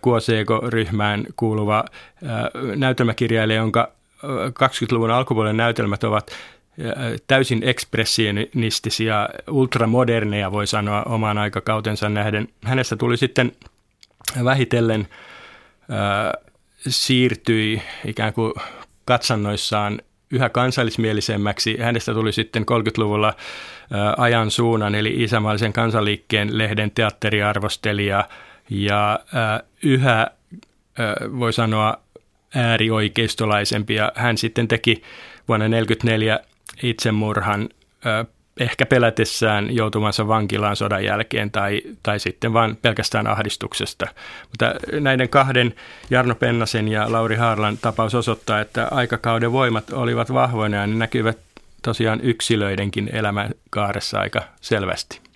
Kuosego-ryhmään 0.00 1.26
kuuluva 1.36 1.84
ää, 2.26 2.50
näytelmäkirjailija, 2.76 3.60
jonka 3.60 3.92
20-luvun 4.48 5.10
alkupuolen 5.10 5.56
näytelmät 5.56 6.04
ovat 6.04 6.30
täysin 7.26 7.62
ekspressionistisia, 7.64 9.28
ultramoderneja 9.50 10.52
voi 10.52 10.66
sanoa 10.66 11.02
omaan 11.02 11.38
aikakautensa 11.38 12.08
nähden. 12.08 12.48
Hänestä 12.64 12.96
tuli 12.96 13.16
sitten 13.16 13.52
vähitellen 14.44 15.08
äh, 15.80 16.42
siirtyi 16.88 17.82
ikään 18.04 18.32
kuin 18.32 18.52
katsannoissaan 19.04 20.02
yhä 20.30 20.48
kansallismielisemmäksi. 20.48 21.76
Hänestä 21.80 22.14
tuli 22.14 22.32
sitten 22.32 22.62
30-luvulla 22.62 23.28
äh, 23.28 23.34
ajan 24.16 24.50
suunnan, 24.50 24.94
eli 24.94 25.22
isämaallisen 25.22 25.72
kansanliikkeen 25.72 26.58
lehden 26.58 26.90
teatteriarvostelija 26.90 28.28
ja 28.70 29.20
yhä, 29.82 30.26
voi 31.38 31.52
sanoa, 31.52 31.96
äärioikeistolaisempi. 32.54 33.94
Ja 33.94 34.12
hän 34.14 34.38
sitten 34.38 34.68
teki 34.68 35.02
vuonna 35.48 35.66
1944 35.68 36.40
itsemurhan 36.82 37.68
ehkä 38.60 38.86
pelätessään 38.86 39.74
joutumansa 39.74 40.28
vankilaan 40.28 40.76
sodan 40.76 41.04
jälkeen 41.04 41.50
tai, 41.50 41.82
tai 42.02 42.20
sitten 42.20 42.52
vain 42.52 42.76
pelkästään 42.76 43.26
ahdistuksesta. 43.26 44.06
Mutta 44.48 44.74
näiden 45.00 45.28
kahden, 45.28 45.74
Jarno 46.10 46.34
Pennasen 46.34 46.88
ja 46.88 47.12
Lauri 47.12 47.36
Haarlan 47.36 47.78
tapaus 47.78 48.14
osoittaa, 48.14 48.60
että 48.60 48.88
aikakauden 48.90 49.52
voimat 49.52 49.92
olivat 49.92 50.32
vahvoina 50.32 50.76
ja 50.76 50.86
ne 50.86 50.94
näkyvät 50.94 51.38
tosiaan 51.82 52.20
yksilöidenkin 52.20 53.10
elämänkaaressa 53.12 54.20
aika 54.20 54.42
selvästi. 54.60 55.29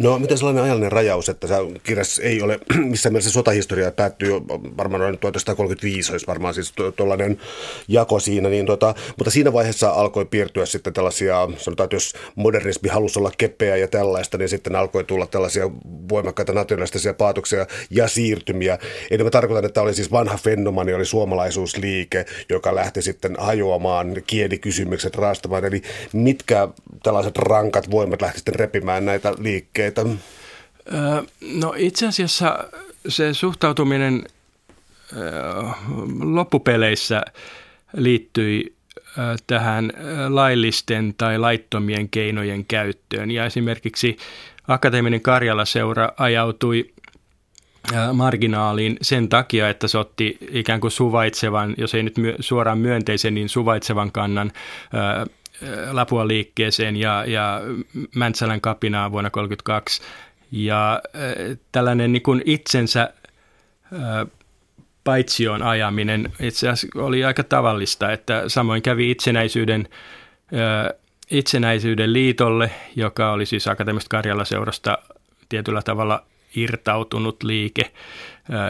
No 0.00 0.18
miten 0.18 0.38
sellainen 0.38 0.64
ajallinen 0.64 0.92
rajaus, 0.92 1.28
että 1.28 1.46
se 1.46 1.54
kirjassa 1.82 2.22
ei 2.22 2.42
ole 2.42 2.60
missä 2.90 3.10
mielessä 3.10 3.30
sotahistoria 3.30 3.90
päättyy 3.90 4.30
varmaan 4.76 5.00
noin 5.00 5.18
1935 5.18 6.12
olisi 6.12 6.26
varmaan 6.26 6.54
siis 6.54 6.72
tuollainen 6.96 7.40
jako 7.88 8.20
siinä, 8.20 8.48
niin 8.48 8.66
tota, 8.66 8.94
mutta 9.16 9.30
siinä 9.30 9.52
vaiheessa 9.52 9.90
alkoi 9.90 10.24
piirtyä 10.24 10.66
sitten 10.66 10.92
tällaisia, 10.92 11.48
sanotaan, 11.56 11.84
että 11.84 11.96
jos 11.96 12.14
modernismi 12.34 12.88
halusi 12.88 13.18
olla 13.18 13.32
kepeä 13.38 13.76
ja 13.76 13.88
tällaista, 13.88 14.38
niin 14.38 14.48
sitten 14.48 14.76
alkoi 14.76 15.04
tulla 15.04 15.26
tällaisia 15.26 15.70
voimakkaita 16.08 16.52
nationalistisia 16.52 17.14
paatuksia 17.14 17.66
ja 17.90 18.08
siirtymiä. 18.08 18.78
Eli 19.10 19.24
mä 19.24 19.30
tarkoitan, 19.30 19.64
että 19.64 19.82
oli 19.82 19.94
siis 19.94 20.12
vanha 20.12 20.36
fenomani, 20.36 20.94
oli 20.94 21.04
suomalaisuusliike, 21.04 22.26
joka 22.48 22.74
lähti 22.74 23.02
sitten 23.02 23.36
hajoamaan 23.38 24.16
kielikysymykset 24.26 25.14
raastamaan. 25.14 25.64
Eli 25.64 25.82
mitkä 26.12 26.68
tällaiset 27.02 27.36
rankat 27.38 27.90
voimat 27.90 28.22
lähti 28.22 28.38
sitten 28.38 28.54
repimään 28.54 29.04
näitä 29.04 29.34
liikkeitä? 29.38 29.89
Liikkeitä? 29.96 30.30
No 31.40 31.74
itse 31.76 32.06
asiassa 32.06 32.64
se 33.08 33.34
suhtautuminen 33.34 34.24
loppupeleissä 36.22 37.22
liittyi 37.96 38.74
tähän 39.46 39.92
laillisten 40.28 41.14
tai 41.18 41.38
laittomien 41.38 42.08
keinojen 42.08 42.64
käyttöön. 42.64 43.30
Ja 43.30 43.46
esimerkiksi 43.46 44.16
Akateeminen 44.68 45.20
Karjala-seura 45.20 46.12
ajautui 46.16 46.90
marginaaliin 48.12 48.96
sen 49.02 49.28
takia, 49.28 49.68
että 49.68 49.88
se 49.88 49.98
otti 49.98 50.38
ikään 50.50 50.80
kuin 50.80 50.90
suvaitsevan, 50.90 51.74
jos 51.78 51.94
ei 51.94 52.02
nyt 52.02 52.14
suoraan 52.40 52.78
myönteisen, 52.78 53.34
niin 53.34 53.48
suvaitsevan 53.48 54.12
kannan 54.12 54.52
Lapua 55.92 56.28
liikkeeseen 56.28 56.96
ja, 56.96 57.24
ja 57.26 57.60
Mäntsälän 58.14 58.60
kapinaa 58.60 59.12
vuonna 59.12 59.30
1932. 59.30 60.02
Ja 60.52 61.02
tällainen 61.72 62.12
niin 62.12 62.22
kuin 62.22 62.42
itsensä 62.44 63.12
paitsioon 65.04 65.62
ajaminen 65.62 66.32
itse 66.40 66.68
asiassa 66.68 67.02
oli 67.02 67.24
aika 67.24 67.44
tavallista, 67.44 68.12
että 68.12 68.48
samoin 68.48 68.82
kävi 68.82 69.10
itsenäisyyden, 69.10 69.88
itsenäisyyden 71.30 72.12
liitolle, 72.12 72.70
joka 72.96 73.32
oli 73.32 73.46
siis 73.46 73.68
Akateemista 73.68 74.08
Karjala-seurasta 74.08 74.98
tietyllä 75.48 75.82
tavalla 75.82 76.24
irtautunut 76.56 77.42
liike. 77.42 77.90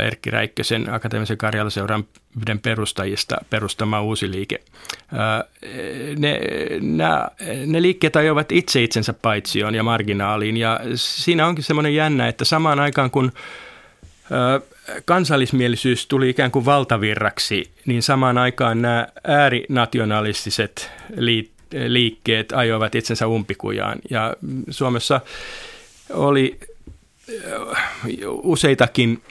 Erkki 0.06 0.30
Räikkösen 0.30 0.92
akateemisen 0.92 1.36
Karjalaseuran 1.36 2.04
yhden 2.42 2.58
perustajista 2.58 3.36
perustama 3.50 4.02
uusi 4.02 4.30
liike. 4.30 4.60
Ne, 6.18 6.40
ne, 6.80 7.06
ne 7.66 7.82
liikkeet 7.82 8.16
ajoivat 8.16 8.52
itse 8.52 8.82
itsensä 8.82 9.12
paitsioon 9.12 9.74
ja 9.74 9.82
marginaaliin 9.82 10.56
ja 10.56 10.80
siinä 10.94 11.46
onkin 11.46 11.64
semmoinen 11.64 11.94
jännä, 11.94 12.28
että 12.28 12.44
samaan 12.44 12.80
aikaan 12.80 13.10
kun 13.10 13.32
kansallismielisyys 15.04 16.06
tuli 16.06 16.30
ikään 16.30 16.50
kuin 16.50 16.64
valtavirraksi, 16.64 17.70
niin 17.86 18.02
samaan 18.02 18.38
aikaan 18.38 18.82
nämä 18.82 19.08
äärinationalistiset 19.24 20.90
liikkeet 21.86 22.52
ajoivat 22.52 22.94
itsensä 22.94 23.26
umpikujaan. 23.26 23.98
Ja 24.10 24.36
Suomessa 24.70 25.20
oli 26.10 26.58
useitakin 28.26 29.22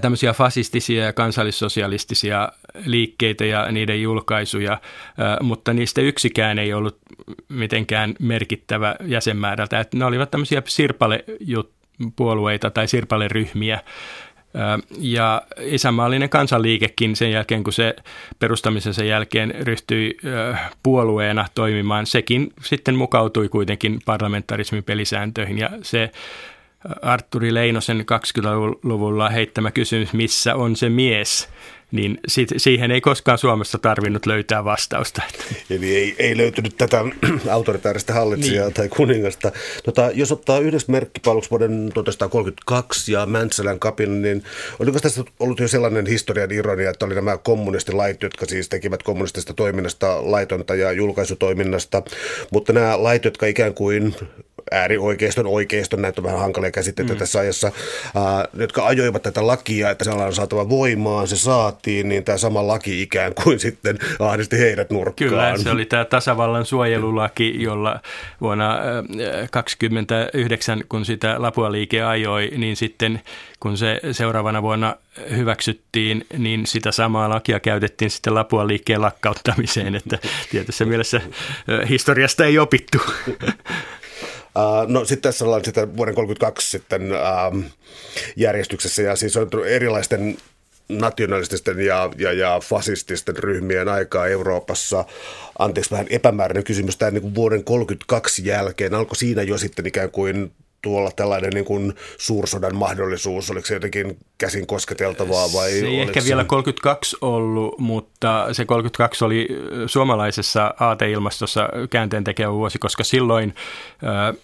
tämmöisiä 0.00 0.32
fasistisia 0.32 1.04
ja 1.04 1.12
kansallissosialistisia 1.12 2.48
liikkeitä 2.84 3.44
ja 3.44 3.72
niiden 3.72 4.02
julkaisuja, 4.02 4.80
mutta 5.42 5.72
niistä 5.72 6.00
yksikään 6.00 6.58
ei 6.58 6.72
ollut 6.72 6.98
mitenkään 7.48 8.14
merkittävä 8.20 8.96
jäsenmäärältä. 9.04 9.80
Että 9.80 9.96
ne 9.96 10.04
olivat 10.04 10.30
tämmöisiä 10.30 10.62
sirpalepuolueita 10.66 12.70
tai 12.70 12.88
sirpaleryhmiä. 12.88 13.80
Ja 14.98 15.42
isänmaallinen 15.60 16.28
kansanliikekin 16.28 17.16
sen 17.16 17.30
jälkeen, 17.30 17.64
kun 17.64 17.72
se 17.72 17.96
perustamisensa 18.38 19.04
jälkeen 19.04 19.54
ryhtyi 19.60 20.16
puolueena 20.82 21.46
toimimaan, 21.54 22.06
sekin 22.06 22.52
sitten 22.62 22.94
mukautui 22.94 23.48
kuitenkin 23.48 23.98
parlamentarismin 24.04 24.84
pelisääntöihin 24.84 25.58
ja 25.58 25.70
se 25.82 26.10
Arturi 27.02 27.54
Leinosen 27.54 28.00
20-luvulla 28.00 29.28
heittämä 29.28 29.70
kysymys, 29.70 30.12
missä 30.12 30.54
on 30.54 30.76
se 30.76 30.88
mies, 30.88 31.48
niin 31.92 32.18
siihen 32.56 32.90
ei 32.90 33.00
koskaan 33.00 33.38
Suomessa 33.38 33.78
tarvinnut 33.78 34.26
löytää 34.26 34.64
vastausta. 34.64 35.22
Eli 35.70 35.96
ei, 35.96 36.16
ei 36.18 36.36
löytynyt 36.36 36.76
tätä 36.76 37.04
autoritaarista 37.50 38.12
hallitsijaa 38.12 38.64
niin. 38.64 38.74
tai 38.74 38.88
kuningasta. 38.88 39.52
Tota, 39.84 40.10
jos 40.14 40.32
ottaa 40.32 40.58
yhdessä 40.58 40.92
merkkipaaluksi 40.92 41.50
vuoden 41.50 41.90
1932 41.94 43.12
ja 43.12 43.26
Mäntsälän 43.26 43.78
kapin, 43.78 44.22
niin 44.22 44.44
oliko 44.78 45.00
tässä 45.00 45.24
ollut 45.40 45.60
jo 45.60 45.68
sellainen 45.68 46.06
historian 46.06 46.52
ironia, 46.52 46.90
että 46.90 47.06
oli 47.06 47.14
nämä 47.14 47.38
kommunistilait, 47.38 48.22
jotka 48.22 48.46
siis 48.46 48.68
tekivät 48.68 49.02
kommunistista 49.02 49.54
toiminnasta 49.54 50.30
laitonta 50.30 50.74
ja 50.74 50.92
julkaisutoiminnasta, 50.92 52.02
mutta 52.50 52.72
nämä 52.72 53.02
lait, 53.02 53.24
jotka 53.24 53.46
ikään 53.46 53.74
kuin 53.74 54.14
äärioikeiston, 54.72 55.46
oikeiston, 55.46 56.02
näitä 56.02 56.20
on 56.20 56.24
vähän 56.24 56.40
hankalia 56.40 56.70
käsitteitä 56.70 57.12
mm. 57.12 57.18
tässä 57.18 57.38
ajassa, 57.38 57.68
uh, 57.68 58.60
jotka 58.60 58.86
ajoivat 58.86 59.22
tätä 59.22 59.46
lakia, 59.46 59.90
että 59.90 60.04
se 60.04 60.10
on 60.10 60.34
saatava 60.34 60.68
voimaan, 60.68 61.28
se 61.28 61.36
saatiin, 61.36 62.08
niin 62.08 62.24
tämä 62.24 62.38
sama 62.38 62.66
laki 62.66 63.02
ikään 63.02 63.34
kuin 63.34 63.60
sitten 63.60 63.98
ahdisti 64.18 64.58
heidät 64.58 64.90
nurkkaan. 64.90 65.30
Kyllä, 65.30 65.56
se 65.56 65.70
oli 65.70 65.84
tämä 65.84 66.04
tasavallan 66.04 66.66
suojelulaki, 66.66 67.62
jolla 67.62 68.00
vuonna 68.40 68.76
1929, 68.76 70.84
kun 70.88 71.04
sitä 71.04 71.34
Lapua-liike 71.38 72.02
ajoi, 72.02 72.50
niin 72.56 72.76
sitten 72.76 73.20
kun 73.60 73.76
se 73.76 74.00
seuraavana 74.12 74.62
vuonna 74.62 74.96
hyväksyttiin, 75.30 76.26
niin 76.38 76.66
sitä 76.66 76.92
samaa 76.92 77.28
lakia 77.28 77.60
käytettiin 77.60 78.10
sitten 78.10 78.34
Lapua-liikkeen 78.34 79.00
lakkauttamiseen, 79.00 79.94
että 79.94 80.18
tietyssä 80.50 80.84
mielessä 80.84 81.20
historiasta 81.88 82.44
ei 82.44 82.58
opittu. 82.58 82.98
Uh, 84.58 84.88
no 84.88 85.04
sitten 85.04 85.22
tässä 85.22 85.44
ollaan 85.44 85.64
sitten 85.64 85.96
vuoden 85.96 86.14
1932 86.14 86.70
sitten 86.70 87.02
uh, 87.12 87.64
järjestyksessä 88.36 89.02
ja 89.02 89.16
siis 89.16 89.36
on 89.36 89.48
erilaisten 89.66 90.36
nationalististen 90.88 91.80
ja, 91.80 92.10
ja, 92.18 92.32
ja 92.32 92.60
fasististen 92.64 93.36
ryhmien 93.36 93.88
aikaa 93.88 94.26
Euroopassa. 94.26 95.04
Anteeksi 95.58 95.90
vähän 95.90 96.06
epämääräinen 96.10 96.64
kysymys, 96.64 96.96
tämä 96.96 97.10
niin 97.10 97.34
vuoden 97.34 97.64
1932 97.64 98.46
jälkeen, 98.46 98.94
alkoi 98.94 99.16
siinä 99.16 99.42
jo 99.42 99.58
sitten 99.58 99.86
ikään 99.86 100.10
kuin 100.10 100.52
tuolla 100.84 101.10
tällainen 101.16 101.50
niin 101.50 101.64
kuin 101.64 101.94
suursodan 102.18 102.76
mahdollisuus? 102.76 103.50
Oliko 103.50 103.66
se 103.66 103.74
jotenkin 103.74 104.16
käsin 104.38 104.66
kosketeltavaa 104.66 105.52
vai? 105.52 105.70
Se 105.70 105.86
ei 105.86 106.00
ehkä 106.00 106.20
se... 106.20 106.26
vielä 106.26 106.44
32 106.44 107.16
ollut, 107.20 107.78
mutta 107.78 108.48
se 108.52 108.64
32 108.64 109.24
oli 109.24 109.48
suomalaisessa 109.86 110.74
aateilmastossa 110.80 111.68
käänteen 111.90 112.24
tekevä 112.24 112.52
vuosi, 112.52 112.78
koska 112.78 113.04
silloin 113.04 113.54
äh, 114.04 114.36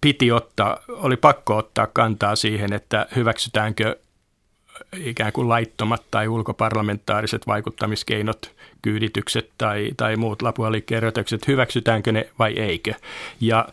piti 0.00 0.32
ottaa, 0.32 0.78
oli 0.88 1.16
pakko 1.16 1.56
ottaa 1.56 1.86
kantaa 1.86 2.36
siihen, 2.36 2.72
että 2.72 3.06
hyväksytäänkö 3.16 3.96
ikään 4.96 5.32
kuin 5.32 5.48
laittomat 5.48 6.02
tai 6.10 6.28
ulkoparlamentaariset 6.28 7.46
vaikuttamiskeinot, 7.46 8.50
kyyditykset 8.82 9.50
tai, 9.58 9.90
tai 9.96 10.16
muut 10.16 10.42
lapualiikkeen 10.42 11.02
hyväksytäänkö 11.46 12.12
ne 12.12 12.28
vai 12.38 12.52
eikö. 12.52 12.94
Ja 13.40 13.68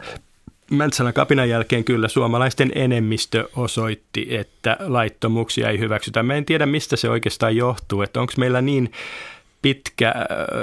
Mäntsälän 0.71 1.13
kapinan 1.13 1.49
jälkeen 1.49 1.83
kyllä 1.83 2.07
suomalaisten 2.07 2.71
enemmistö 2.75 3.49
osoitti, 3.55 4.27
että 4.29 4.77
laittomuuksia 4.79 5.69
ei 5.69 5.79
hyväksytä. 5.79 6.23
Mä 6.23 6.35
en 6.35 6.45
tiedä, 6.45 6.65
mistä 6.65 6.95
se 6.95 7.09
oikeastaan 7.09 7.55
johtuu, 7.55 8.01
että 8.01 8.21
onko 8.21 8.33
meillä 8.37 8.61
niin 8.61 8.91
pitkä 9.61 10.13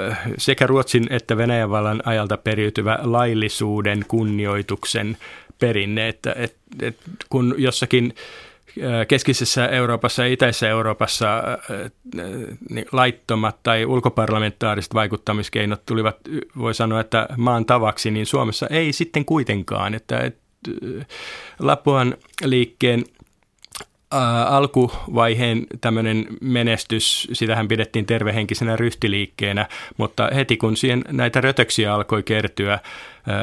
äh, 0.09 0.19
sekä 0.37 0.67
Ruotsin 0.67 1.07
että 1.09 1.37
Venäjän 1.37 1.69
vallan 1.69 2.01
ajalta 2.05 2.37
periytyvä 2.37 2.99
laillisuuden 3.01 4.05
kunnioituksen 4.07 5.17
perinne, 5.59 6.07
että, 6.07 6.35
että, 6.37 6.59
että 6.81 7.11
kun 7.29 7.55
jossakin 7.57 8.15
keskisessä 9.07 9.67
Euroopassa 9.67 10.23
ja 10.25 10.33
itäisessä 10.33 10.69
Euroopassa 10.69 11.37
äh, 11.37 11.91
niin 12.69 12.85
laittomat 12.91 13.57
tai 13.63 13.85
ulkoparlamentaariset 13.85 14.93
vaikuttamiskeinot 14.93 15.85
tulivat, 15.85 16.17
voi 16.57 16.73
sanoa, 16.73 16.99
että 16.99 17.27
maan 17.37 17.65
tavaksi, 17.65 18.11
niin 18.11 18.25
Suomessa 18.25 18.67
ei 18.67 18.93
sitten 18.93 19.25
kuitenkaan. 19.25 19.93
Että, 19.93 20.19
että 20.19 20.41
Lapuan 21.59 22.15
liikkeen 22.43 23.03
alkuvaiheen 24.45 25.67
tämmöinen 25.81 26.27
menestys, 26.41 27.27
sitähän 27.33 27.67
pidettiin 27.67 28.05
tervehenkisenä 28.05 28.75
ryhtiliikkeenä, 28.75 29.67
mutta 29.97 30.29
heti 30.35 30.57
kun 30.57 30.77
siihen 30.77 31.03
näitä 31.11 31.41
rötöksiä 31.41 31.93
alkoi 31.93 32.23
kertyä 32.23 32.79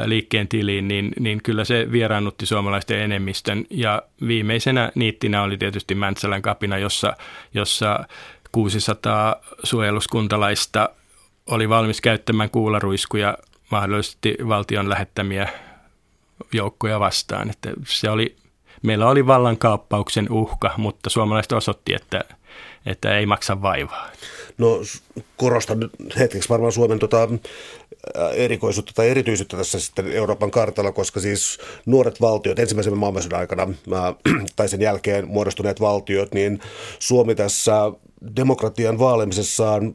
liikkeen 0.05 0.47
tiliin, 0.47 0.87
niin, 0.87 1.11
niin 1.19 1.43
kyllä 1.43 1.65
se 1.65 1.87
vieraannutti 1.91 2.45
suomalaisten 2.45 2.99
enemmistön. 2.99 3.65
Ja 3.69 4.01
viimeisenä 4.27 4.91
niittinä 4.95 5.43
oli 5.43 5.57
tietysti 5.57 5.95
Mäntsälän 5.95 6.41
kapina, 6.41 6.77
jossa, 6.77 7.13
jossa 7.53 7.99
600 8.51 9.35
suojeluskuntalaista 9.63 10.89
oli 11.47 11.69
valmis 11.69 12.01
käyttämään 12.01 12.49
kuularuiskuja 12.49 13.37
mahdollisesti 13.71 14.35
valtion 14.47 14.89
lähettämiä 14.89 15.49
joukkoja 16.53 16.99
vastaan. 16.99 17.49
Että 17.49 17.69
se 17.85 18.09
oli 18.09 18.35
meillä 18.85 19.09
oli 19.09 19.27
vallankaappauksen 19.27 20.31
uhka, 20.31 20.71
mutta 20.77 21.09
suomalaiset 21.09 21.51
osoitti, 21.51 21.93
että, 21.93 22.23
että 22.85 23.17
ei 23.17 23.25
maksa 23.25 23.61
vaivaa. 23.61 24.09
No 24.57 24.79
korostan 25.37 25.89
hetkeksi 26.19 26.49
varmaan 26.49 26.71
Suomen 26.71 26.99
tota, 26.99 27.29
erikoisuutta 28.33 28.91
tai 28.95 29.09
erityisyyttä 29.09 29.57
tässä 29.57 29.79
sitten 29.79 30.11
Euroopan 30.11 30.51
kartalla, 30.51 30.91
koska 30.91 31.19
siis 31.19 31.59
nuoret 31.85 32.21
valtiot 32.21 32.59
ensimmäisen 32.59 32.97
maailmansodan 32.97 33.39
aikana 33.39 33.67
tai 34.55 34.69
sen 34.69 34.81
jälkeen 34.81 35.27
muodostuneet 35.27 35.81
valtiot, 35.81 36.33
niin 36.33 36.59
Suomi 36.99 37.35
tässä 37.35 37.91
demokratian 38.35 38.99
vaalimisessaan 38.99 39.93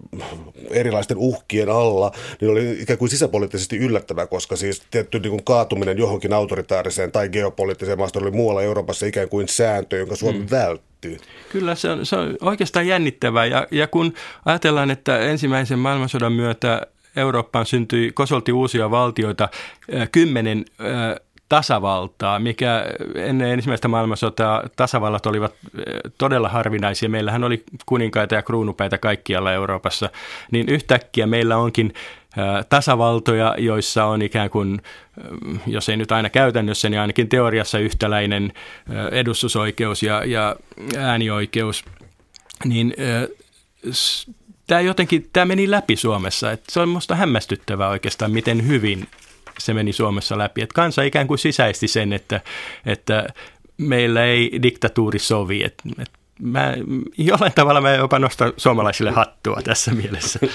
erilaisten 0.70 1.16
uhkien 1.16 1.68
alla, 1.68 2.12
niin 2.40 2.50
oli 2.50 2.76
ikään 2.80 2.98
kuin 2.98 3.08
sisäpoliittisesti 3.08 3.76
yllättävää, 3.76 4.26
koska 4.26 4.56
siis 4.56 4.82
tietty 4.90 5.18
niin 5.18 5.30
kuin 5.30 5.44
kaatuminen 5.44 5.98
johonkin 5.98 6.32
autoritaariseen 6.32 7.12
tai 7.12 7.28
geopoliittiseen 7.28 7.98
maastoon 7.98 8.22
oli 8.22 8.30
muualla 8.30 8.62
Euroopassa 8.62 9.06
ikään 9.06 9.28
kuin 9.28 9.48
sääntö, 9.48 9.96
jonka 9.96 10.16
Suomi 10.16 10.38
mm. 10.38 10.46
vältti. 10.50 11.18
Kyllä, 11.52 11.74
se 11.74 11.90
on, 11.90 12.06
se 12.06 12.16
on 12.16 12.36
oikeastaan 12.40 12.86
jännittävää. 12.86 13.46
Ja, 13.46 13.66
ja 13.70 13.86
kun 13.86 14.14
ajatellaan, 14.44 14.90
että 14.90 15.18
ensimmäisen 15.18 15.78
maailmansodan 15.78 16.32
myötä 16.32 16.86
Eurooppaan 17.16 17.66
syntyi 17.66 18.12
kosolti 18.12 18.52
uusia 18.52 18.90
valtioita, 18.90 19.48
kymmenen 20.12 20.64
tasavaltaa, 21.50 22.38
mikä 22.38 22.84
ennen 23.14 23.48
ensimmäistä 23.48 23.88
maailmansotaa 23.88 24.62
tasavallat 24.76 25.26
olivat 25.26 25.54
todella 26.18 26.48
harvinaisia. 26.48 27.08
Meillähän 27.08 27.44
oli 27.44 27.64
kuninkaita 27.86 28.34
ja 28.34 28.42
kruunupäitä 28.42 28.98
kaikkialla 28.98 29.52
Euroopassa, 29.52 30.10
niin 30.50 30.68
yhtäkkiä 30.68 31.26
meillä 31.26 31.56
onkin 31.56 31.94
tasavaltoja, 32.68 33.54
joissa 33.58 34.04
on 34.04 34.22
ikään 34.22 34.50
kuin, 34.50 34.82
jos 35.66 35.88
ei 35.88 35.96
nyt 35.96 36.12
aina 36.12 36.30
käytännössä, 36.30 36.88
niin 36.88 37.00
ainakin 37.00 37.28
teoriassa 37.28 37.78
yhtäläinen 37.78 38.52
edustusoikeus 39.10 40.02
ja, 40.02 40.24
ja 40.24 40.56
äänioikeus, 40.98 41.84
niin 42.64 42.94
tämä 44.66 44.80
jotenkin, 44.80 45.28
tämä 45.32 45.46
meni 45.46 45.70
läpi 45.70 45.96
Suomessa. 45.96 46.52
Että 46.52 46.72
se 46.72 46.80
on 46.80 46.88
minusta 46.88 47.14
hämmästyttävää 47.14 47.88
oikeastaan, 47.88 48.30
miten 48.30 48.66
hyvin 48.66 49.08
se 49.60 49.74
meni 49.74 49.92
Suomessa 49.92 50.38
läpi. 50.38 50.62
Että 50.62 50.74
kansa 50.74 51.02
ikään 51.02 51.26
kuin 51.26 51.38
sisäisti 51.38 51.88
sen, 51.88 52.12
että, 52.12 52.40
että 52.86 53.26
meillä 53.76 54.24
ei 54.24 54.58
diktatuuri 54.62 55.18
sovi. 55.18 55.64
Että, 55.64 55.82
että 55.98 56.18
mä, 56.42 56.74
jollain 57.18 57.52
tavalla 57.52 57.80
mä 57.80 57.94
jopa 57.94 58.18
nostan 58.18 58.52
suomalaisille 58.56 59.10
hattua 59.10 59.60
tässä 59.64 59.90
mielessä. 59.94 60.40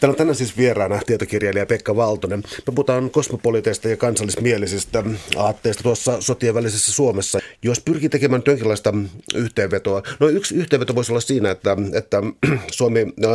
Täällä 0.00 0.12
on 0.12 0.16
tänään 0.16 0.34
siis 0.34 0.56
vieraana 0.56 1.00
tietokirjailija 1.06 1.66
Pekka 1.66 1.96
Valtonen. 1.96 2.42
Me 2.66 2.74
puhutaan 2.74 3.10
kosmopoliteista 3.10 3.88
ja 3.88 3.96
kansallismielisistä 3.96 5.02
aatteista 5.36 5.82
tuossa 5.82 6.20
sotien 6.20 6.54
välisessä 6.54 6.92
Suomessa. 6.92 7.38
Jos 7.62 7.80
pyrkii 7.80 8.08
tekemään 8.08 8.42
jonkinlaista 8.46 8.94
yhteenvetoa, 9.34 10.02
no 10.20 10.28
yksi 10.28 10.54
yhteenveto 10.54 10.94
voisi 10.94 11.12
olla 11.12 11.20
siinä, 11.20 11.50
että, 11.50 11.76
että 11.92 12.22
Suomi 12.70 13.00
äh, 13.00 13.30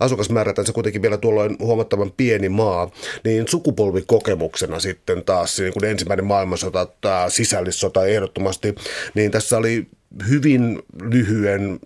asukasmäärältään 0.00 0.66
se 0.66 0.72
kuitenkin 0.72 1.02
vielä 1.02 1.16
tuolloin 1.16 1.56
huomattavan 1.60 2.12
pieni 2.16 2.48
maa, 2.48 2.90
niin 3.24 3.48
sukupolvikokemuksena 3.48 4.80
sitten 4.80 5.24
taas, 5.24 5.58
niin 5.58 5.72
kuin 5.72 5.84
ensimmäinen 5.84 6.24
maailmansota, 6.24 6.86
tämä 7.00 7.26
sisällissota 7.28 8.06
ehdottomasti, 8.06 8.74
niin 9.14 9.30
tässä 9.30 9.58
oli 9.58 9.86
hyvin 10.28 10.82
lyhyen, 11.02 11.78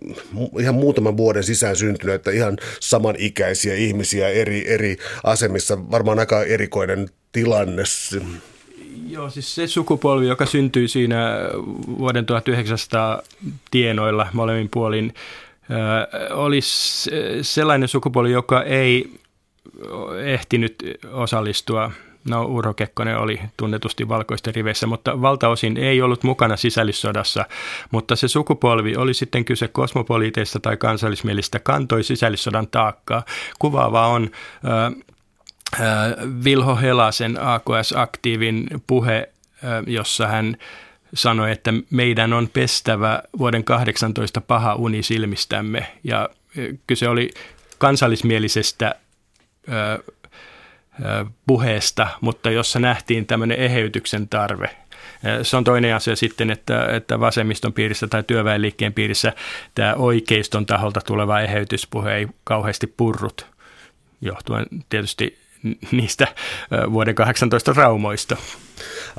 ihan 0.59 0.75
muutaman 0.75 1.17
vuoden 1.17 1.43
sisään 1.43 1.75
syntyneitä 1.75 2.31
ihan 2.31 2.57
samanikäisiä 2.79 3.75
ihmisiä 3.75 4.29
eri, 4.29 4.63
eri 4.67 4.97
asemissa. 5.23 5.91
Varmaan 5.91 6.19
aika 6.19 6.43
erikoinen 6.43 7.09
tilanne. 7.31 7.83
Joo, 9.09 9.29
siis 9.29 9.55
se 9.55 9.67
sukupolvi, 9.67 10.27
joka 10.27 10.45
syntyi 10.45 10.87
siinä 10.87 11.39
vuoden 11.97 12.25
1900 12.25 13.21
tienoilla 13.71 14.27
molemmin 14.33 14.69
puolin, 14.69 15.13
oli 16.31 16.59
sellainen 17.41 17.87
sukupolvi, 17.89 18.31
joka 18.31 18.63
ei 18.63 19.11
ehtinyt 20.23 20.75
osallistua 21.11 21.91
No 22.29 22.45
Urho 22.45 22.73
Kekkonen 22.73 23.17
oli 23.17 23.39
tunnetusti 23.57 24.09
valkoisten 24.09 24.55
riveissä, 24.55 24.87
mutta 24.87 25.21
valtaosin 25.21 25.77
ei 25.77 26.01
ollut 26.01 26.23
mukana 26.23 26.57
sisällissodassa, 26.57 27.45
mutta 27.91 28.15
se 28.15 28.27
sukupolvi 28.27 28.95
oli 28.95 29.13
sitten 29.13 29.45
kyse 29.45 29.67
kosmopoliiteista 29.67 30.59
tai 30.59 30.77
kansallismielistä, 30.77 31.59
kantoi 31.59 32.03
sisällissodan 32.03 32.67
taakkaa. 32.67 33.23
Kuvaavaa 33.59 34.07
on 34.07 34.29
äh, 34.65 34.85
äh, 35.81 36.13
Vilho 36.43 36.75
Helasen 36.75 37.37
AKS-aktiivin 37.41 38.67
puhe, 38.87 39.29
äh, 39.63 39.83
jossa 39.87 40.27
hän 40.27 40.57
sanoi, 41.13 41.51
että 41.51 41.73
meidän 41.89 42.33
on 42.33 42.49
pestävä 42.53 43.23
vuoden 43.37 43.63
18 43.63 44.41
paha 44.41 44.75
uni 44.75 45.03
silmistämme 45.03 45.87
ja 46.03 46.29
kyse 46.87 47.09
oli 47.09 47.29
kansallismielisestä 47.77 48.95
puheesta, 51.47 52.07
mutta 52.21 52.51
jossa 52.51 52.79
nähtiin 52.79 53.25
tämmöinen 53.25 53.57
eheytyksen 53.57 54.27
tarve. 54.27 54.69
Se 55.43 55.57
on 55.57 55.63
toinen 55.63 55.95
asia 55.95 56.15
sitten, 56.15 56.49
että, 56.51 56.85
että 56.85 57.19
vasemmiston 57.19 57.73
piirissä 57.73 58.07
tai 58.07 58.23
työväenliikkeen 58.27 58.93
piirissä 58.93 59.33
tämä 59.75 59.93
oikeiston 59.93 60.65
taholta 60.65 61.01
tuleva 61.01 61.39
eheytyspuhe 61.39 62.15
ei 62.15 62.27
kauheasti 62.43 62.87
purrut, 62.87 63.45
johtuen 64.21 64.65
tietysti 64.89 65.37
niistä 65.91 66.27
vuoden 66.91 67.15
18 67.15 67.73
raumoista. 67.73 68.37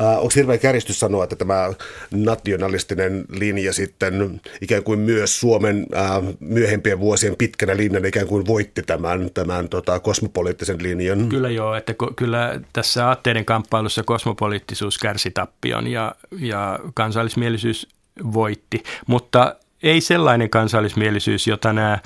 Äh, 0.00 0.18
onko 0.18 0.30
hirveän 0.36 0.58
kärjistys 0.58 1.00
sanoa, 1.00 1.24
että 1.24 1.36
tämä 1.36 1.72
nationalistinen 2.10 3.24
linja 3.30 3.72
sitten 3.72 4.40
ikään 4.60 4.82
kuin 4.82 4.98
myös 4.98 5.40
Suomen 5.40 5.86
äh, 5.96 6.34
myöhempien 6.40 7.00
vuosien 7.00 7.36
pitkänä 7.36 7.76
linjana 7.76 8.06
ikään 8.06 8.26
kuin 8.26 8.46
voitti 8.46 8.82
tämän, 8.82 9.30
tämän 9.34 9.68
tota, 9.68 10.00
kosmopoliittisen 10.00 10.82
linjan? 10.82 11.28
Kyllä 11.28 11.50
joo, 11.50 11.74
että 11.74 11.94
ko- 12.02 12.12
kyllä 12.16 12.60
tässä 12.72 13.08
aatteiden 13.08 13.44
kamppailussa 13.44 14.02
kosmopoliittisuus 14.02 14.98
kärsi 14.98 15.30
tappion 15.30 15.86
ja, 15.86 16.14
ja 16.38 16.78
kansallismielisyys 16.94 17.88
voitti, 18.32 18.82
mutta 19.06 19.56
ei 19.82 20.00
sellainen 20.00 20.50
kansallismielisyys, 20.50 21.46
jota 21.46 21.72
nämä 21.72 21.98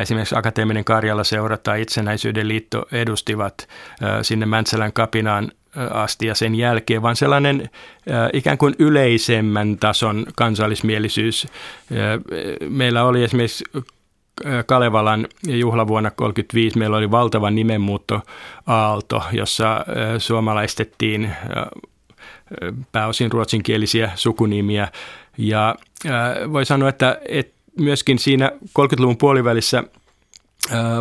esimerkiksi 0.00 0.36
Akateeminen 0.38 0.84
Karjala 0.84 1.24
seura 1.24 1.56
tai 1.56 1.82
Itsenäisyyden 1.82 2.48
liitto 2.48 2.86
edustivat 2.92 3.68
sinne 4.22 4.46
Mäntsälän 4.46 4.92
kapinaan 4.92 5.52
asti 5.90 6.26
ja 6.26 6.34
sen 6.34 6.54
jälkeen, 6.54 7.02
vaan 7.02 7.16
sellainen 7.16 7.70
ikään 8.32 8.58
kuin 8.58 8.74
yleisemmän 8.78 9.76
tason 9.78 10.26
kansallismielisyys. 10.36 11.46
Meillä 12.68 13.04
oli 13.04 13.24
esimerkiksi 13.24 13.64
Kalevalan 14.66 15.28
juhlavuonna 15.46 16.10
1935 16.10 16.78
meillä 16.78 16.96
oli 16.96 17.10
valtava 17.10 17.50
nimenmuuttoaalto, 17.50 19.22
jossa 19.32 19.84
suomalaistettiin 20.18 21.30
pääosin 22.92 23.32
ruotsinkielisiä 23.32 24.10
sukunimiä. 24.14 24.88
Ja 25.38 25.74
voi 26.52 26.64
sanoa, 26.64 26.88
että, 26.88 27.20
että 27.28 27.54
myöskin 27.78 28.18
siinä 28.18 28.52
30-luvun 28.78 29.16
puolivälissä 29.16 29.84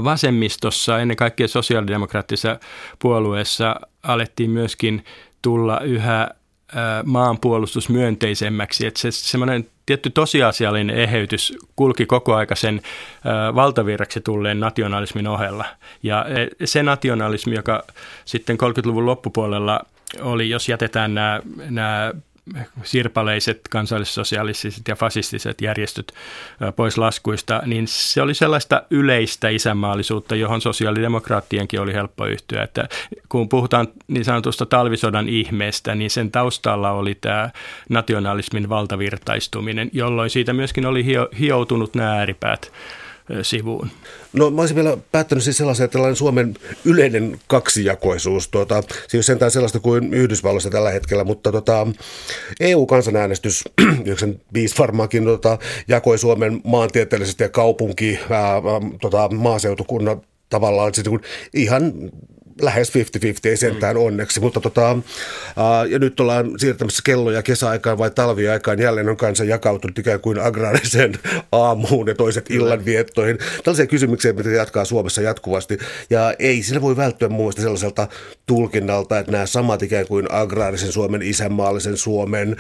vasemmistossa, 0.03 0.99
ennen 0.99 1.17
kaikkea 1.17 1.47
sosiaalidemokraattisessa 1.47 2.59
puolueessa, 2.99 3.75
alettiin 4.03 4.51
myöskin 4.51 5.05
tulla 5.41 5.79
yhä 5.79 6.29
maanpuolustusmyönteisemmäksi. 7.05 8.87
Että 8.87 8.99
se 8.99 9.11
semmoinen 9.11 9.67
tietty 9.85 10.09
tosiasiallinen 10.09 10.97
eheytys 10.97 11.57
kulki 11.75 12.05
koko 12.05 12.35
aika 12.35 12.55
sen 12.55 12.81
valtavirraksi 13.55 14.21
tulleen 14.21 14.59
nationalismin 14.59 15.27
ohella. 15.27 15.65
Ja 16.03 16.25
e, 16.29 16.65
se 16.65 16.83
nationalismi, 16.83 17.55
joka 17.55 17.83
sitten 18.25 18.57
30-luvun 18.61 19.05
loppupuolella 19.05 19.79
oli, 20.21 20.49
jos 20.49 20.69
jätetään 20.69 21.13
nämä, 21.13 21.41
nämä 21.69 22.13
sirpaleiset 22.83 23.61
kansallissosialistiset 23.69 24.87
ja 24.87 24.95
fasistiset 24.95 25.61
järjestöt 25.61 26.13
pois 26.75 26.97
laskuista, 26.97 27.61
niin 27.65 27.87
se 27.87 28.21
oli 28.21 28.33
sellaista 28.33 28.83
yleistä 28.89 29.49
isänmaallisuutta, 29.49 30.35
johon 30.35 30.61
sosiaalidemokraattienkin 30.61 31.81
oli 31.81 31.93
helppo 31.93 32.25
yhtyä. 32.25 32.63
Että 32.63 32.87
kun 33.29 33.49
puhutaan 33.49 33.87
niin 34.07 34.25
sanotusta 34.25 34.65
talvisodan 34.65 35.29
ihmeestä, 35.29 35.95
niin 35.95 36.09
sen 36.09 36.31
taustalla 36.31 36.91
oli 36.91 37.15
tämä 37.15 37.49
nationalismin 37.89 38.69
valtavirtaistuminen, 38.69 39.89
jolloin 39.93 40.29
siitä 40.29 40.53
myöskin 40.53 40.85
oli 40.85 41.05
hioutunut 41.39 41.95
nämä 41.95 42.13
ääripäät 42.17 42.71
sivuun. 43.41 43.91
No 44.33 44.49
mä 44.49 44.61
olisin 44.61 44.75
vielä 44.75 44.97
päättänyt 45.11 45.43
siis 45.43 45.57
sellaisen, 45.57 45.83
että 45.83 45.93
tällainen 45.93 46.15
Suomen 46.15 46.53
yleinen 46.85 47.39
kaksijakoisuus, 47.47 48.47
tuota, 48.47 48.83
siis 49.07 49.25
sentään 49.25 49.51
sellaista 49.51 49.79
kuin 49.79 50.13
Yhdysvalloissa 50.13 50.69
tällä 50.69 50.91
hetkellä, 50.91 51.23
mutta 51.23 51.51
tota, 51.51 51.87
EU-kansanäänestys 52.59 53.63
95 54.05 54.75
varmaankin 54.79 55.23
tota, 55.25 55.57
jakoi 55.87 56.17
Suomen 56.17 56.61
maantieteellisesti 56.63 57.43
ja 57.43 57.49
kaupunki, 57.49 58.19
ää, 58.29 58.61
tota, 59.01 59.29
maaseutukunnan 59.29 60.21
tavallaan 60.49 60.93
siis 60.93 61.07
ihan 61.53 61.93
lähes 62.61 62.89
50-50, 62.89 62.93
ei 63.43 63.57
sentään 63.57 63.95
mm. 63.95 64.01
onneksi, 64.01 64.39
mutta 64.39 64.61
tota, 64.61 64.97
ää, 65.57 65.85
ja 65.85 65.99
nyt 65.99 66.19
ollaan 66.19 66.51
siirtämässä 66.57 67.01
kelloja 67.05 67.43
kesäaikaan 67.43 67.97
vai 67.97 68.11
talviaikaan, 68.11 68.79
jälleen 68.79 69.09
on 69.09 69.17
kanssa 69.17 69.43
jakautunut 69.43 69.99
ikään 69.99 70.19
kuin 70.19 70.39
agraarisen 70.39 71.13
aamuun 71.51 72.07
ja 72.07 72.15
toiset 72.15 72.45
illanviettoihin. 72.49 73.37
Tällaisia 73.63 73.87
kysymyksiä, 73.87 74.33
mitä 74.33 74.49
jatkaa 74.49 74.85
Suomessa 74.85 75.21
jatkuvasti, 75.21 75.77
ja 76.09 76.33
ei 76.39 76.63
sillä 76.63 76.81
voi 76.81 76.97
välttyä 76.97 77.29
muun 77.29 77.41
muassa 77.41 77.61
sellaiselta 77.61 78.07
tulkinnalta, 78.45 79.19
että 79.19 79.31
nämä 79.31 79.45
samat 79.45 79.83
ikään 79.83 80.07
kuin 80.07 80.31
agraarisen 80.31 80.91
Suomen, 80.91 81.21
isänmaallisen 81.21 81.97
Suomen, 81.97 82.55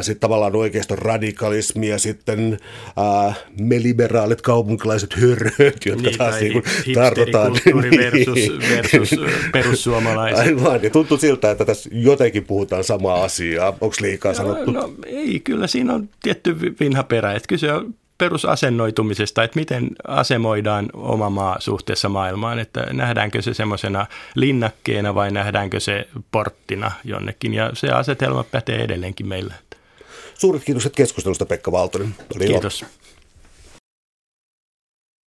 sitten 0.00 0.20
tavallaan 0.20 0.56
oikeiston 0.56 0.98
radikalismi 0.98 1.88
ja 1.88 1.98
sitten 1.98 2.58
ää, 2.96 3.34
me 3.60 3.82
liberaalit 3.82 4.42
kaupunkilaiset 4.42 5.14
hörhöt, 5.14 5.86
jotka 5.86 6.08
niin, 6.08 6.18
taas 6.18 6.40
niin 6.40 6.62
tartutaan. 6.94 7.52
versus, 7.52 8.38
versus 8.70 9.10
perussuomalaiset. 9.52 10.46
Aivan, 10.46 10.82
ja 10.82 10.90
tuntuu 10.90 11.18
siltä, 11.18 11.50
että 11.50 11.64
tässä 11.64 11.90
jotenkin 11.92 12.44
puhutaan 12.44 12.84
samaa 12.84 13.24
asiaa. 13.24 13.68
Onko 13.68 13.96
liikaa 14.00 14.34
sanottu? 14.34 14.70
No, 14.70 14.80
no 14.80 14.94
ei, 15.06 15.40
kyllä 15.40 15.66
siinä 15.66 15.94
on 15.94 16.08
tietty 16.22 16.56
vinha 16.80 17.02
perä. 17.02 17.32
Että 17.32 17.48
kyse 17.48 17.72
on 17.72 17.94
perusasennoitumisesta, 18.18 19.44
että 19.44 19.58
miten 19.58 19.90
asemoidaan 20.06 20.88
oma 20.94 21.30
maa 21.30 21.56
suhteessa 21.60 22.08
maailmaan, 22.08 22.58
että 22.58 22.86
nähdäänkö 22.92 23.42
se 23.42 23.54
semmoisena 23.54 24.06
linnakkeena 24.34 25.14
vai 25.14 25.30
nähdäänkö 25.30 25.80
se 25.80 26.08
porttina 26.32 26.92
jonnekin, 27.04 27.54
ja 27.54 27.70
se 27.74 27.88
asetelma 27.88 28.44
pätee 28.44 28.84
edelleenkin 28.84 29.26
meillä. 29.26 29.54
Suuret 30.34 30.64
kiitokset 30.64 30.96
keskustelusta 30.96 31.46
Pekka 31.46 31.72
Valtonen. 31.72 32.14
Oli 32.36 32.46
Kiitos. 32.46 32.82
Ilo. 32.82 32.90